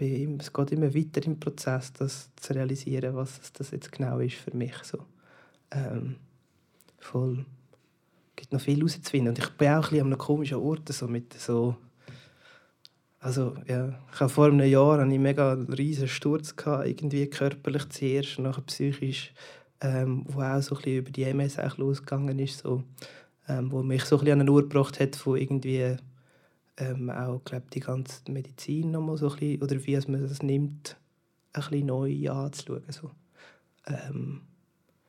bin, 0.00 0.40
es 0.40 0.52
geht 0.52 0.72
immer 0.72 0.94
weiter 0.94 1.24
im 1.26 1.38
Prozess, 1.38 1.92
das 1.92 2.30
zu 2.36 2.54
realisieren, 2.54 3.14
was 3.14 3.52
das 3.52 3.70
jetzt 3.70 3.92
genau 3.92 4.18
ist 4.18 4.36
für 4.36 4.56
mich. 4.56 4.74
So. 4.82 5.04
Ähm, 5.70 6.16
voll. 6.98 7.44
Es 8.30 8.36
gibt 8.36 8.52
noch 8.52 8.62
viel 8.62 8.78
herauszufinden. 8.78 9.28
Und 9.28 9.38
ich 9.38 9.50
bin 9.50 9.68
auch 9.68 9.74
ein 9.74 9.80
bisschen 9.82 10.00
an 10.00 10.06
einem 10.06 10.18
komischen 10.18 10.58
Ort, 10.58 10.88
so 10.88 11.06
mit 11.06 11.34
so... 11.34 11.76
Also, 13.22 13.54
ja, 13.68 13.98
ich 14.14 14.20
habe 14.20 14.30
vor 14.30 14.46
einem 14.46 14.66
Jahr 14.66 14.98
hatte 14.98 15.12
ich 15.12 15.18
mega 15.18 15.52
einen 15.52 15.72
riesen 15.72 16.08
Sturz, 16.08 16.56
gehabt, 16.56 16.86
irgendwie 16.86 17.26
körperlich 17.28 17.86
zuerst, 17.90 18.38
und 18.38 18.44
nachher 18.44 18.62
psychisch, 18.62 19.34
ähm, 19.82 20.24
wo 20.26 20.40
auch 20.40 20.62
so 20.62 20.78
über 20.80 21.10
die 21.10 21.24
MS 21.24 21.58
auch 21.58 21.76
losgegangen 21.76 22.38
ist, 22.38 22.60
so, 22.60 22.82
ähm, 23.46 23.70
wo 23.70 23.82
mich 23.82 24.04
so 24.04 24.18
an 24.18 24.28
einen 24.28 24.48
Ort 24.48 24.70
gebracht 24.70 25.00
hat, 25.00 25.16
von 25.16 25.36
irgendwie 25.36 25.96
ähm, 26.78 27.10
auch 27.10 27.42
glaub, 27.44 27.70
die 27.70 27.80
ganze 27.80 28.30
Medizin 28.30 28.90
noch 28.92 29.02
mal 29.02 29.18
so 29.18 29.28
bisschen, 29.28 29.62
oder 29.62 29.84
wie 29.86 29.98
man 30.08 30.22
das 30.26 30.42
nimmt, 30.42 30.96
ein 31.52 31.62
bisschen 31.62 31.86
neu 31.86 32.30
anzuschauen. 32.30 32.84
So. 32.88 33.10
Ähm, 33.86 34.42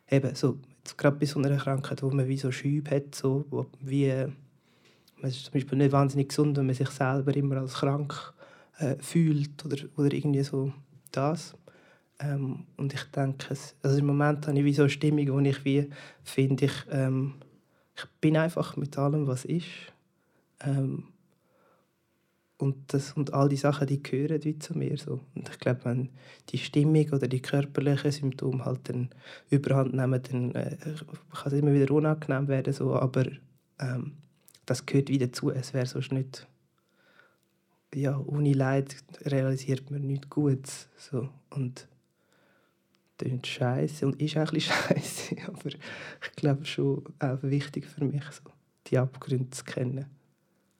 eben, 0.09 0.35
so, 0.35 0.59
gerade 0.97 1.17
bei 1.17 1.25
so 1.25 1.39
einer 1.39 1.55
Krankheit, 1.57 2.03
wo 2.03 2.09
man 2.09 2.27
wie 2.27 2.37
so 2.37 2.51
Schübe 2.51 2.91
hat, 2.91 3.15
so, 3.15 3.45
wo, 3.49 3.67
wie, 3.79 4.25
man 5.21 5.31
ist 5.31 5.45
zum 5.45 5.53
Beispiel 5.53 5.77
nicht 5.77 5.91
wahnsinnig 5.91 6.29
gesund, 6.29 6.57
wenn 6.57 6.65
man 6.65 6.75
sich 6.75 6.89
selber 6.89 7.35
immer 7.35 7.57
als 7.57 7.75
krank 7.75 8.33
äh, 8.79 8.95
fühlt 8.99 9.63
oder, 9.65 9.77
oder 9.97 10.13
irgendwie 10.13 10.43
so 10.43 10.73
das. 11.11 11.55
Ähm, 12.19 12.65
und 12.77 12.93
ich 12.93 13.03
denke, 13.05 13.55
also 13.81 13.97
im 13.97 14.05
Moment 14.05 14.47
habe 14.47 14.59
ich 14.59 14.65
wie 14.65 14.73
so 14.73 14.83
eine 14.83 14.89
Stimmung, 14.89 15.27
wo 15.29 15.39
ich 15.39 15.65
wie 15.65 15.89
finde, 16.23 16.65
ich, 16.65 16.85
ähm, 16.91 17.35
ich 17.95 18.05
bin 18.19 18.37
einfach 18.37 18.77
mit 18.77 18.97
allem, 18.97 19.27
was 19.27 19.45
ist. 19.45 19.67
Ähm, 20.61 21.05
und, 22.57 22.93
das, 22.93 23.13
und 23.13 23.33
all 23.33 23.49
die 23.49 23.55
Sachen, 23.55 23.87
die 23.87 24.03
gehören 24.03 24.43
wie 24.43 24.59
zu 24.59 24.77
mir. 24.77 24.95
So. 24.97 25.19
Und 25.33 25.49
ich 25.49 25.59
glaube, 25.59 25.79
wenn 25.83 26.09
die 26.49 26.59
Stimmung 26.59 27.09
oder 27.09 27.27
die 27.27 27.41
körperlichen 27.41 28.11
Symptome 28.11 28.63
halt 28.63 28.87
dann 28.87 29.09
überhand 29.49 29.93
nehmen, 29.95 30.21
dann 30.21 30.51
äh, 30.53 30.77
kann 31.33 31.51
es 31.51 31.53
immer 31.53 31.73
wieder 31.73 31.91
unangenehm 31.91 32.47
werden. 32.47 32.71
So. 32.71 32.93
Aber 32.93 33.25
ähm, 33.79 34.13
das 34.71 34.85
gehört 34.85 35.09
wieder 35.09 35.31
zu. 35.31 35.51
Es 35.51 35.73
wäre 35.73 35.85
sonst 35.85 36.11
nicht... 36.11 36.47
Ja, 37.93 38.17
ohne 38.17 38.53
Leid 38.53 38.95
realisiert 39.25 39.91
man 39.91 40.07
nichts 40.07 40.29
Gutes. 40.29 40.87
So. 40.95 41.29
Und 41.49 41.89
klingt 43.17 43.45
scheiße 43.45 44.05
und 44.05 44.21
ist 44.21 44.37
auch 44.37 44.51
ein 44.51 44.61
scheiße. 44.61 45.35
Aber 45.47 45.69
ich 45.69 46.31
glaube 46.35 46.65
schon 46.65 47.03
auch 47.19 47.43
wichtig 47.43 47.85
für 47.85 48.05
mich, 48.05 48.23
so, 48.31 48.49
die 48.87 48.97
Abgründe 48.97 49.49
zu 49.49 49.63
kennen. 49.63 50.05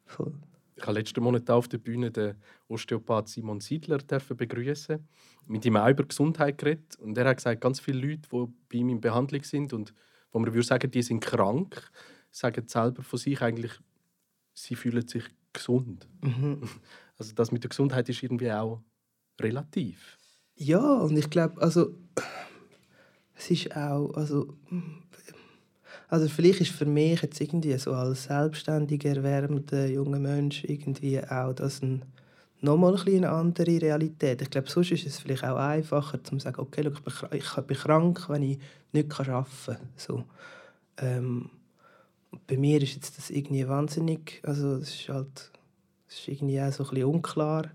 Voll. 0.06 0.34
Ich 0.76 0.84
habe 0.84 0.98
letzten 0.98 1.22
Monat 1.22 1.50
auf 1.50 1.68
der 1.68 1.78
Bühne 1.78 2.10
den 2.10 2.36
Osteopath 2.68 3.28
Simon 3.28 3.60
Siedler 3.60 4.00
begrüßen, 4.00 5.08
mit 5.48 5.66
ihm 5.66 5.76
auch 5.76 5.90
über 5.90 6.06
Gesundheit 6.06 6.58
geredet 6.58 6.96
und 6.98 7.16
er 7.18 7.26
hat 7.26 7.38
gesagt, 7.38 7.62
ganz 7.62 7.80
viele 7.80 8.08
Leute, 8.08 8.28
die 8.32 8.48
bei 8.70 8.78
ihm 8.80 8.90
in 8.90 9.02
Behandlung 9.02 9.44
sind 9.44 9.74
und 9.74 9.94
wo 10.32 10.40
man 10.40 10.52
würde 10.52 10.66
sagen, 10.66 10.90
die 10.90 11.04
sind 11.04 11.20
krank, 11.20 11.92
sagen 12.32 12.68
selber 12.68 13.04
von 13.04 13.20
sich 13.20 13.42
eigentlich, 13.42 13.72
sie 14.54 14.76
fühlen 14.76 15.08
sich 15.08 15.26
gesund. 15.54 16.08
Mhm. 16.22 16.62
Also 17.18 17.36
das 17.36 17.52
mit 17.52 17.62
der 17.62 17.70
Gesundheit 17.70 18.10
ist 18.10 18.24
irgendwie 18.24 18.52
auch 18.52 18.82
relativ. 19.40 20.18
Ja, 20.56 20.80
und 20.80 21.16
ich 21.16 21.30
glaube, 21.30 21.62
also 21.62 21.96
es 23.36 23.52
ist 23.52 23.76
auch, 23.76 24.12
also 24.16 24.58
also 26.12 26.28
vielleicht 26.28 26.60
ist 26.60 26.72
für 26.72 26.86
mich 26.86 27.22
jetzt 27.22 27.40
irgendwie 27.40 27.78
so 27.78 27.94
als 27.94 28.26
selbstständiger, 28.26 29.16
erwärmter 29.16 29.88
junger 29.88 30.20
Mensch 30.20 30.66
irgendwie 30.66 31.24
auch 31.24 31.54
das 31.54 31.82
ein, 31.82 32.04
nochmal 32.60 32.96
ein 32.96 33.08
eine 33.08 33.30
andere 33.30 33.82
Realität. 33.82 34.42
Ich 34.42 34.50
glaube, 34.50 34.70
sonst 34.70 34.92
ist 34.92 35.08
es 35.08 35.20
vielleicht 35.20 35.46
auch 35.46 35.56
einfacher, 35.56 36.22
zu 36.22 36.38
sagen, 36.38 36.60
okay, 36.60 36.82
look, 36.82 37.02
ich 37.32 37.56
bin 37.62 37.78
krank, 37.78 38.28
wenn 38.28 38.44
ich 38.44 38.60
nicht 38.92 39.20
arbeiten 39.20 39.46
kann. 39.66 39.78
So. 39.96 40.26
Ähm, 40.98 41.50
bei 42.48 42.58
mir 42.58 42.82
ist 42.82 42.96
jetzt 42.96 43.18
das 43.18 43.30
irgendwie 43.30 43.68
wahnsinnig, 43.68 44.42
also 44.44 44.76
es 44.76 44.94
ist 44.96 45.10
halt, 45.10 45.52
es 46.08 46.20
ist 46.20 46.28
irgendwie 46.28 46.62
auch 46.62 46.72
so 46.72 46.84
ein 46.84 46.90
bisschen 46.90 47.06
unklar, 47.06 47.72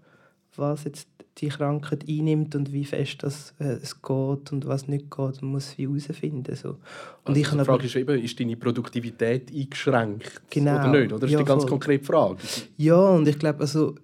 was 0.56 0.84
jetzt 0.84 1.08
die 1.38 1.48
Krankheit 1.48 2.04
einnimmt 2.08 2.54
und 2.54 2.72
wie 2.72 2.84
fest 2.84 3.22
das, 3.22 3.54
äh, 3.58 3.76
es 3.82 4.00
geht 4.00 4.52
und 4.52 4.66
was 4.66 4.88
nicht 4.88 5.10
geht. 5.10 5.42
Man 5.42 5.52
muss 5.52 5.76
wie 5.76 5.86
herausfinden. 5.86 6.56
So. 6.56 6.70
Und 6.70 6.78
also 7.26 7.40
ich 7.40 7.48
die 7.48 7.54
Frage 7.56 7.72
aber, 7.72 7.84
ist 7.84 7.96
eben, 7.96 8.22
ist 8.22 8.40
deine 8.40 8.56
Produktivität 8.56 9.52
eingeschränkt 9.54 10.40
genau, 10.48 10.76
oder 10.76 10.88
nicht? 10.88 11.12
Oder 11.12 11.26
ist 11.26 11.32
ja, 11.32 11.38
die 11.38 11.44
ganz 11.44 11.64
voll. 11.64 11.70
konkrete 11.70 12.04
Frage? 12.04 12.38
Ja, 12.78 12.96
und 12.96 13.28
ich 13.28 13.38
glaube, 13.38 13.60
also, 13.60 13.96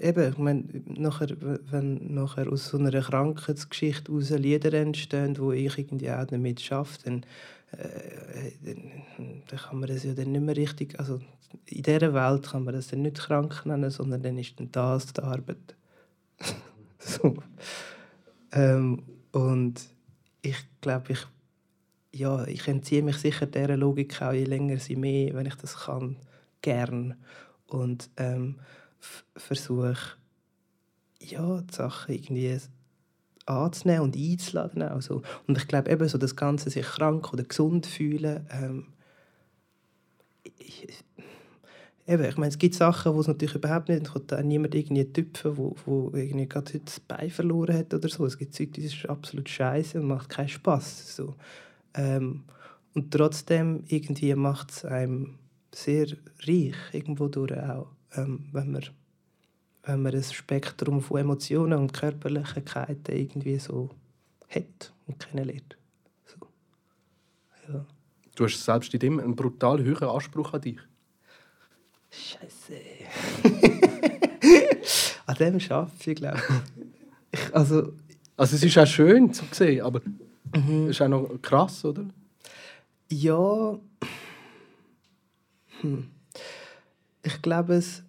eben, 0.00 0.30
ich 0.30 0.38
meine, 0.38 0.64
nachher, 0.86 1.28
wenn 1.70 2.14
nachher 2.14 2.50
aus 2.50 2.68
so 2.68 2.78
einer 2.78 2.98
Krankheitsgeschichte 2.98 4.10
aus 4.10 4.30
Lieder 4.30 4.72
entstehen, 4.72 5.36
wo 5.38 5.52
ich 5.52 5.76
irgendwie 5.76 6.10
auch 6.10 6.24
damit 6.24 6.62
schaffe, 6.62 6.98
dann, 7.04 7.26
äh, 7.72 8.52
dann, 8.64 9.42
dann 9.48 9.58
kann 9.58 9.80
man 9.80 9.88
das 9.88 10.04
ja 10.04 10.14
dann 10.14 10.32
nicht 10.32 10.42
mehr 10.42 10.56
richtig, 10.56 10.98
also 10.98 11.20
in 11.66 11.82
dieser 11.82 12.14
Welt 12.14 12.48
kann 12.48 12.64
man 12.64 12.74
das 12.74 12.88
dann 12.88 13.02
nicht 13.02 13.18
krank 13.18 13.64
nennen, 13.66 13.90
sondern 13.90 14.22
dann 14.22 14.38
ist 14.38 14.58
dann 14.58 14.70
das 14.72 15.12
die 15.12 15.22
Arbeit. 15.22 15.76
so. 16.98 17.36
ähm, 18.52 19.02
und 19.32 19.80
ich 20.42 20.56
glaube, 20.80 21.12
ich, 21.12 21.26
ja, 22.12 22.46
ich 22.46 22.66
entziehe 22.66 23.02
mich 23.02 23.18
sicher 23.18 23.46
dieser 23.46 23.76
Logik 23.76 24.20
auch, 24.22 24.32
je 24.32 24.44
länger 24.44 24.78
sie 24.78 24.96
mehr, 24.96 25.34
wenn 25.34 25.46
ich 25.46 25.54
das 25.56 25.76
kann, 25.76 26.16
gern. 26.62 27.14
Und 27.66 28.10
ähm, 28.16 28.56
versuche, 29.36 29.96
ja, 31.20 31.60
die 31.62 31.74
Sachen 31.74 32.14
irgendwie 32.14 32.58
anzunehmen 33.50 34.02
und 34.02 34.16
einzuladen. 34.16 34.82
Also. 34.82 35.22
Und 35.46 35.58
ich 35.58 35.68
glaube 35.68 35.90
eben 35.90 36.08
so 36.08 36.18
das 36.18 36.36
Ganze 36.36 36.70
sich 36.70 36.86
krank 36.86 37.32
oder 37.32 37.44
gesund 37.44 37.86
fühlen, 37.86 38.46
ähm, 38.50 38.86
ich, 40.58 40.86
eben, 42.06 42.24
ich 42.24 42.36
meine, 42.36 42.48
es 42.48 42.58
gibt 42.58 42.74
Sachen, 42.74 43.14
wo 43.14 43.20
es 43.20 43.28
natürlich 43.28 43.54
überhaupt 43.54 43.88
nicht, 43.88 44.08
kommt 44.08 44.32
da 44.32 44.42
niemand 44.42 44.74
irgendwie 44.74 45.12
tüpfen, 45.12 45.56
wo, 45.56 45.76
wo 45.84 46.10
irgendwie 46.14 46.48
gerade 46.48 46.72
heute 46.72 46.84
das 46.84 47.00
Bein 47.00 47.30
verloren 47.30 47.76
hat 47.76 47.94
oder 47.94 48.08
so. 48.08 48.24
Es 48.26 48.38
gibt 48.38 48.54
Zeug, 48.54 48.72
das 48.74 48.84
ist 48.84 49.08
absolut 49.08 49.48
scheiße 49.48 50.00
und 50.00 50.08
macht 50.08 50.28
keinen 50.28 50.48
Spaß. 50.48 51.16
So. 51.16 51.34
Ähm, 51.94 52.44
und 52.94 53.12
trotzdem 53.12 53.84
irgendwie 53.88 54.34
macht 54.34 54.70
es 54.70 54.84
einem 54.84 55.38
sehr 55.72 56.08
reich, 56.46 56.74
irgendwo 56.92 57.28
durch 57.28 57.52
auch, 57.52 57.88
ähm, 58.14 58.48
wenn 58.52 58.72
man 58.72 58.82
wenn 59.82 60.02
man 60.02 60.14
ein 60.14 60.22
Spektrum 60.22 61.00
von 61.00 61.20
Emotionen 61.20 61.78
und 61.78 61.92
Körperlichkeiten 61.92 63.16
irgendwie 63.16 63.58
so 63.58 63.90
hat 64.48 64.92
und 65.06 65.18
kennenlernt. 65.18 65.76
So. 66.26 66.46
Ja. 67.72 67.86
Du 68.34 68.44
hast 68.44 68.64
selbst 68.64 68.92
in 68.94 69.00
dem 69.00 69.20
einen 69.20 69.36
brutal 69.36 69.78
hohen 69.78 70.08
Anspruch 70.08 70.52
an 70.52 70.60
dich. 70.60 70.78
Scheiße. 72.10 72.74
An 75.26 75.36
dem 75.36 75.58
arbeite 75.70 76.10
ich, 76.10 76.16
glaube 76.16 76.42
ich. 77.32 77.54
Also, 77.54 77.92
also 78.36 78.56
es 78.56 78.62
ist 78.64 78.78
auch 78.78 78.86
schön 78.86 79.32
zu 79.32 79.44
sehen, 79.52 79.82
aber 79.82 80.00
mhm. 80.56 80.86
es 80.86 80.96
ist 80.96 81.02
auch 81.02 81.08
noch 81.08 81.28
krass, 81.40 81.84
oder? 81.84 82.04
Ja. 83.08 83.78
Hm. 85.80 86.10
Ich 87.22 87.42
glaube 87.42 87.74
es. 87.74 88.02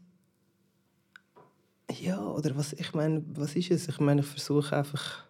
Ja, 1.99 2.21
oder 2.23 2.55
was 2.55 2.73
ich 2.73 2.93
meine, 2.93 3.23
was 3.35 3.55
ist 3.55 3.71
es? 3.71 3.87
Ich 3.87 3.99
meine, 3.99 4.21
ich 4.21 4.27
versuche 4.27 4.77
einfach 4.77 5.25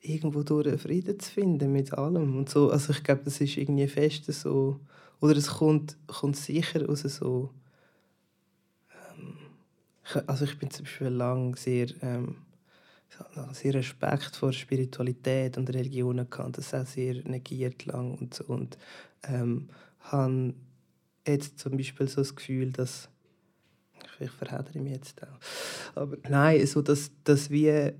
irgendwo 0.00 0.42
durch 0.42 0.80
Frieden 0.80 1.18
zu 1.18 1.30
finden 1.30 1.72
mit 1.72 1.92
allem 1.92 2.36
und 2.36 2.48
so. 2.48 2.70
Also 2.70 2.92
ich 2.92 3.02
glaube, 3.02 3.22
das 3.24 3.40
ist 3.40 3.56
irgendwie 3.56 3.88
fest 3.88 4.24
so 4.26 4.80
oder 5.20 5.36
es 5.36 5.48
kommt, 5.48 5.96
kommt 6.06 6.36
sicher 6.36 6.88
aus 6.88 7.00
so... 7.00 7.50
Ähm, 8.92 9.38
also 10.26 10.44
ich 10.44 10.58
bin 10.58 10.70
zum 10.70 10.84
Beispiel 10.84 11.08
lang 11.08 11.56
sehr... 11.56 11.88
Ähm, 12.02 12.36
sehr 13.52 13.74
Respekt 13.74 14.36
vor 14.36 14.52
Spiritualität 14.52 15.58
und 15.58 15.70
Religionen 15.70 16.28
gehabt, 16.30 16.58
das 16.58 16.74
auch 16.74 16.86
sehr 16.86 17.14
negiert 17.24 17.86
lang 17.86 18.14
und 18.14 18.34
so. 18.34 18.44
Und 18.44 18.78
ähm, 19.24 19.70
habe 20.00 20.54
jetzt 21.26 21.58
zum 21.58 21.76
Beispiel 21.76 22.06
so 22.06 22.20
das 22.20 22.36
Gefühl, 22.36 22.70
dass 22.70 23.08
ich 24.20 24.30
verhedere 24.30 24.78
mich 24.80 24.94
jetzt 24.94 25.22
auch. 25.22 26.00
Aber 26.00 26.16
nein, 26.28 26.66
so 26.66 26.82
dass, 26.82 27.10
dass 27.24 27.50
wir 27.50 27.94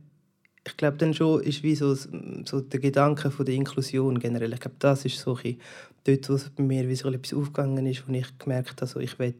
ich 0.67 0.77
glaube 0.77 0.99
dann 0.99 1.15
schon 1.15 1.43
ist 1.43 1.63
wie 1.63 1.75
so, 1.75 1.95
so 1.95 2.61
der 2.61 2.81
Gedanke 2.81 3.31
von 3.31 3.47
der 3.47 3.55
Inklusion 3.55 4.19
generell. 4.19 4.53
Ich 4.53 4.61
glaube, 4.61 4.77
das 4.79 5.05
ist 5.05 5.19
so 5.19 5.39
ein 5.43 5.59
dort, 6.05 6.29
wo 6.29 6.35
es 6.35 6.51
bei 6.51 6.63
mir 6.63 6.89
wie 6.89 6.95
so 6.95 7.11
etwas 7.11 7.33
aufgegangen 7.33 7.87
ist, 7.87 8.07
wo 8.07 8.13
ich 8.13 8.39
gemerkt 8.39 8.73
habe, 8.73 8.83
also 8.83 9.01
ich 9.01 9.19
will 9.19 9.35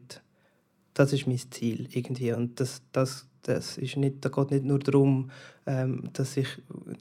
das 0.99 1.13
ist 1.13 1.27
mein 1.27 1.37
Ziel 1.37 1.87
irgendwie. 1.91 2.33
Und 2.33 2.59
das, 2.59 2.81
das, 2.91 3.25
das 3.43 3.77
ist 3.77 3.95
nicht, 3.95 4.17
da 4.19 4.29
geht 4.29 4.51
nicht 4.51 4.65
nur 4.65 4.79
darum, 4.79 5.31
ähm, 5.65 6.09
dass 6.13 6.35
ich 6.35 6.47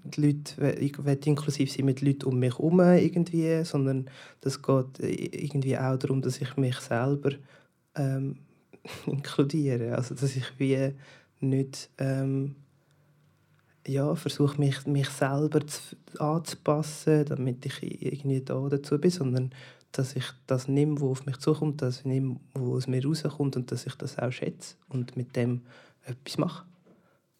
die 0.04 0.20
Leute, 0.20 0.72
ich 0.78 1.04
will 1.04 1.18
inklusiv 1.24 1.72
sein 1.72 1.86
mit 1.86 2.00
Leuten 2.00 2.26
um 2.26 2.38
mich 2.38 2.56
herum 2.56 2.80
irgendwie, 2.80 3.64
sondern 3.64 4.08
das 4.40 4.62
geht 4.62 5.00
irgendwie 5.00 5.76
auch 5.76 5.98
darum, 5.98 6.22
dass 6.22 6.40
ich 6.40 6.56
mich 6.56 6.78
selber 6.78 7.30
ähm, 7.96 8.36
inkludiere. 9.06 9.94
Also 9.96 10.14
dass 10.14 10.36
ich 10.36 10.58
wie 10.58 10.92
nicht 11.40 11.90
ähm, 11.98 12.56
ja, 13.86 14.14
versuche 14.14 14.58
mich, 14.58 14.86
mich 14.86 15.08
selber 15.08 15.66
zu, 15.66 15.96
anzupassen, 16.18 17.24
damit 17.24 17.64
ich 17.64 17.82
irgendwie 17.82 18.42
da 18.42 18.68
dazu 18.68 18.98
bin, 18.98 19.10
sondern 19.10 19.50
dass 19.92 20.14
ich 20.14 20.24
das 20.46 20.68
nehme, 20.68 21.00
was 21.00 21.08
auf 21.08 21.26
mich 21.26 21.38
zukommt, 21.38 21.82
ich 21.82 22.04
nehme, 22.04 22.38
was 22.52 22.62
aus 22.62 22.86
mir 22.86 23.04
rauskommt 23.04 23.56
und 23.56 23.72
dass 23.72 23.86
ich 23.86 23.94
das 23.94 24.18
auch 24.18 24.30
schätze 24.30 24.76
und 24.88 25.16
mit 25.16 25.34
dem 25.34 25.62
etwas 26.04 26.38
mache. 26.38 26.66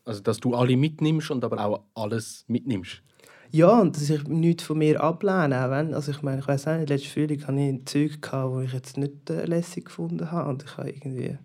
Also 0.05 0.23
dass 0.23 0.41
du 0.41 0.55
alle 0.55 0.77
mitnimmst 0.77 1.31
und 1.31 1.45
aber 1.45 1.63
auch 1.65 1.83
alles 1.95 2.45
mitnimmst? 2.49 3.03
Ja, 3.51 3.81
und 3.81 3.97
dass 3.97 4.11
ich 4.11 4.25
nichts 4.29 4.65
von 4.65 4.79
mir 4.79 5.01
ablehne. 5.03 5.65
Auch 5.65 5.71
wenn, 5.71 5.95
also 5.95 6.11
ich 6.11 6.23
meine, 6.23 6.41
ich 6.41 6.49
weiß 6.49 6.69
auch 6.69 6.77
nicht, 6.77 6.91
letztes 6.91 7.13
Frühling 7.13 7.47
hatte 7.47 7.61
ich 7.61 7.87
Zeug, 7.87 8.21
die 8.23 8.65
ich 8.65 8.73
jetzt 8.73 8.97
nicht 8.97 9.31
äh, 9.31 9.45
lässig 9.47 9.87
gefunden 9.87 10.31
habe. 10.31 10.51
Und 10.51 10.65
ich 10.65 10.77
habe 10.77 10.91
irgendwie 10.91 11.39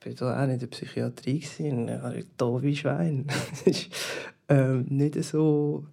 bin 0.00 0.14
da 0.14 0.42
auch 0.42 0.46
nicht 0.46 0.54
in 0.54 0.60
der 0.60 0.66
Psychiatrie 0.68 1.40
gewesen, 1.40 1.86
da 2.36 2.62
wie 2.62 2.76
Schwein. 2.76 3.26
ähm, 4.48 4.86
nicht 4.88 5.22
so. 5.24 5.86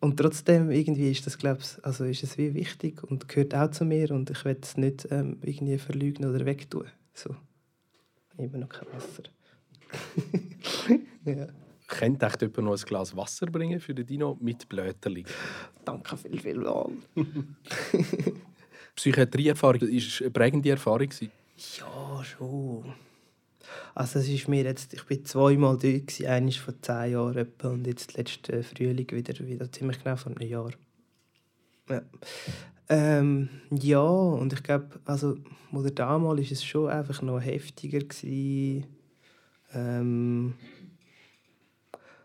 Und 0.00 0.16
trotzdem 0.16 0.70
irgendwie 0.70 1.12
ist 1.12 1.26
das, 1.26 1.38
glaube 1.38 1.60
also 1.82 2.04
ist 2.04 2.24
es 2.24 2.36
wie 2.36 2.54
wichtig 2.54 3.04
und 3.04 3.28
gehört 3.28 3.54
auch 3.54 3.70
zu 3.70 3.84
mir 3.84 4.10
und 4.10 4.30
ich 4.30 4.44
will 4.44 4.58
es 4.60 4.76
nicht 4.76 5.06
ähm, 5.12 5.38
irgendwie 5.42 5.78
verlügen 5.78 6.24
oder 6.24 6.44
wegtun. 6.44 6.86
So. 7.14 7.36
Immer 8.36 8.58
noch 8.58 8.68
kein 8.68 8.88
Wasser. 8.92 9.22
ja. 11.24 11.46
Könnte 11.98 12.24
echt 12.24 12.40
jemand 12.40 12.58
noch 12.58 12.72
ein 12.72 12.86
Glas 12.86 13.14
Wasser 13.14 13.46
bringen 13.46 13.78
für 13.78 13.94
den 13.94 14.06
Dino 14.06 14.38
mit 14.40 14.66
Blöterli? 14.66 15.24
Danke 15.84 16.16
viel, 16.16 16.40
viel 16.40 16.58
mal. 16.58 16.90
Psychiatrieerfahrung 18.96 19.82
war 19.82 19.88
eine 19.88 20.30
prägende 20.30 20.70
Erfahrung? 20.70 21.08
Ja, 21.78 22.24
schon. 22.24 22.94
Also 23.94 24.20
es 24.20 24.28
ist 24.28 24.48
mir 24.48 24.64
jetzt, 24.64 24.94
ich 24.94 25.04
bin 25.04 25.24
zweimal 25.26 25.76
dort, 25.76 25.82
gewesen, 25.82 26.26
eines 26.26 26.56
vor 26.56 26.74
zehn 26.80 27.12
Jahren 27.12 27.36
etwa, 27.36 27.68
und 27.68 27.86
jetzt 27.86 28.16
letzten 28.16 28.62
Frühling 28.62 29.10
wieder, 29.10 29.38
wieder 29.46 29.70
ziemlich 29.70 30.02
genau 30.02 30.16
vor 30.16 30.32
einem 30.32 30.48
Jahr. 30.48 30.70
Ja. 31.90 32.02
Ähm, 32.88 33.50
ja, 33.70 34.00
und 34.00 34.52
ich 34.54 34.62
glaube, 34.62 34.98
also, 35.04 35.36
oder 35.72 35.90
damals 35.90 36.40
war 36.40 36.52
es 36.52 36.64
schon 36.64 36.88
einfach 36.88 37.20
noch 37.20 37.40
heftiger. 37.40 37.98
Gewesen, 37.98 38.86
ähm, 39.74 40.54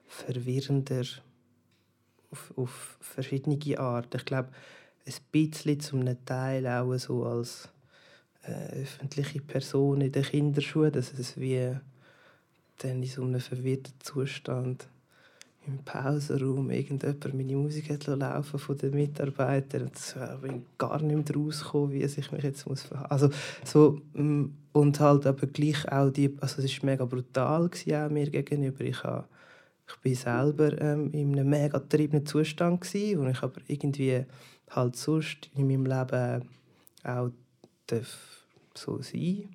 verwirrender 0.07 1.05
auf, 2.31 2.53
auf 2.55 2.97
verschiedene 3.01 3.79
Arten. 3.79 4.17
Ich 4.17 4.25
glaube, 4.25 4.49
ein 5.05 5.13
bisschen 5.31 5.79
zum 5.79 6.25
Teil 6.25 6.67
auch 6.67 6.97
so 6.97 7.25
als 7.25 7.69
äh, 8.43 8.81
öffentliche 8.81 9.41
Person 9.41 10.01
in 10.01 10.11
den 10.11 10.23
Kinderschuhen, 10.23 10.91
dass 10.91 11.13
es 11.13 11.37
wie 11.37 11.75
dann 12.79 13.03
in 13.03 13.09
so 13.09 13.23
einem 13.23 13.39
verwirrten 13.39 13.93
Zustand 13.99 14.87
im 15.65 15.79
Pausenraum 15.79 16.69
irgendjemand 16.69 17.33
meine 17.33 17.55
Musik 17.55 17.89
hat 17.89 18.07
laufen 18.07 18.59
von 18.59 18.77
den 18.77 18.93
Mitarbeitern 18.93 19.83
und 19.83 19.97
ich 19.97 20.41
bin 20.41 20.65
gar 20.77 21.01
nicht 21.01 21.29
mehr 21.29 21.35
rausgekommen, 21.35 21.91
wie 21.91 22.03
ich 22.03 22.31
mich 22.31 22.43
jetzt 22.43 22.67
muss 22.67 22.89
also 23.09 23.29
so 23.65 23.99
mm, 24.13 24.45
und 24.71 24.99
halt 24.99 25.25
aber 25.25 25.47
gleich 25.47 25.91
auch 25.91 26.09
die 26.09 26.33
also 26.39 26.61
es 26.61 26.81
war 26.81 26.89
mega 26.89 27.05
brutal 27.05 27.69
auch 27.69 28.09
mir 28.09 28.29
gegenüber 28.29 28.81
ich 28.81 29.03
habe 29.03 29.25
ich 29.87 29.95
bin 30.01 30.15
selber 30.15 30.79
ähm, 30.81 31.11
in 31.13 31.33
einem 31.33 31.49
mega 31.49 31.79
getriebenen 31.79 32.25
Zustand 32.25 32.81
gewesen, 32.81 33.21
wo 33.21 33.27
ich 33.27 33.41
aber 33.41 33.61
irgendwie 33.67 34.25
halt 34.69 34.95
sonst 34.95 35.49
in 35.55 35.67
meinem 35.67 35.85
Leben 35.85 36.49
auch 37.03 37.31
so 38.73 39.01
sein 39.01 39.49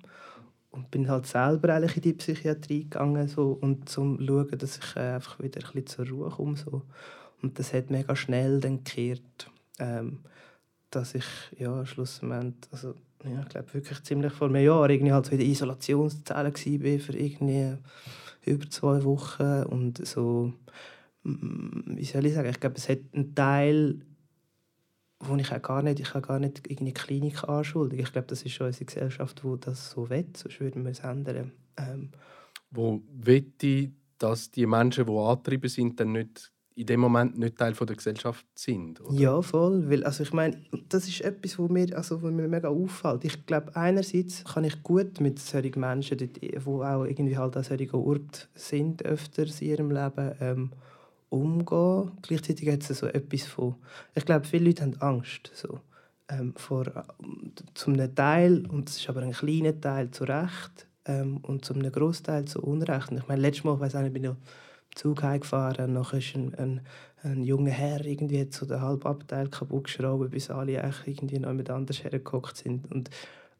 und 0.71 0.89
bin 0.89 1.07
halt 1.07 1.27
selber 1.27 1.73
eigentlich 1.73 1.97
in 1.97 2.01
die 2.01 2.13
Psychiatrie 2.13 2.83
gegangen 2.83 3.27
so, 3.27 3.57
und 3.61 3.87
zum 3.87 4.19
schauen, 4.25 4.57
dass 4.57 4.77
ich 4.77 4.95
äh, 4.95 5.13
einfach 5.15 5.39
wieder 5.39 5.61
ein 5.61 5.71
bisschen 5.73 5.87
zur 5.87 6.09
Ruhe 6.09 6.29
komme 6.31 6.57
so. 6.57 6.81
und 7.41 7.59
das 7.59 7.73
hat 7.73 7.91
mega 7.91 8.15
schnell 8.15 8.59
dann 8.59 8.83
gekehrt, 8.83 9.51
ähm, 9.79 10.19
dass 10.89 11.13
ich 11.15 11.25
ja 11.57 11.85
schlussendlich 11.85 12.71
also 12.71 12.95
ja, 13.23 13.41
ich 13.41 13.49
glaube 13.49 13.73
wirklich 13.73 14.03
ziemlich 14.03 14.33
vor 14.33 14.47
einem 14.47 14.63
Jahr 14.63 14.89
irgendwie 14.89 15.13
halt 15.13 15.27
so 15.27 15.31
in 15.31 15.37
der 15.37 15.47
Isolationszelle 15.47 16.51
war 16.51 16.99
für 16.99 17.17
irgendwie 17.17 17.77
über 18.45 18.69
zwei 18.69 19.03
Wochen 19.03 19.63
und 19.63 20.05
so 20.05 20.53
wie 21.23 22.03
soll 22.03 22.25
ich 22.25 22.33
sagen 22.33 22.49
ich 22.49 22.59
glaube 22.59 22.75
es 22.77 22.89
hat 22.89 22.99
einen 23.13 23.33
Teil 23.33 24.01
wo 25.27 25.35
ich 25.35 25.51
auch 25.51 25.61
gar 25.61 25.81
nicht, 25.81 25.99
ich 25.99 26.13
habe 26.13 26.27
gar 26.27 26.39
nicht 26.39 26.59
irgendeine 26.59 26.93
Klinik 26.93 27.43
anschuldigen. 27.43 28.03
Ich 28.03 28.11
glaube, 28.11 28.27
das 28.27 28.43
ist 28.43 28.53
schon 28.53 28.67
unsere 28.67 28.85
Gesellschaft, 28.85 29.43
wo 29.43 29.55
das 29.55 29.91
so 29.91 30.09
will, 30.09 30.27
sonst 30.35 30.59
würden 30.59 30.83
wir 30.83 30.91
es 30.91 30.99
ändern. 30.99 31.51
Ähm, 31.77 32.11
wo 32.71 33.01
wette 33.13 33.91
dass 34.17 34.51
die 34.51 34.65
Menschen, 34.65 35.05
die 35.05 35.11
angetrieben 35.11 35.69
sind, 35.69 35.99
dann 35.99 36.13
nicht 36.13 36.52
in 36.75 36.85
dem 36.85 36.99
Moment 36.99 37.37
nicht 37.37 37.57
Teil 37.57 37.73
der 37.73 37.95
Gesellschaft 37.95 38.45
sind? 38.55 39.01
Oder? 39.01 39.13
Ja, 39.13 39.41
voll. 39.41 39.89
Weil, 39.89 40.03
also 40.03 40.23
ich 40.23 40.33
meine, 40.33 40.57
das 40.89 41.07
ist 41.07 41.21
etwas, 41.21 41.59
was 41.59 41.69
mir, 41.69 41.95
also, 41.95 42.21
was 42.21 42.31
mir 42.31 42.47
mega 42.47 42.69
auffällt. 42.69 43.25
Ich 43.25 43.45
glaube, 43.45 43.75
einerseits 43.75 44.43
kann 44.43 44.63
ich 44.63 44.81
gut 44.83 45.19
mit 45.19 45.39
solchen 45.39 45.79
Menschen, 45.79 46.17
die 46.17 46.57
auch 46.57 47.03
irgendwie 47.05 47.37
halt 47.37 47.57
an 47.57 47.63
solchen 47.63 47.95
Orten 47.95 48.47
sind, 48.55 49.05
öfter 49.05 49.43
in 49.43 49.67
ihrem 49.67 49.91
Leben, 49.91 50.31
ähm, 50.39 50.71
umgehen. 51.29 52.11
Gleichzeitig 52.21 52.69
hat 52.69 52.89
es 52.89 52.99
so 52.99 53.07
etwas 53.07 53.43
von... 53.43 53.75
Ich 54.15 54.25
glaube, 54.25 54.45
viele 54.45 54.65
Leute 54.65 54.83
haben 54.83 54.95
Angst 55.01 55.51
so, 55.53 55.79
ähm, 56.29 56.53
vor, 56.55 56.85
zum 57.73 57.93
einem 57.93 58.13
Teil, 58.13 58.65
und 58.67 58.89
es 58.89 58.97
ist 58.97 59.09
aber 59.09 59.21
ein 59.21 59.31
kleiner 59.31 59.79
Teil, 59.79 60.11
zu 60.11 60.25
Recht, 60.25 60.87
ähm, 61.05 61.37
und 61.37 61.65
zum 61.65 61.79
einem 61.79 61.91
Großteil 61.91 62.45
zu 62.45 62.61
Unrecht. 62.61 63.11
Und 63.11 63.17
ich 63.17 63.27
meine, 63.27 63.41
letztes 63.41 63.63
Mal, 63.63 63.75
ich 63.75 63.79
weiß 63.81 63.93
nicht, 63.95 64.13
bin 64.13 64.23
ich 64.23 64.31
Zug 64.95 65.23
heimgefahren, 65.23 65.93
nachher 65.93 66.19
ist 66.19 66.35
ein, 66.35 66.53
ein, 66.55 66.81
ein 67.23 67.43
junger 67.43 67.71
Herr 67.71 68.05
irgendwie 68.05 68.47
so 68.49 68.65
den 68.65 68.81
halben 68.81 69.03
Abteil 69.03 69.47
kaputt 69.47 69.85
geschraubt, 69.85 70.31
bis 70.31 70.49
alle 70.49 70.81
irgendwie 71.05 71.39
noch 71.39 71.49
jemand 71.49 71.69
anders 71.69 72.03
hergeguckt 72.03 72.57
sind. 72.57 72.91
Und, 72.91 73.09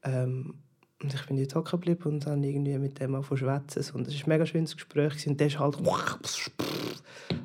ähm, 0.04 0.56
und 1.02 1.14
ich 1.14 1.26
bin 1.26 1.38
dort 1.38 1.56
hocken 1.56 1.82
geblieben 1.82 2.16
und 2.16 2.26
dann 2.26 2.44
irgendwie 2.44 2.78
mit 2.78 3.00
dem 3.00 3.16
auch 3.16 3.26
schwätzen. 3.36 3.84
Und 3.96 4.08
es 4.08 4.16
war 4.16 4.28
ein 4.28 4.30
mega 4.30 4.46
schönes 4.46 4.76
Gespräch. 4.76 5.28
Und 5.28 5.40
der 5.40 5.52
war 5.54 5.60
halt 5.60 5.78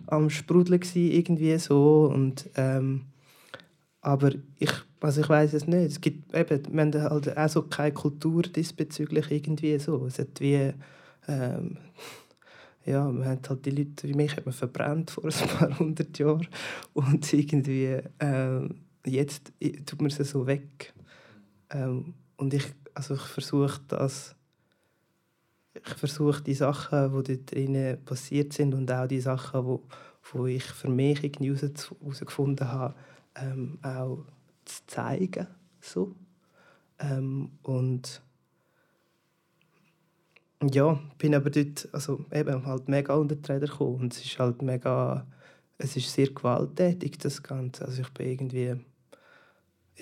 am 0.06 0.30
Sprudeln 0.30 0.80
irgendwie 0.94 1.58
so. 1.58 2.10
Und, 2.12 2.48
ähm, 2.56 3.06
aber 4.00 4.32
ich, 4.58 4.72
also 5.00 5.20
ich 5.20 5.28
weiß 5.28 5.54
es 5.54 5.66
nicht. 5.66 5.90
Es 5.90 6.00
gibt 6.00 6.34
eben, 6.34 6.72
wir 6.72 6.80
haben 6.82 6.94
halt 6.94 7.36
auch 7.36 7.48
so 7.48 7.62
keine 7.62 7.92
Kultur 7.92 8.42
diesbezüglich 8.42 9.30
irgendwie 9.30 9.78
so. 9.78 10.06
Es 10.06 10.18
hat 10.18 10.40
wie, 10.40 10.72
ähm, 11.26 11.78
ja, 12.88 13.04
man 13.04 13.26
hat 13.26 13.48
halt 13.50 13.64
die 13.66 13.70
Leute 13.70 14.08
wie 14.08 14.14
mich 14.14 14.36
hat 14.36 14.46
man 14.46 14.52
verbrannt 14.52 15.10
vor 15.10 15.24
ein 15.24 15.48
paar 15.48 15.78
hundert 15.78 16.18
Jahren 16.18 16.48
und 16.94 17.32
irgendwie 17.32 18.00
ähm, 18.20 18.80
jetzt 19.04 19.52
tut 19.86 20.00
man 20.00 20.10
sie 20.10 20.24
so 20.24 20.46
weg. 20.46 20.92
Ähm, 21.70 22.14
und 22.36 22.54
ich 22.54 22.64
also 22.94 23.14
ich 23.14 23.20
versuche 23.20 23.80
das 23.88 24.34
ich 25.86 25.94
versuche 25.94 26.42
die 26.42 26.54
Sachen, 26.54 27.22
die 27.22 27.36
dort 27.36 27.52
drinnen 27.52 28.04
passiert 28.04 28.52
sind 28.52 28.74
und 28.74 28.90
auch 28.90 29.06
die 29.06 29.20
Sachen, 29.20 29.64
wo, 29.64 29.84
wo 30.32 30.46
ich 30.46 30.64
für 30.64 30.88
mich 30.88 31.22
irgendwie 31.22 31.54
herausgefunden 31.54 32.70
habe, 32.70 32.94
ähm, 33.36 33.78
auch 33.82 34.24
zu 34.64 34.86
zeigen. 34.86 35.46
So. 35.80 36.14
Ähm, 36.98 37.50
und 37.62 38.22
ja, 40.62 41.00
bin 41.18 41.34
aber 41.34 41.50
dort 41.50 41.88
also 41.92 42.24
eben 42.32 42.66
halt 42.66 42.88
mega 42.88 43.14
unter 43.14 43.36
die 43.36 43.52
Räder 43.52 43.66
gekommen 43.66 44.00
und 44.00 44.12
es 44.14 44.24
ist 44.24 44.38
halt 44.38 44.62
mega, 44.62 45.26
es 45.78 45.96
ist 45.96 46.12
sehr 46.12 46.28
gewalttätig, 46.28 47.18
das 47.18 47.42
Ganze. 47.42 47.84
Also 47.84 48.02
ich 48.02 48.10
bin 48.10 48.28
irgendwie 48.28 48.76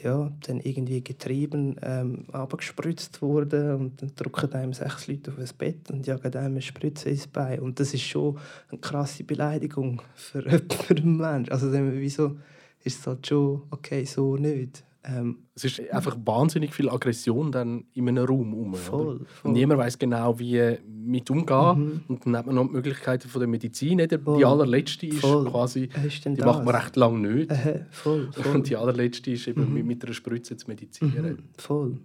ja, 0.02 0.30
dann 0.46 0.60
irgendwie 0.60 1.02
getrieben 1.02 1.76
ähm, 1.82 2.26
worden 2.28 3.74
und 3.76 4.02
dann 4.02 4.12
drücken 4.14 4.52
einem 4.52 4.72
sechs 4.72 5.06
Leute 5.06 5.30
auf 5.30 5.38
das 5.38 5.52
Bett 5.52 5.90
und 5.90 6.06
jagen 6.06 6.34
einem 6.34 6.52
eine 6.52 6.62
Spritze 6.62 7.10
ins 7.10 7.26
Bein. 7.26 7.60
Und 7.60 7.80
das 7.80 7.94
ist 7.94 8.02
schon 8.02 8.38
eine 8.68 8.80
krasse 8.80 9.24
Beleidigung 9.24 10.02
für, 10.14 10.42
für 10.42 10.96
einen 10.96 11.16
Menschen. 11.16 11.52
Also 11.52 11.72
wieso 11.72 12.36
ist 12.84 13.00
es 13.00 13.06
halt 13.06 13.26
schon 13.26 13.62
okay, 13.70 14.04
so 14.04 14.36
nicht. 14.36 14.85
Ähm, 15.08 15.46
es 15.54 15.64
ist 15.64 15.80
einfach 15.92 16.16
wahnsinnig 16.24 16.74
viel 16.74 16.90
Aggression 16.90 17.52
dann 17.52 17.84
in 17.94 18.08
einem 18.08 18.24
Raum 18.24 18.50
herum. 18.50 18.74
Voll, 18.74 19.18
voll. 19.26 19.26
Und 19.44 19.52
niemand 19.52 19.80
weiß 19.80 19.98
genau, 19.98 20.38
wie 20.38 20.78
mit 20.84 21.30
umgehen. 21.30 21.78
Mhm. 21.78 22.00
Und 22.08 22.26
dann 22.26 22.36
hat 22.36 22.46
man 22.46 22.56
noch 22.56 22.66
die 22.66 22.72
Möglichkeiten 22.72 23.28
von 23.28 23.40
der 23.40 23.48
Medizin. 23.48 23.98
Die, 23.98 24.08
die 24.08 24.44
allerletzte 24.44 25.06
ist 25.06 25.20
voll. 25.20 25.48
quasi, 25.48 25.88
die 25.88 26.34
das? 26.34 26.44
macht 26.44 26.64
man 26.64 26.74
recht 26.74 26.96
lange 26.96 27.20
nicht. 27.20 27.50
Äh, 27.50 27.84
voll, 27.90 28.30
voll. 28.32 28.56
Und 28.56 28.68
die 28.68 28.76
allerletzte 28.76 29.30
ist 29.30 29.46
eben 29.46 29.72
mhm. 29.72 29.86
mit 29.86 30.04
einer 30.04 30.14
Spritze 30.14 30.56
zu 30.56 30.66
medizieren. 30.66 31.24
Mhm. 31.24 31.38
Voll. 31.56 31.98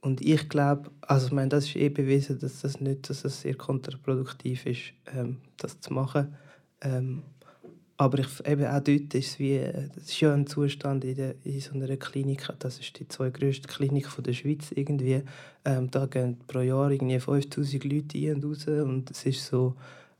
und 0.00 0.20
ich 0.20 0.48
glaube, 0.48 0.90
also 1.02 1.28
ich 1.28 1.32
meine, 1.32 1.50
das 1.50 1.66
ist 1.66 1.76
eh 1.76 1.88
bewiesen, 1.88 2.40
dass 2.40 2.62
das 2.62 2.80
nicht, 2.80 3.08
dass 3.08 3.22
das 3.22 3.42
sehr 3.42 3.54
kontraproduktiv 3.54 4.66
ist, 4.66 4.92
ähm, 5.16 5.36
das 5.56 5.80
zu 5.80 5.92
machen. 5.92 6.34
Ähm, 6.80 7.22
aber 7.96 8.18
ich, 8.18 8.46
eben 8.46 8.66
auch 8.66 8.80
dort 8.80 9.14
ist 9.14 9.14
es 9.14 9.38
wie, 9.38 9.60
das 9.94 10.04
ist 10.04 10.20
ja 10.20 10.34
ein 10.34 10.46
Zustand 10.46 11.04
in, 11.04 11.14
der, 11.14 11.34
in 11.44 11.60
so 11.60 11.74
einer 11.74 11.96
Klinik, 11.96 12.48
das 12.58 12.80
ist 12.80 12.98
die 12.98 13.06
zweitgrößte 13.06 13.68
Klinik 13.68 14.08
von 14.08 14.24
der 14.24 14.32
Schweiz 14.32 14.72
irgendwie. 14.74 15.22
Ähm, 15.64 15.90
da 15.90 16.06
gehen 16.06 16.38
pro 16.46 16.60
Jahr 16.60 16.90
irgendwie 16.90 17.20
5000 17.20 17.84
Leute 17.84 18.18
ein 18.18 18.34
und 18.34 18.44
raus 18.44 18.66
und 18.66 19.10
es 19.10 19.26
ist 19.26 19.46
so, 19.46 19.76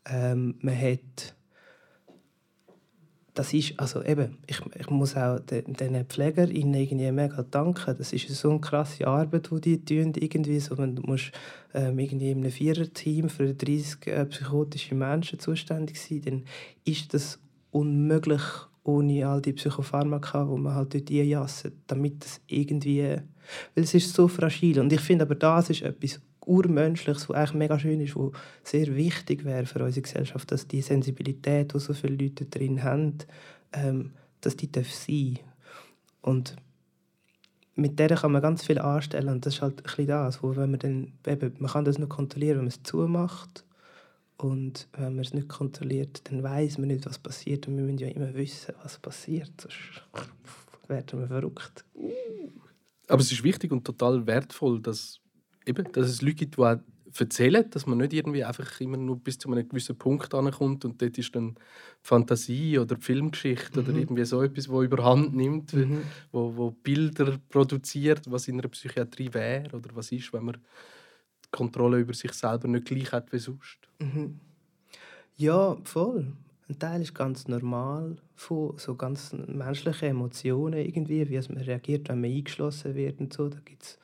ähm, 0.06 0.54
man 0.60 0.80
hat 0.80 1.34
das 3.34 3.52
ist, 3.52 3.78
also 3.80 4.02
eben, 4.04 4.38
ich, 4.46 4.60
ich 4.78 4.90
muss 4.90 5.16
auch 5.16 5.40
den, 5.40 5.72
den 5.74 6.06
PflegerInnen 6.06 6.74
irgendwie 6.74 7.10
mega 7.10 7.42
danken. 7.42 7.96
Das 7.98 8.12
ist 8.12 8.28
so 8.28 8.50
eine 8.50 8.60
krasse 8.60 9.08
Arbeit, 9.08 9.50
die 9.50 9.60
die 9.60 9.84
tun. 9.84 10.12
Irgendwie 10.14 10.60
so, 10.60 10.76
du 10.76 11.02
musst 11.02 11.32
ähm, 11.74 11.98
irgendwie 11.98 12.30
in 12.30 12.38
einem 12.38 12.52
Viererteam 12.52 13.28
für 13.28 13.52
30 13.52 14.06
äh, 14.06 14.24
psychotische 14.26 14.94
Menschen 14.94 15.40
zuständig 15.40 16.00
sein, 16.00 16.22
dann 16.22 16.44
ist 16.84 17.12
das 17.12 17.40
unmöglich 17.74 18.42
ohne 18.84 19.26
all 19.26 19.42
die 19.42 19.52
Psychopharmaka, 19.52 20.44
die 20.44 20.60
man 20.60 20.74
halt 20.74 20.94
dort 20.94 21.10
einjassen, 21.10 21.72
damit 21.86 22.24
es 22.24 22.40
irgendwie... 22.46 23.18
Weil 23.74 23.84
es 23.84 23.94
ist 23.94 24.14
so 24.14 24.28
fragil. 24.28 24.78
Und 24.78 24.92
ich 24.92 25.00
finde 25.00 25.24
aber, 25.24 25.34
das 25.34 25.70
ist 25.70 25.82
etwas 25.82 26.20
Urmenschliches, 26.46 27.28
was 27.28 27.36
eigentlich 27.36 27.54
mega 27.54 27.78
schön 27.78 28.00
ist, 28.00 28.16
was 28.16 28.32
sehr 28.62 28.94
wichtig 28.94 29.44
wäre 29.44 29.66
für 29.66 29.82
unsere 29.82 30.02
Gesellschaft, 30.02 30.52
dass 30.52 30.68
die 30.68 30.82
Sensibilität, 30.82 31.74
die 31.74 31.78
so 31.78 31.94
viele 31.94 32.16
Leute 32.16 32.44
drin 32.44 32.82
haben, 32.82 33.18
ähm, 33.72 34.12
dass 34.40 34.56
die 34.56 34.70
darf 34.70 34.90
sein 34.90 35.38
Und 36.20 36.56
mit 37.74 37.98
der 37.98 38.14
kann 38.14 38.32
man 38.32 38.42
ganz 38.42 38.64
viel 38.64 38.78
anstellen. 38.78 39.30
Und 39.30 39.46
das 39.46 39.54
ist 39.54 39.62
halt 39.62 39.78
ein 39.78 39.82
bisschen 39.82 40.06
das, 40.06 40.42
wo 40.42 40.54
wenn 40.54 40.70
man 40.70 40.80
dann, 40.80 41.12
eben, 41.26 41.54
man 41.58 41.70
kann 41.70 41.84
das 41.84 41.98
nur 41.98 42.08
kontrollieren, 42.08 42.58
wenn 42.58 42.64
man 42.64 42.68
es 42.68 42.82
zumacht 42.82 43.64
und 44.44 44.88
wenn 44.92 45.14
man 45.14 45.24
es 45.24 45.32
nicht 45.32 45.48
kontrolliert, 45.48 46.20
dann 46.30 46.42
weiß 46.42 46.76
man 46.76 46.88
nicht, 46.88 47.06
was 47.06 47.18
passiert 47.18 47.66
und 47.66 47.78
wir 47.78 47.84
müssen 47.84 47.96
ja 47.96 48.08
immer 48.08 48.34
wissen, 48.34 48.74
was 48.82 48.98
passiert, 48.98 49.52
sonst 49.58 50.02
werden 50.88 51.20
wir 51.20 51.28
verrückt. 51.28 51.82
Aber 53.08 53.22
es 53.22 53.32
ist 53.32 53.42
wichtig 53.42 53.72
und 53.72 53.84
total 53.84 54.26
wertvoll, 54.26 54.82
dass 54.82 55.18
eben, 55.64 55.90
dass 55.92 56.08
es 56.08 56.20
Leute 56.20 56.34
gibt, 56.34 56.58
die 56.58 56.76
erzählen, 57.18 57.70
dass 57.70 57.86
man 57.86 57.96
nicht 57.96 58.12
irgendwie 58.12 58.44
einfach 58.44 58.80
immer 58.82 58.98
nur 58.98 59.18
bis 59.18 59.38
zu 59.38 59.50
einem 59.50 59.66
gewissen 59.66 59.96
Punkt 59.96 60.34
ankommt 60.34 60.84
und 60.84 61.00
dort 61.00 61.16
ist 61.16 61.34
dann 61.34 61.54
Fantasie 62.02 62.78
oder 62.78 62.98
Filmgeschichte 62.98 63.80
mhm. 63.80 63.88
oder 63.88 63.98
irgendwie 63.98 64.24
so 64.26 64.42
etwas, 64.42 64.68
wo 64.68 64.82
überhand 64.82 65.34
nimmt, 65.34 65.72
mhm. 65.72 66.02
wo, 66.32 66.54
wo 66.54 66.70
Bilder 66.70 67.38
produziert, 67.48 68.30
was 68.30 68.46
in 68.48 68.58
einer 68.58 68.68
Psychiatrie 68.68 69.32
wäre 69.32 69.74
oder 69.74 69.88
was 69.94 70.12
ist, 70.12 70.34
wenn 70.34 70.44
man 70.44 70.58
Kontrolle 71.54 71.98
über 71.98 72.14
sich 72.14 72.32
selber 72.32 72.68
nicht 72.68 72.86
gleich 72.86 73.12
hat 73.12 73.32
wie 73.32 73.38
sonst. 73.38 73.78
Mhm. 74.00 74.40
Ja, 75.36 75.76
voll. 75.84 76.32
Ein 76.68 76.78
Teil 76.78 77.02
ist 77.02 77.14
ganz 77.14 77.46
normal 77.46 78.16
von 78.34 78.76
so 78.78 78.94
ganz 78.94 79.32
menschlichen 79.32 80.08
Emotionen 80.08 80.80
irgendwie, 80.80 81.28
wie 81.28 81.52
man 81.52 81.62
reagiert, 81.62 82.08
wenn 82.08 82.20
man 82.20 82.30
eingeschlossen 82.30 82.94
wird 82.94 83.20
und 83.20 83.32
so. 83.32 83.48
Da 83.48 83.58
gibt's 83.64 83.98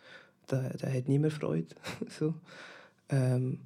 da, 0.46 0.68
da 0.78 0.88
hat 0.88 1.08
niemand 1.08 1.32
Freude. 1.32 1.74
so. 2.08 2.34
Ähm, 3.08 3.60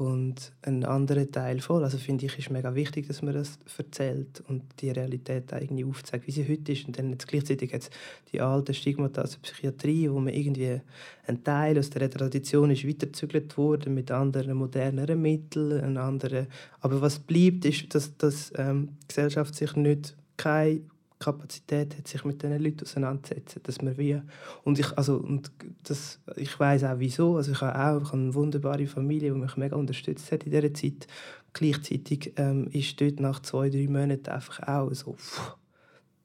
und 0.00 0.52
ein 0.62 0.84
anderer 0.84 1.30
Teil 1.30 1.60
voll, 1.60 1.82
also 1.82 1.98
finde 1.98 2.26
ich, 2.26 2.38
ist 2.38 2.50
mega 2.50 2.74
wichtig, 2.74 3.08
dass 3.08 3.22
man 3.22 3.34
das 3.34 3.58
erzählt 3.76 4.42
und 4.46 4.62
die 4.80 4.90
Realität 4.90 5.50
irgendwie 5.52 5.84
aufzeigt, 5.84 6.26
wie 6.26 6.30
sie 6.30 6.48
heute 6.48 6.72
ist. 6.72 6.86
Und 6.86 6.98
dann 6.98 7.10
jetzt 7.10 7.26
gleichzeitig 7.26 7.72
jetzt 7.72 7.92
die 8.32 8.40
alte 8.40 8.74
Stigmata 8.74 9.22
aus 9.22 9.32
der 9.32 9.40
Psychiatrie, 9.40 10.10
wo 10.10 10.20
man 10.20 10.34
irgendwie 10.34 10.80
ein 11.26 11.42
Teil 11.42 11.78
aus 11.78 11.90
der 11.90 12.10
Tradition 12.10 12.70
ist 12.70 12.86
weiterzügelt 12.86 13.56
worden 13.56 13.94
mit 13.94 14.10
anderen, 14.10 14.56
moderneren 14.56 15.20
Mitteln, 15.20 15.96
anderen. 15.96 16.46
Aber 16.80 17.00
was 17.00 17.18
bleibt, 17.18 17.64
ist, 17.64 17.94
dass, 17.94 18.16
dass 18.16 18.52
ähm, 18.56 18.90
die 19.02 19.08
Gesellschaft 19.08 19.54
sich 19.54 19.74
nicht 19.74 20.16
keine 20.36 20.80
Kapazität 21.18 21.96
hat, 21.96 22.06
sich 22.06 22.24
mit 22.24 22.42
diesen 22.42 22.62
Leuten 22.62 22.82
auseinanderzusetzen. 22.82 23.62
Dass 23.64 23.82
man 23.82 23.96
wie, 23.98 24.20
und 24.64 24.78
ich, 24.78 24.96
also, 24.96 25.16
und 25.16 25.50
das, 25.84 26.20
ich 26.36 26.58
weiß 26.58 26.84
auch 26.84 26.98
wieso. 26.98 27.36
Also 27.36 27.52
ich 27.52 27.60
habe 27.60 27.74
auch 27.74 28.02
ich 28.02 28.08
habe 28.08 28.22
eine 28.22 28.34
wunderbare 28.34 28.86
Familie, 28.86 29.32
die 29.32 29.38
mich 29.38 29.56
mega 29.56 29.76
unterstützt 29.76 30.30
hat 30.32 30.44
in 30.44 30.52
dieser 30.52 30.74
Zeit. 30.74 31.06
Gleichzeitig 31.52 32.32
ähm, 32.36 32.68
ist 32.72 33.00
dort 33.00 33.20
nach 33.20 33.40
zwei, 33.40 33.70
drei 33.70 33.88
Monaten 33.88 34.28
einfach 34.28 34.60
auch 34.68 34.92
so 34.92 35.14
pff, 35.14 35.56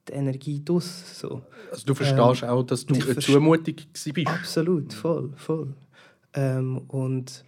die 0.08 0.12
Energie 0.12 0.62
draus. 0.64 1.18
So. 1.18 1.42
Also 1.70 1.86
du 1.86 1.94
verstehst 1.94 2.42
ähm, 2.42 2.48
auch, 2.48 2.62
dass 2.62 2.86
du 2.86 2.94
eine 2.94 3.18
Zumutung 3.18 3.74
bist? 4.02 4.26
Absolut, 4.26 4.92
voll, 4.92 5.32
voll. 5.36 5.74
Ähm, 6.34 6.78
und 6.88 7.44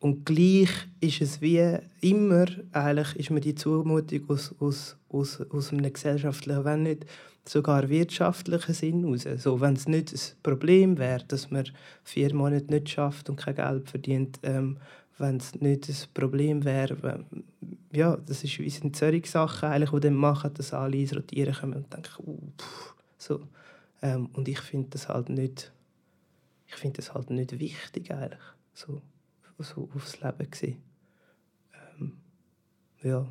und 0.00 0.24
gleich 0.24 0.70
ist 1.00 1.20
es 1.20 1.40
wie 1.40 1.76
immer, 2.00 2.46
eigentlich 2.72 3.16
ist 3.16 3.30
mir 3.30 3.40
die 3.40 3.56
Zumutung 3.56 4.30
aus, 4.30 4.54
aus, 4.60 4.96
aus, 5.08 5.40
aus 5.50 5.72
einem 5.72 5.92
gesellschaftlichen, 5.92 6.64
wenn 6.64 6.82
nicht 6.84 7.06
sogar 7.44 7.88
wirtschaftlichen 7.88 8.74
Sinn 8.74 9.02
heraus. 9.02 9.42
So, 9.42 9.60
wenn 9.60 9.74
es 9.74 9.88
nicht 9.88 10.12
ein 10.12 10.42
Problem 10.42 10.98
wäre, 10.98 11.24
dass 11.26 11.50
man 11.50 11.64
vier 12.04 12.32
Monate 12.32 12.66
nicht 12.66 12.90
schafft 12.90 13.28
und 13.28 13.36
kein 13.36 13.56
Geld 13.56 13.90
verdient, 13.90 14.38
ähm, 14.44 14.76
wenn 15.18 15.38
es 15.38 15.56
nicht 15.56 15.88
ein 15.88 15.96
Problem 16.14 16.64
wäre, 16.64 17.24
ja, 17.92 18.16
das 18.16 18.44
ist, 18.44 18.58
wie 18.60 18.70
sind 18.70 18.94
solche 18.94 19.28
Sachen 19.28 19.68
eigentlich, 19.68 19.90
die 19.90 20.00
dann 20.00 20.14
machen, 20.14 20.54
dass 20.54 20.72
alle 20.72 20.96
ins 20.96 21.16
Rotieren 21.16 21.54
kommen 21.54 21.74
und 21.74 21.92
denken, 21.92 22.22
uh, 22.24 22.38
so. 23.16 23.40
Ähm, 24.00 24.28
und 24.34 24.46
ich 24.46 24.60
finde 24.60 24.90
das 24.90 25.08
halt 25.08 25.28
nicht, 25.28 25.72
ich 26.68 26.74
finde 26.74 26.98
das 26.98 27.14
halt 27.14 27.30
nicht 27.30 27.58
wichtig 27.58 28.12
eigentlich, 28.12 28.38
so 28.74 29.02
so 29.64 29.88
aufs 29.94 30.20
Leben. 30.20 30.50
Gewesen. 30.50 30.82
Ähm, 31.98 32.18
ja. 33.02 33.26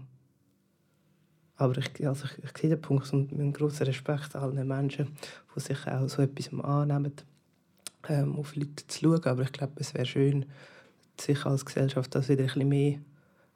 Aber 1.56 1.78
ich, 1.78 2.08
also 2.08 2.26
ich, 2.26 2.44
ich 2.44 2.58
sehe 2.58 2.70
den 2.70 2.82
Punkt 2.82 3.12
und 3.14 3.32
mit 3.32 3.56
grossen 3.56 3.88
Respekt 3.88 4.36
allen 4.36 4.68
Menschen, 4.68 5.16
die 5.56 5.60
sich 5.60 5.88
auch 5.88 6.08
so 6.08 6.22
etwas 6.22 6.54
annehmen, 6.54 7.14
ähm, 8.08 8.36
auf 8.36 8.56
Leute 8.56 8.86
zu 8.88 9.00
schauen. 9.00 9.24
Aber 9.26 9.42
ich 9.42 9.52
glaube, 9.52 9.74
es 9.78 9.94
wäre 9.94 10.06
schön, 10.06 10.46
sich 11.20 11.46
als 11.46 11.66
Gesellschaft 11.66 12.14
das 12.14 12.30
wieder 12.30 12.44
ein 12.44 12.48
bisschen 12.48 12.70
mehr 12.70 13.00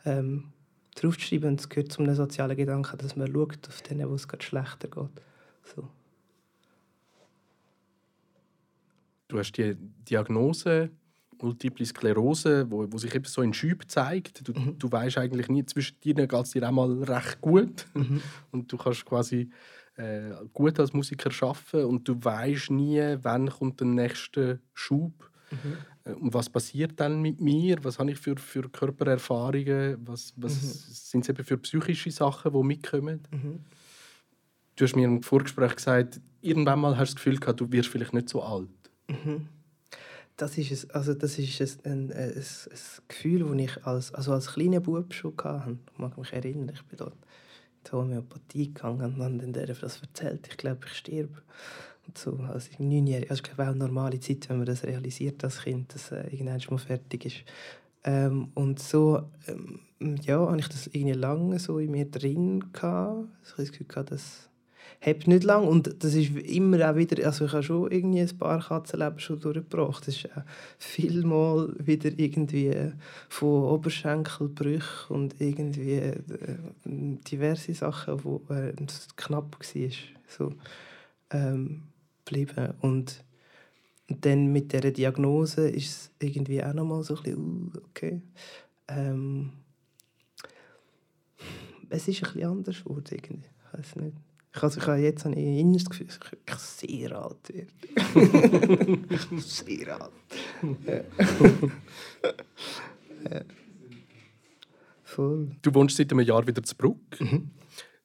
ähm, 0.06 0.52
draufzuschreiben. 0.96 1.56
Es 1.56 1.70
gehört 1.70 1.92
zu 1.92 2.02
einem 2.02 2.16
sozialen 2.16 2.58
Gedanken, 2.58 2.98
dass 2.98 3.16
man 3.16 3.32
schaut 3.32 3.68
auf 3.68 3.82
denen, 3.84 4.10
wo 4.10 4.16
es 4.16 4.28
gerade 4.28 4.44
schlechter 4.44 4.88
geht. 4.88 5.24
So. 5.64 5.88
Du 9.28 9.40
hast 9.40 9.54
die 9.54 9.76
Diagnose 10.10 10.90
Multiple 11.42 11.86
Sklerose, 11.86 12.70
wo, 12.70 12.86
wo 12.92 12.98
sich 12.98 13.14
eben 13.16 13.26
so 13.26 13.42
in 13.42 13.54
Schüben 13.54 13.88
zeigt. 13.88 14.48
Du, 14.48 14.54
mhm. 14.54 14.78
du 14.78 14.92
weißt 14.92 15.18
eigentlich 15.18 15.48
nie, 15.50 15.66
zwischen 15.66 16.00
dir 16.02 16.14
geht 16.14 16.34
es 16.34 16.52
dir 16.52 16.68
auch 16.68 16.72
mal 16.72 17.04
recht 17.04 17.42
gut. 17.42 17.88
Mhm. 17.94 18.22
Und 18.52 18.72
du 18.72 18.78
kannst 18.78 19.06
quasi 19.06 19.50
äh, 19.96 20.32
gut 20.54 20.80
als 20.80 20.94
Musiker 20.94 21.30
arbeiten 21.46 21.86
und 21.86 22.08
du 22.08 22.16
weißt 22.24 22.72
nie, 22.72 23.18
wann 23.22 23.50
kommt 23.50 23.82
der 23.82 23.88
nächste 23.88 24.60
Schub. 24.74 25.30
Mhm. 25.52 25.78
Äh, 26.06 26.14
und 26.14 26.34
was 26.34 26.50
passiert 26.50 27.00
dann 27.00 27.22
mit 27.22 27.42
mir? 27.42 27.78
Was 27.84 28.00
habe 28.00 28.12
ich 28.12 28.18
für, 28.18 28.38
für 28.38 28.70
Körpererfahrungen? 28.70 29.98
Was, 30.08 30.34
was 30.38 30.54
mhm. 30.54 30.94
sind 30.94 31.22
es 31.24 31.30
eben 31.30 31.44
für 31.44 31.58
psychische 31.58 32.12
Sachen, 32.12 32.54
die 32.54 32.64
mitkommen? 32.64 33.22
Mhm. 33.32 33.60
Du 34.76 34.86
hast 34.86 34.96
mir 34.96 35.06
im 35.06 35.22
Vorgespräch 35.22 35.76
gesagt, 35.76 36.22
irgendwann 36.40 36.80
mal 36.80 36.98
hast 36.98 37.12
du 37.12 37.16
das 37.16 37.24
Gefühl 37.24 37.38
gehabt, 37.38 37.60
du 37.60 37.72
wirst 37.72 37.90
vielleicht 37.90 38.14
nicht 38.14 38.30
so 38.30 38.42
alt. 38.42 38.70
Mhm 39.10 39.50
das 40.42 40.58
ist, 40.58 40.72
es, 40.72 40.90
also 40.90 41.14
das 41.14 41.38
ist 41.38 41.86
ein, 41.86 41.92
ein, 41.92 42.12
ein, 42.12 42.34
ein 42.34 42.74
Gefühl, 43.08 43.40
das 43.44 43.60
ich 43.60 43.86
als, 43.86 44.14
also 44.14 44.34
als 44.34 44.48
kleiner 44.48 44.80
Bub 44.80 45.14
schon 45.14 45.36
hatte. 45.38 45.78
Ich 45.94 46.00
mag 46.00 46.18
mich 46.18 46.34
erinnern, 46.34 46.72
ich 46.74 46.84
bin 46.86 46.98
dort 46.98 47.16
die 47.86 47.92
Homöopathie 47.92 48.74
gegangen 48.74 49.22
und 49.22 49.40
dann 49.40 49.54
der 49.54 49.68
das 49.68 50.02
erzählt, 50.02 50.48
ich 50.50 50.58
glaube, 50.58 50.86
ich 50.88 50.94
sterbe. 50.94 51.42
Und 52.08 52.18
so, 52.18 52.38
als 52.38 52.70
ich 52.70 52.80
neunjährig, 52.80 53.30
also 53.30 53.42
ich 53.42 53.44
glaube 53.44 53.64
auch 53.64 53.76
eine 53.76 53.86
normale 53.86 54.20
Zeit, 54.20 54.50
wenn 54.50 54.58
man 54.58 54.66
das 54.66 54.84
realisiert 54.84 55.44
als 55.44 55.62
Kind, 55.62 55.94
dass 55.94 56.12
äh, 56.12 56.28
irgendwann 56.32 56.62
mal 56.72 56.78
fertig 56.78 57.26
ist. 57.26 57.44
Ähm, 58.04 58.50
und 58.56 58.80
so, 58.80 59.30
ähm, 59.48 59.80
ja, 60.24 60.40
habe 60.40 60.60
ich 60.60 60.68
das 60.68 60.88
irgendwie 60.88 61.14
lange 61.14 61.60
so 61.60 61.78
in 61.78 61.92
mir 61.92 62.10
drin 62.10 62.72
gehabt. 62.74 63.28
Ich 63.44 63.52
habe 63.52 63.62
das 63.62 63.72
Gefühl 63.72 63.88
gehabt, 63.88 64.12
dass 64.12 64.50
hebt 65.04 65.28
nicht 65.28 65.44
lang 65.44 65.68
und 65.68 66.04
das 66.04 66.14
ist 66.14 66.30
immer 66.38 66.90
auch 66.90 66.96
wieder, 66.96 67.26
also 67.26 67.46
ich 67.46 67.54
habe 67.54 67.64
schon 67.64 67.92
irgendwie 67.92 68.22
ein 68.22 68.38
paar 68.38 68.62
Katzenleben 68.62 69.18
schon 69.18 69.40
durchgebracht. 69.40 70.08
Das 70.08 70.16
ist 70.16 70.26
äh, 70.26 70.42
vielmal 70.78 71.74
wieder 71.80 72.12
irgendwie 72.16 72.92
von 73.28 73.64
Oberschenkelbrüchen 73.64 75.16
und 75.16 75.42
irgendwie 75.42 75.96
äh, 75.96 76.18
diverse 76.86 77.74
Sachen, 77.74 78.24
wo 78.24 78.44
äh, 78.50 78.74
knapp 79.16 79.58
war, 79.60 79.90
so 80.28 80.54
ähm, 81.32 81.82
geblieben. 82.24 82.76
Und 82.82 83.24
dann 84.08 84.54
mit 84.54 84.72
dieser 84.72 84.92
Diagnose 84.92 85.68
ist 85.68 85.90
es 85.90 86.12
irgendwie 86.20 86.64
auch 86.64 86.74
nochmal 86.74 87.04
so 87.04 87.16
ein 87.16 87.24
bisschen, 87.24 87.72
uh, 87.76 87.80
okay. 87.90 88.22
Ähm, 88.88 89.50
es 91.90 92.08
ist 92.08 92.24
ein 92.24 92.34
bisschen 92.34 92.50
anders 92.52 92.84
geworden, 92.84 93.06
irgendwie. 93.10 93.50
Ich 93.74 93.80
weiß 93.80 93.96
nicht 93.96 94.31
Ich, 94.54 94.64
also, 94.64 94.82
ich 94.82 94.88
habe 94.88 95.00
jetzt 95.00 95.26
ein 95.26 95.34
inneres 95.34 95.86
Gefühl, 95.86 96.08
dass 96.46 96.84
ich 96.84 96.90
sehr 96.90 97.18
alt 97.18 97.54
werde. 97.54 97.72
sehr 99.40 100.02
alt. 100.02 100.12
ja. 103.32 103.42
Voll. 105.04 105.56
Du 105.62 105.74
wohnst 105.74 105.98
seit 105.98 106.12
einem 106.12 106.26
Jahr 106.26 106.46
wieder 106.46 106.64
zu 106.64 106.76
Bruck. 106.76 107.00
Mhm. 107.20 107.52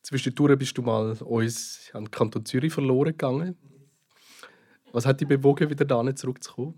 Zwischendurch 0.03 0.59
bist 0.59 0.79
du 0.79 0.83
mal 0.83 1.13
uns 1.23 1.91
an 1.93 2.05
den 2.05 2.11
Kanton 2.11 2.45
Zürich 2.45 2.73
verloren 2.73 3.13
gegangen. 3.13 3.57
Was 4.93 5.05
hat 5.05 5.21
dich 5.21 5.29
bewogen, 5.29 5.69
wieder 5.69 5.85
da 5.85 6.15
zurückzukommen? 6.15 6.75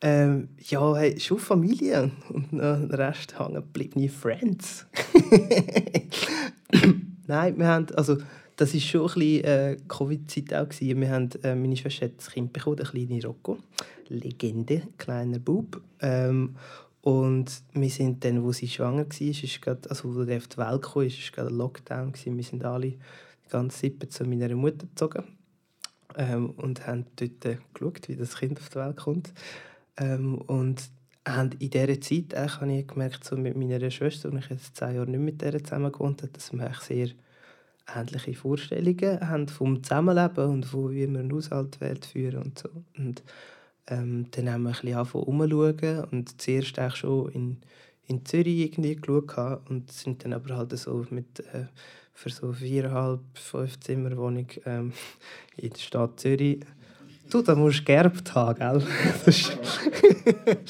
Ähm, 0.00 0.50
ja, 0.58 0.96
hey, 0.96 1.18
schon 1.20 1.38
Familie 1.38 2.10
und 2.28 2.52
den 2.52 2.60
Rest 2.60 3.38
hängen 3.38 3.54
gebliebene 3.54 4.08
Friends. 4.08 4.86
Nein, 7.26 7.58
wir 7.58 7.66
haben, 7.66 7.86
also 7.94 8.18
das 8.62 8.74
war 8.74 8.80
schon 8.80 9.00
ein 9.00 9.06
bisschen 9.06 9.44
äh, 9.44 9.76
Covid-Zeit 9.88 10.54
auch 10.54 10.68
gewesen. 10.68 11.00
Wir 11.00 11.10
haben, 11.10 11.30
äh, 11.42 11.54
meine 11.56 11.76
Schwester 11.76 12.06
hat 12.06 12.18
das 12.18 12.30
Kind 12.30 12.52
bekommen, 12.52 12.76
der 12.76 12.86
kleine 12.86 13.20
Rocco, 13.24 13.58
Legende, 14.08 14.82
kleiner 14.98 15.40
Bub. 15.40 15.80
Ähm, 16.00 16.54
und 17.00 17.50
wir 17.72 17.90
sind 17.90 18.24
dann, 18.24 18.44
wo 18.44 18.52
sie 18.52 18.68
schwanger 18.68 19.06
war, 19.06 19.28
ist 19.28 19.62
grad, 19.62 19.90
also 19.90 20.14
wo 20.14 20.22
er 20.22 20.36
auf 20.36 20.46
die 20.46 20.58
Welt 20.58 20.82
kam, 20.82 21.02
ist, 21.02 21.18
ist 21.18 21.32
gerade 21.32 21.48
ein 21.48 21.56
Lockdown 21.56 22.12
gewesen. 22.12 22.36
Wir 22.36 22.44
sind 22.44 22.64
alle 22.64 22.90
die 22.90 22.98
ganze 23.48 23.78
Sippe 23.78 24.08
zu 24.08 24.24
meiner 24.24 24.54
Mutter 24.54 24.86
gezogen 24.86 25.24
ähm, 26.16 26.50
und 26.50 26.86
haben 26.86 27.06
dort 27.16 27.44
äh, 27.44 27.58
geschaut, 27.74 28.08
wie 28.08 28.14
das 28.14 28.36
Kind 28.36 28.60
auf 28.60 28.68
die 28.68 28.76
Welt 28.76 28.96
kommt. 28.96 29.32
Ähm, 29.96 30.38
und 30.38 30.88
haben 31.26 31.50
in 31.58 31.70
dieser 31.70 32.00
Zeit 32.00 32.36
auch, 32.36 32.60
habe 32.60 32.72
ich 32.72 32.86
gemerkt, 32.86 33.24
so 33.24 33.36
mit 33.36 33.56
meiner 33.56 33.90
Schwester, 33.90 34.28
und 34.28 34.38
ich 34.38 34.50
jetzt 34.50 34.76
zehn 34.76 34.94
Jahre 34.94 35.10
nicht 35.10 35.18
mit 35.18 35.42
der 35.42 35.64
zusammen 35.64 35.90
gewohnt 35.90 36.22
habe, 36.22 36.30
dass 36.30 36.52
wir 36.52 36.72
sehr 36.80 37.08
ähnliche 37.94 38.34
Vorstellungen 38.34 39.28
haben 39.28 39.48
vom 39.48 39.82
Zusammenleben 39.82 40.46
und 40.46 40.66
von 40.66 40.90
wie 40.90 41.08
wir 41.08 41.20
einen 41.20 41.32
Haushalt 41.32 41.78
führen 42.04 42.42
und 42.42 42.58
so. 42.58 42.68
Und 42.96 43.22
ähm, 43.88 44.26
dann 44.30 44.50
haben 44.50 44.62
wir 44.62 44.70
ein 44.70 44.74
bisschen 44.80 44.96
angefangen 44.96 46.04
und 46.10 46.40
zuerst 46.40 46.78
auch 46.78 46.94
schon 46.94 47.30
in, 47.32 47.56
in 48.06 48.24
Zürich 48.24 48.60
irgendwie 48.60 48.96
geschaut 48.96 49.68
und 49.68 49.90
sind 49.90 50.24
dann 50.24 50.32
aber 50.32 50.56
halt 50.56 50.76
so 50.78 51.04
mit 51.10 51.40
äh, 51.40 51.66
für 52.14 52.30
so 52.30 52.52
viereinhalb, 52.52 53.20
fünf 53.34 53.80
Zimmer 53.80 54.16
Wohnung 54.16 54.46
ähm, 54.66 54.92
in 55.56 55.70
der 55.70 55.78
Stadt 55.78 56.20
Zürich 56.20 56.60
Du, 57.30 57.40
da 57.40 57.54
musst 57.54 57.80
du 57.80 57.84
geerbt 57.84 58.34
haben, 58.34 58.58
gell? 58.58 58.82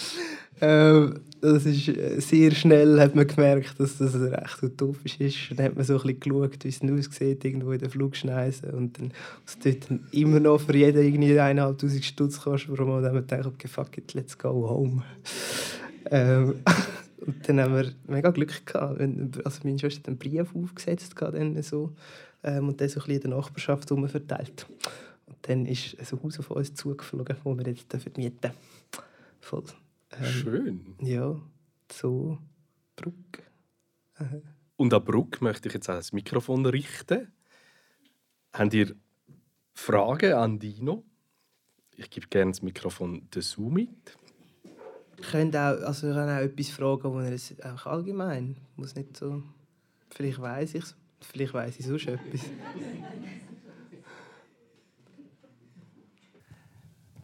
Ähm, 0.62 1.20
das 1.43 1.66
ist 1.66 1.88
äh, 1.88 2.20
sehr 2.20 2.53
schnell 2.53 3.01
hat 3.01 3.16
man 3.16 3.26
gemerkt, 3.26 3.78
dass 3.80 3.99
das 3.99 4.14
recht 4.14 4.62
utopisch 4.62 5.18
ist. 5.18 5.51
Dann 5.51 5.66
hat 5.66 5.76
man 5.76 5.84
so 5.84 5.95
ein 5.95 6.03
bisschen 6.03 6.20
geschaut, 6.20 6.64
wie 6.64 6.68
es 6.68 7.09
aussieht, 7.09 7.45
irgendwo 7.45 7.72
in 7.72 7.80
den 7.80 7.90
Flugschneisen. 7.90 8.70
Und 8.70 8.99
dann, 8.99 9.12
was 9.45 9.59
dort 9.59 9.90
dann 9.90 10.07
immer 10.12 10.38
noch 10.38 10.61
für 10.61 10.76
jeden 10.76 11.03
irgendwie 11.03 11.32
1'500 11.32 12.03
Stutz 12.03 12.40
kostet 12.40 12.78
Monat, 12.78 13.07
haben 13.07 13.14
wir 13.14 13.22
gedacht, 13.22 13.47
okay, 13.47 13.66
fuck 13.66 13.99
it, 13.99 14.14
let's 14.14 14.38
go 14.38 14.51
home. 14.68 15.03
ähm, 16.12 16.55
und 17.26 17.49
dann 17.49 17.61
haben 17.61 17.74
wir 17.74 17.93
mega 18.07 18.30
Glück 18.30 18.64
gehabt. 18.64 19.01
Also 19.45 19.61
meine 19.64 19.80
Schwester 19.80 20.01
hat 20.03 20.09
einen 20.09 20.18
Brief 20.18 20.55
aufgesetzt, 20.55 21.14
dann 21.18 21.61
so, 21.61 21.90
ähm, 22.45 22.68
und 22.68 22.80
dann 22.80 22.88
so 22.88 23.01
ein 23.01 23.07
bisschen 23.07 23.22
in 23.22 23.30
der 23.30 23.30
Nachbarschaft 23.30 23.88
verteilt. 23.88 24.66
Und 25.26 25.36
dann 25.43 25.66
ist 25.66 25.97
ein 25.99 26.22
Haus 26.22 26.38
auf 26.38 26.53
uns 26.53 26.72
zugeflogen, 26.72 27.36
wo 27.43 27.59
wir 27.59 27.66
jetzt 27.66 27.93
mieten 28.16 28.38
dürfen. 28.40 28.57
Voll. 29.40 29.64
Ähm, 30.18 30.24
Schön. 30.24 30.96
Ja, 31.00 31.40
so 31.90 32.38
Bruck. 32.96 33.42
Und 34.76 34.94
an 34.94 35.04
Bruck 35.04 35.40
möchte 35.40 35.68
ich 35.68 35.74
jetzt 35.74 35.88
auch 35.88 35.94
das 35.94 36.12
Mikrofon 36.12 36.66
richten. 36.66 37.32
Habt 38.52 38.74
ihr 38.74 38.94
Fragen 39.74 40.32
an 40.34 40.58
Dino? 40.58 41.04
Ich 41.96 42.10
gebe 42.10 42.26
gerne 42.28 42.52
das 42.52 42.62
Mikrofon 42.62 43.26
dazu 43.30 43.62
mit. 43.62 44.16
Ich 45.18 45.28
könnte 45.28 45.60
auch, 45.60 45.86
also 45.86 46.08
ich 46.08 46.14
kann 46.14 46.28
auch 46.28 46.42
etwas 46.42 46.70
fragen, 46.70 47.12
wo 47.12 47.20
er 47.20 47.32
es 47.32 47.54
auch 47.62 47.86
allgemein 47.86 48.56
muss 48.76 48.94
nicht 48.94 49.16
so. 49.16 49.42
Vielleicht 50.10 50.40
weiß 50.40 50.74
ich 50.74 50.84
es, 50.84 50.96
vielleicht 51.20 51.54
weiß 51.54 51.78
ich 51.78 51.86
sonst 51.86 52.08
etwas. 52.08 52.40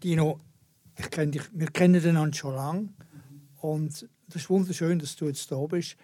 Dino, 0.02 0.38
ich 0.98 1.10
kenn 1.10 1.30
dich, 1.30 1.42
wir 1.52 1.68
kennen 1.68 2.04
einander 2.04 2.36
schon 2.36 2.54
lange 2.54 2.88
und 3.60 4.08
es 4.28 4.36
ist 4.36 4.50
wunderschön, 4.50 4.98
dass 4.98 5.16
du 5.16 5.26
jetzt 5.26 5.50
da 5.50 5.58
bist, 5.66 5.96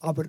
aber 0.00 0.24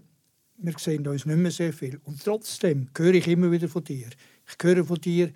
wir 0.58 0.74
sehen 0.78 1.08
uns 1.08 1.26
nicht 1.26 1.38
mehr 1.38 1.52
sehr 1.52 1.74
viel. 1.74 2.00
Und 2.04 2.24
trotzdem 2.24 2.90
höre 2.96 3.16
ich 3.16 3.28
immer 3.28 3.52
wieder 3.52 3.68
von 3.68 3.84
dir. 3.84 4.08
Ich 4.48 4.56
höre 4.62 4.84
von 4.86 4.98
dir 4.98 5.32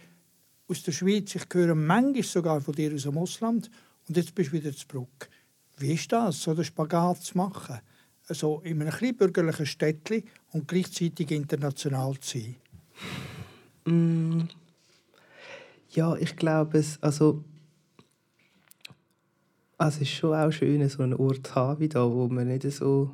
aus 0.68 0.84
der 0.84 0.91
Schweiz, 0.91 1.34
ich 1.36 1.45
höre 1.51 1.76
manchmal 1.76 2.24
sogar 2.24 2.61
von 2.61 2.76
dir 2.76 2.93
aus 2.93 3.03
dem 3.03 3.18
Ausland 3.18 3.72
und 4.07 4.18
jetzt 4.18 4.36
bist 4.36 4.51
du 4.51 4.57
wieder 4.57 4.74
zu 4.74 4.88
Bruck. 4.88 5.30
Wie 5.78 5.93
ist 5.93 6.11
das, 6.11 6.41
so 6.41 6.53
den 6.53 6.65
Spagat 6.65 7.24
zu 7.24 7.38
machen? 7.38 7.80
Also 8.28 8.61
in 8.63 8.82
einem 8.82 8.91
kleinbürgerlichen 8.91 9.65
Städtchen 9.65 10.24
und 10.51 10.68
gleichzeitig 10.68 11.32
international 11.32 12.20
zu 12.20 12.39
sein? 12.39 12.55
Mm. 13.86 14.47
Ja, 15.91 16.15
ich 16.18 16.36
glaube 16.36 16.80
es, 16.80 17.01
also 17.01 17.43
also 19.78 19.98
es 19.98 20.02
ist 20.04 20.12
schon 20.12 20.34
auch 20.34 20.52
schön, 20.52 20.88
so 20.90 21.04
einen 21.04 21.14
Ort 21.14 21.48
zu 21.48 21.56
haben 21.56 21.80
wie 21.80 21.90
da, 21.90 22.10
wo 22.10 22.28
man 22.28 22.48
nicht 22.48 22.70
so... 22.72 23.12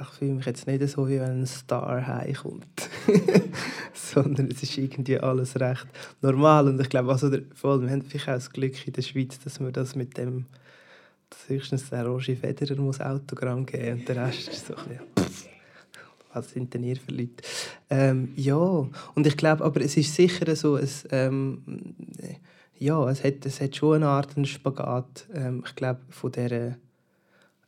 Ich 0.00 0.08
fühle 0.08 0.32
mich 0.32 0.46
jetzt 0.46 0.66
nicht 0.66 0.88
so, 0.88 1.06
wie 1.06 1.20
wenn 1.20 1.42
ein 1.42 1.46
Star 1.46 2.04
heimkommt. 2.06 2.88
Sondern 3.92 4.50
es 4.50 4.62
ist 4.62 4.78
irgendwie 4.78 5.18
alles 5.18 5.60
recht 5.60 5.86
normal. 6.22 6.66
Und 6.68 6.80
ich 6.80 6.88
glaube, 6.88 7.12
also 7.12 7.30
wir 7.30 7.40
haben 7.62 8.02
vielleicht 8.02 8.28
auch 8.28 8.34
das 8.34 8.50
Glück 8.50 8.86
in 8.86 8.94
der 8.94 9.02
Schweiz, 9.02 9.38
dass 9.38 9.60
wir 9.60 9.70
das 9.70 9.94
mit 9.94 10.16
dem... 10.16 10.46
Dass 11.28 11.48
höchstens 11.48 11.90
der 11.90 12.06
Roger 12.06 12.36
Federer 12.36 12.80
muss 12.80 13.00
Autogramm 13.00 13.64
geben 13.64 14.00
und 14.00 14.08
der 14.08 14.16
Rest 14.16 14.48
ist 14.48 14.66
so 14.66 14.74
ein 14.74 14.98
bisschen, 15.14 15.52
was 16.32 16.50
sind 16.50 16.74
denn 16.74 16.82
ihr 16.82 16.96
für 16.96 17.12
Leute? 17.12 17.42
Ähm, 17.88 18.32
ja, 18.36 18.56
und 18.56 19.26
ich 19.26 19.36
glaube, 19.36 19.64
aber 19.64 19.80
es 19.80 19.96
ist 19.96 20.14
sicher 20.14 20.54
so, 20.56 20.76
es, 20.76 21.06
ähm, 21.10 21.62
ja, 22.78 23.08
es 23.08 23.22
hat, 23.22 23.46
es 23.46 23.60
hat 23.60 23.76
schon 23.76 23.96
eine 23.96 24.08
Art 24.08 24.36
einen 24.36 24.46
Spagat, 24.46 25.26
ähm, 25.34 25.62
ich 25.66 25.74
glaube, 25.74 26.00
von 26.10 26.32
dieser 26.32 26.76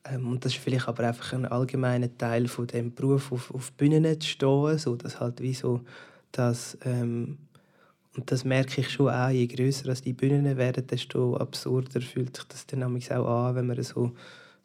ähm, 0.04 0.28
und 0.28 0.44
das 0.44 0.52
ist 0.52 0.62
vielleicht 0.62 0.88
aber 0.88 1.04
einfach 1.04 1.32
ein 1.32 1.46
allgemeiner 1.46 2.16
Teil 2.16 2.48
von 2.48 2.66
dem 2.66 2.94
Beruf, 2.94 3.32
auf, 3.32 3.54
auf 3.54 3.72
Bühnen 3.72 4.20
zu 4.20 4.28
stehen, 4.28 4.78
so 4.78 4.96
dass 4.96 5.20
halt 5.20 5.40
wie 5.40 5.54
so, 5.54 5.80
dass, 6.32 6.76
ähm, 6.84 7.38
und 8.16 8.30
das 8.30 8.44
merke 8.44 8.80
ich 8.82 8.90
schon 8.90 9.08
auch, 9.08 9.30
je 9.30 9.46
grösser 9.46 9.92
die 9.94 10.12
Bühnen 10.12 10.56
werden, 10.56 10.86
desto 10.86 11.36
absurder 11.36 12.00
fühlt 12.00 12.36
sich 12.36 12.44
das 12.46 12.66
dann 12.66 12.82
auch 12.82 13.26
an, 13.26 13.54
wenn 13.54 13.66
man 13.66 13.82
so 13.82 14.12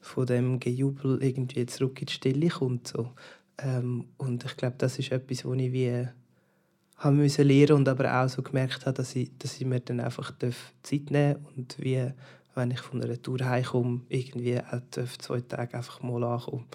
von 0.01 0.25
dem 0.25 0.59
Gejubel 0.59 1.21
irgendwie 1.21 1.65
zurück 1.65 1.99
in 2.01 2.07
die 2.07 2.13
Stille 2.13 2.49
kommt. 2.49 2.87
So. 2.87 3.11
Ähm, 3.57 4.05
und 4.17 4.45
ich 4.45 4.55
glaube, 4.57 4.75
das 4.77 4.99
ist 4.99 5.11
etwas, 5.11 5.45
wo 5.45 5.53
ich 5.53 5.71
wie 5.71 6.07
haben 6.99 7.17
müssen 7.17 7.47
lernen 7.47 7.77
und 7.77 7.89
aber 7.89 8.21
auch 8.21 8.29
so 8.29 8.41
gemerkt 8.41 8.85
habe, 8.85 8.93
dass 8.93 9.15
ich, 9.15 9.31
dass 9.39 9.59
ich 9.59 9.65
mir 9.65 9.79
dann 9.79 9.99
einfach 9.99 10.33
Zeit 10.37 11.11
nehmen 11.11 11.33
darf 11.33 11.57
und 11.57 11.75
wie, 11.79 12.11
wenn 12.55 12.71
ich 12.71 12.79
von 12.79 13.01
einer 13.01 13.21
Tour 13.21 13.39
heimkomme, 13.39 14.01
irgendwie 14.09 14.59
auch 14.59 14.81
zwei 15.17 15.41
Tage 15.41 15.75
einfach 15.75 16.01
mal 16.01 16.23
ankommen. 16.23 16.65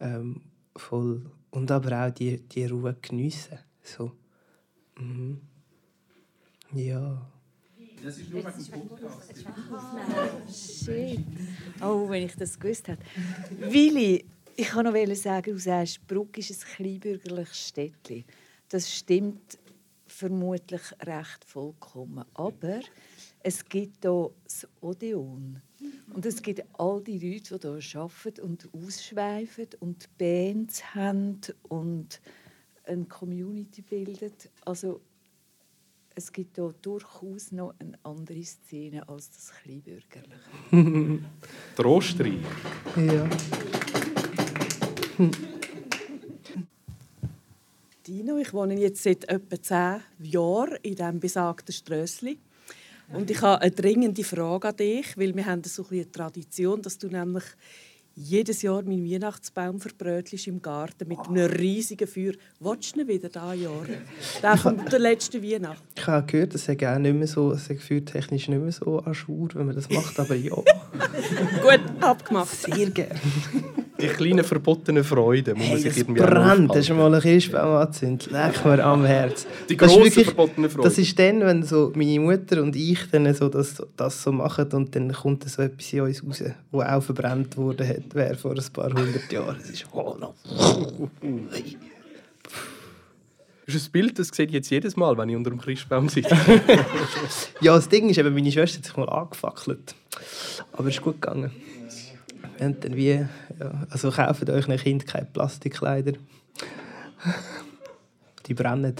Ähm, 0.00 0.42
voll. 0.76 1.22
Und 1.50 1.70
aber 1.70 2.06
auch 2.06 2.10
die, 2.10 2.38
die 2.38 2.66
Ruhe 2.66 2.96
geniessen. 3.00 3.58
So. 3.82 4.12
Mhm. 4.98 5.40
Ja. 6.74 7.26
Das 8.02 8.18
ist 8.18 8.30
nur 8.30 8.44
ein 8.44 8.52
Podcast. 8.52 9.44
Shit. 10.84 11.20
Oh, 11.80 12.08
wenn 12.08 12.24
ich 12.24 12.34
das 12.34 12.58
gewusst 12.58 12.88
hätte. 12.88 13.02
Willi, 13.58 14.24
ich 14.56 14.66
kann 14.66 14.84
noch 14.84 15.14
sagen, 15.14 15.52
du 15.52 15.58
sagst, 15.58 16.06
Bruck 16.06 16.36
ist 16.36 16.50
ein 16.50 16.74
kleinbürgerliches 16.76 17.68
Städtchen. 17.68 18.24
Das 18.68 18.92
stimmt 18.92 19.58
vermutlich 20.22 20.82
recht 21.00 21.44
vollkommen. 21.44 22.24
Aber 22.34 22.80
es 23.42 23.64
gibt 23.64 24.04
hier 24.04 24.30
das 24.44 24.68
Odeon. 24.80 25.60
Und 26.14 26.26
es 26.26 26.40
gibt 26.40 26.62
all 26.78 27.02
die 27.02 27.18
Leute, 27.18 27.58
die 27.58 27.80
hier 27.80 28.00
arbeiten 28.00 28.40
und 28.42 28.68
ausschweifen 28.72 29.66
und 29.80 30.08
Bands 30.16 30.94
haben 30.94 31.40
und 31.68 32.20
eine 32.84 33.04
Community 33.06 33.82
bilden. 33.82 34.32
Also 34.64 35.00
es 36.14 36.30
gibt 36.30 36.54
hier 36.56 36.72
durchaus 36.82 37.50
noch 37.50 37.74
eine 37.80 37.98
andere 38.04 38.44
Szene 38.44 39.08
als 39.08 39.28
das 39.30 39.52
Kleinbürgerliche. 39.52 40.38
Trostreich. 41.74 42.38
Ja. 42.96 43.28
Dino. 48.06 48.38
Ich 48.38 48.52
wohne 48.52 48.78
jetzt 48.78 49.02
seit 49.02 49.28
etwa 49.28 49.60
zehn 49.60 50.00
Jahren 50.20 50.78
in 50.82 50.94
diesem 50.94 51.20
besagten 51.20 51.72
Strössli. 51.72 52.38
Und 53.12 53.30
ich 53.30 53.42
habe 53.42 53.60
eine 53.60 53.70
dringende 53.70 54.24
Frage 54.24 54.68
an 54.68 54.76
dich, 54.76 55.18
weil 55.18 55.34
wir 55.36 55.44
haben 55.46 55.62
so 55.64 55.84
eine 55.90 56.10
Tradition, 56.10 56.80
dass 56.80 56.98
du 56.98 57.08
nämlich 57.08 57.44
jedes 58.14 58.62
Jahr 58.62 58.82
mein 58.82 59.04
Weihnachtsbaum 59.04 59.80
verbrötlich 59.80 60.46
im 60.46 60.60
Garten 60.60 61.08
mit 61.08 61.18
einem 61.20 61.50
riesigen 61.50 62.06
Feuer. 62.06 62.32
Willst 62.60 62.94
du 62.94 63.00
ihn 63.00 63.08
wieder 63.08 63.28
dieses 63.28 63.62
Jahr? 63.62 63.86
Der 64.42 64.56
von 64.58 64.84
der 64.84 64.98
letzten 64.98 65.42
Weihnacht. 65.42 65.82
Ich 65.96 66.06
habe 66.06 66.26
gehört, 66.26 66.54
es 66.54 66.66
sei 66.66 66.76
auch 66.94 66.98
nicht 66.98 67.14
mehr 67.14 67.26
so, 67.26 67.52
es 67.52 67.66
sei 67.66 67.74
gefühltechnisch 67.74 68.48
nicht 68.48 68.60
mehr 68.60 68.72
so 68.72 68.98
an 68.98 69.14
Schur, 69.14 69.48
wenn 69.54 69.66
man 69.66 69.74
das 69.74 69.88
macht, 69.88 70.18
aber 70.20 70.34
ja, 70.34 70.54
Gut 71.62 71.80
abgemacht. 72.00 72.54
sehr 72.54 72.90
gerne. 72.90 73.20
Die 74.02 74.08
kleinen 74.08 74.44
verbotenen 74.44 75.04
Freuden 75.04 75.56
muss 75.56 75.68
man 75.68 75.76
Hey, 75.78 75.90
sich 75.90 75.98
irgendwie 75.98 76.20
brennt, 76.20 76.74
hast 76.74 76.88
du 76.88 76.94
mal 76.94 77.12
einen 77.12 77.20
Christbaum 77.22 77.76
angezündet? 77.76 78.30
Leck 78.32 78.64
mir 78.64 78.84
am 78.84 79.04
Herz. 79.04 79.46
Die 79.68 79.76
Das 79.76 79.86
ist 79.90 79.94
grossen 79.94 80.04
wirklich- 80.10 80.26
verbotenen 80.26 80.70
Freuden. 80.70 80.84
Das 80.84 80.98
ist 80.98 81.18
dann, 81.18 81.40
wenn 81.40 81.62
so 81.62 81.92
meine 81.94 82.18
Mutter 82.20 82.62
und 82.62 82.74
ich 82.76 82.98
dann 83.10 83.32
so 83.34 83.48
das, 83.48 83.82
das 83.96 84.22
so 84.22 84.32
machen 84.32 84.68
und 84.72 84.94
dann 84.96 85.12
kommt 85.12 85.48
so 85.48 85.62
etwas 85.62 85.92
in 85.92 86.00
uns 86.00 86.22
raus, 86.24 86.42
wo 86.70 86.82
auch 86.82 87.02
verbrannt 87.02 87.56
wurde 87.56 87.86
hat, 87.88 88.14
wäre 88.14 88.34
vor 88.34 88.50
ein 88.52 88.72
paar 88.72 88.88
hundert 88.92 89.30
Jahren. 89.32 89.56
Es 89.62 89.70
ist 89.70 89.86
oh, 89.92 90.16
no. 90.18 90.34
Das 93.64 93.76
ist 93.76 93.88
ein 93.88 93.92
Bild, 93.92 94.18
das 94.18 94.28
sehe 94.28 94.46
ich 94.46 94.52
jetzt 94.52 94.70
jedes 94.70 94.96
Mal, 94.96 95.16
wenn 95.16 95.28
ich 95.28 95.36
unter 95.36 95.50
dem 95.50 95.60
Christbaum 95.60 96.08
sitze. 96.08 96.36
Ja, 97.60 97.76
das 97.76 97.88
Ding 97.88 98.08
ist 98.08 98.18
eben, 98.18 98.34
meine 98.34 98.50
Schwester 98.50 98.78
hat 98.78 98.84
sich 98.86 98.96
mal 98.96 99.08
angefackelt. 99.08 99.94
Aber 100.72 100.88
es 100.88 100.94
ist 100.96 101.02
gut 101.02 101.20
gegangen. 101.22 101.52
Haben 102.60 102.80
dann 102.80 102.96
wie, 102.96 103.10
ja, 103.10 103.86
also 103.90 104.10
kauft 104.10 104.48
euch 104.48 104.68
ein 104.68 104.78
Kind 104.78 105.06
keine 105.06 105.26
Plastikkleider. 105.26 106.12
Die 108.46 108.54
brennen. 108.54 108.96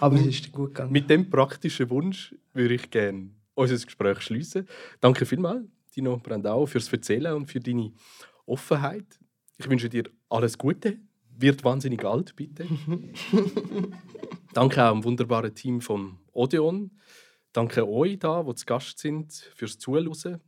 Aber 0.00 0.16
es 0.16 0.26
ist 0.26 0.52
gut 0.52 0.74
gegangen. 0.74 0.92
Mit 0.92 1.10
dem 1.10 1.28
praktischen 1.28 1.90
Wunsch 1.90 2.34
würde 2.52 2.74
ich 2.74 2.90
gerne 2.90 3.30
unser 3.54 3.84
Gespräch 3.84 4.20
schließen. 4.20 4.66
Danke 5.00 5.26
vielmals, 5.26 5.66
Dino 5.94 6.16
Brandau, 6.16 6.66
fürs 6.66 6.92
Erzählen 6.92 7.34
und 7.34 7.46
für 7.46 7.60
deine 7.60 7.92
Offenheit. 8.46 9.18
Ich 9.58 9.68
wünsche 9.68 9.88
dir 9.88 10.04
alles 10.28 10.56
Gute. 10.56 10.98
Wird 11.36 11.64
wahnsinnig 11.64 12.04
alt, 12.04 12.36
bitte. 12.36 12.66
Danke 14.54 14.84
auch 14.84 14.90
am 14.90 15.04
wunderbaren 15.04 15.54
Team 15.54 15.80
von 15.80 16.18
Odeon. 16.32 16.90
Danke 17.52 17.88
euch 17.88 18.18
da, 18.18 18.42
die 18.42 18.54
zu 18.54 18.66
Gast 18.66 18.98
sind, 18.98 19.32
fürs 19.54 19.78
Zuhören. 19.78 20.40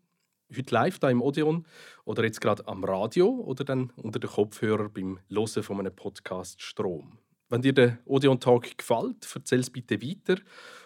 Heute 0.56 0.74
live 0.74 0.98
da 0.98 1.10
im 1.10 1.20
Odeon 1.22 1.66
oder 2.04 2.24
jetzt 2.24 2.40
gerade 2.40 2.66
am 2.68 2.84
Radio 2.84 3.28
oder 3.28 3.64
dann 3.64 3.90
unter 3.96 4.18
den 4.18 4.30
Kopfhörer 4.30 4.88
beim 4.88 5.18
Hören 5.28 5.62
von 5.62 5.80
einem 5.80 5.94
Podcast 5.94 6.62
Strom. 6.62 7.18
Wenn 7.48 7.62
dir 7.62 7.72
der 7.72 7.98
Odeon 8.04 8.40
Talk 8.40 8.76
gefällt, 8.76 9.28
erzähl 9.34 9.60
es 9.60 9.70
bitte 9.70 10.00
weiter. 10.00 10.40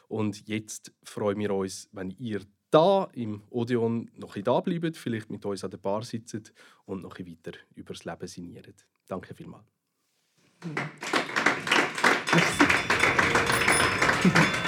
Und 0.09 0.47
jetzt 0.49 0.93
freuen 1.03 1.39
wir 1.39 1.53
uns, 1.53 1.89
wenn 1.93 2.11
ihr 2.11 2.41
da 2.71 3.09
im 3.13 3.43
Odeon 3.51 4.11
noch 4.17 4.37
ein 4.37 4.45
da 4.45 4.61
bleibt, 4.61 4.97
vielleicht 4.97 5.31
mit 5.31 5.45
uns 5.45 5.65
an 5.65 5.71
der 5.71 5.79
Bar 5.79 6.03
sitzt 6.03 6.53
und 6.85 7.03
noch 7.03 7.19
ein 7.19 7.27
weiter 7.27 7.59
über 7.75 7.93
das 7.95 8.05
Leben 8.05 8.27
sinniert. 8.27 8.87
Danke 9.07 9.35
vielmals. 9.35 9.67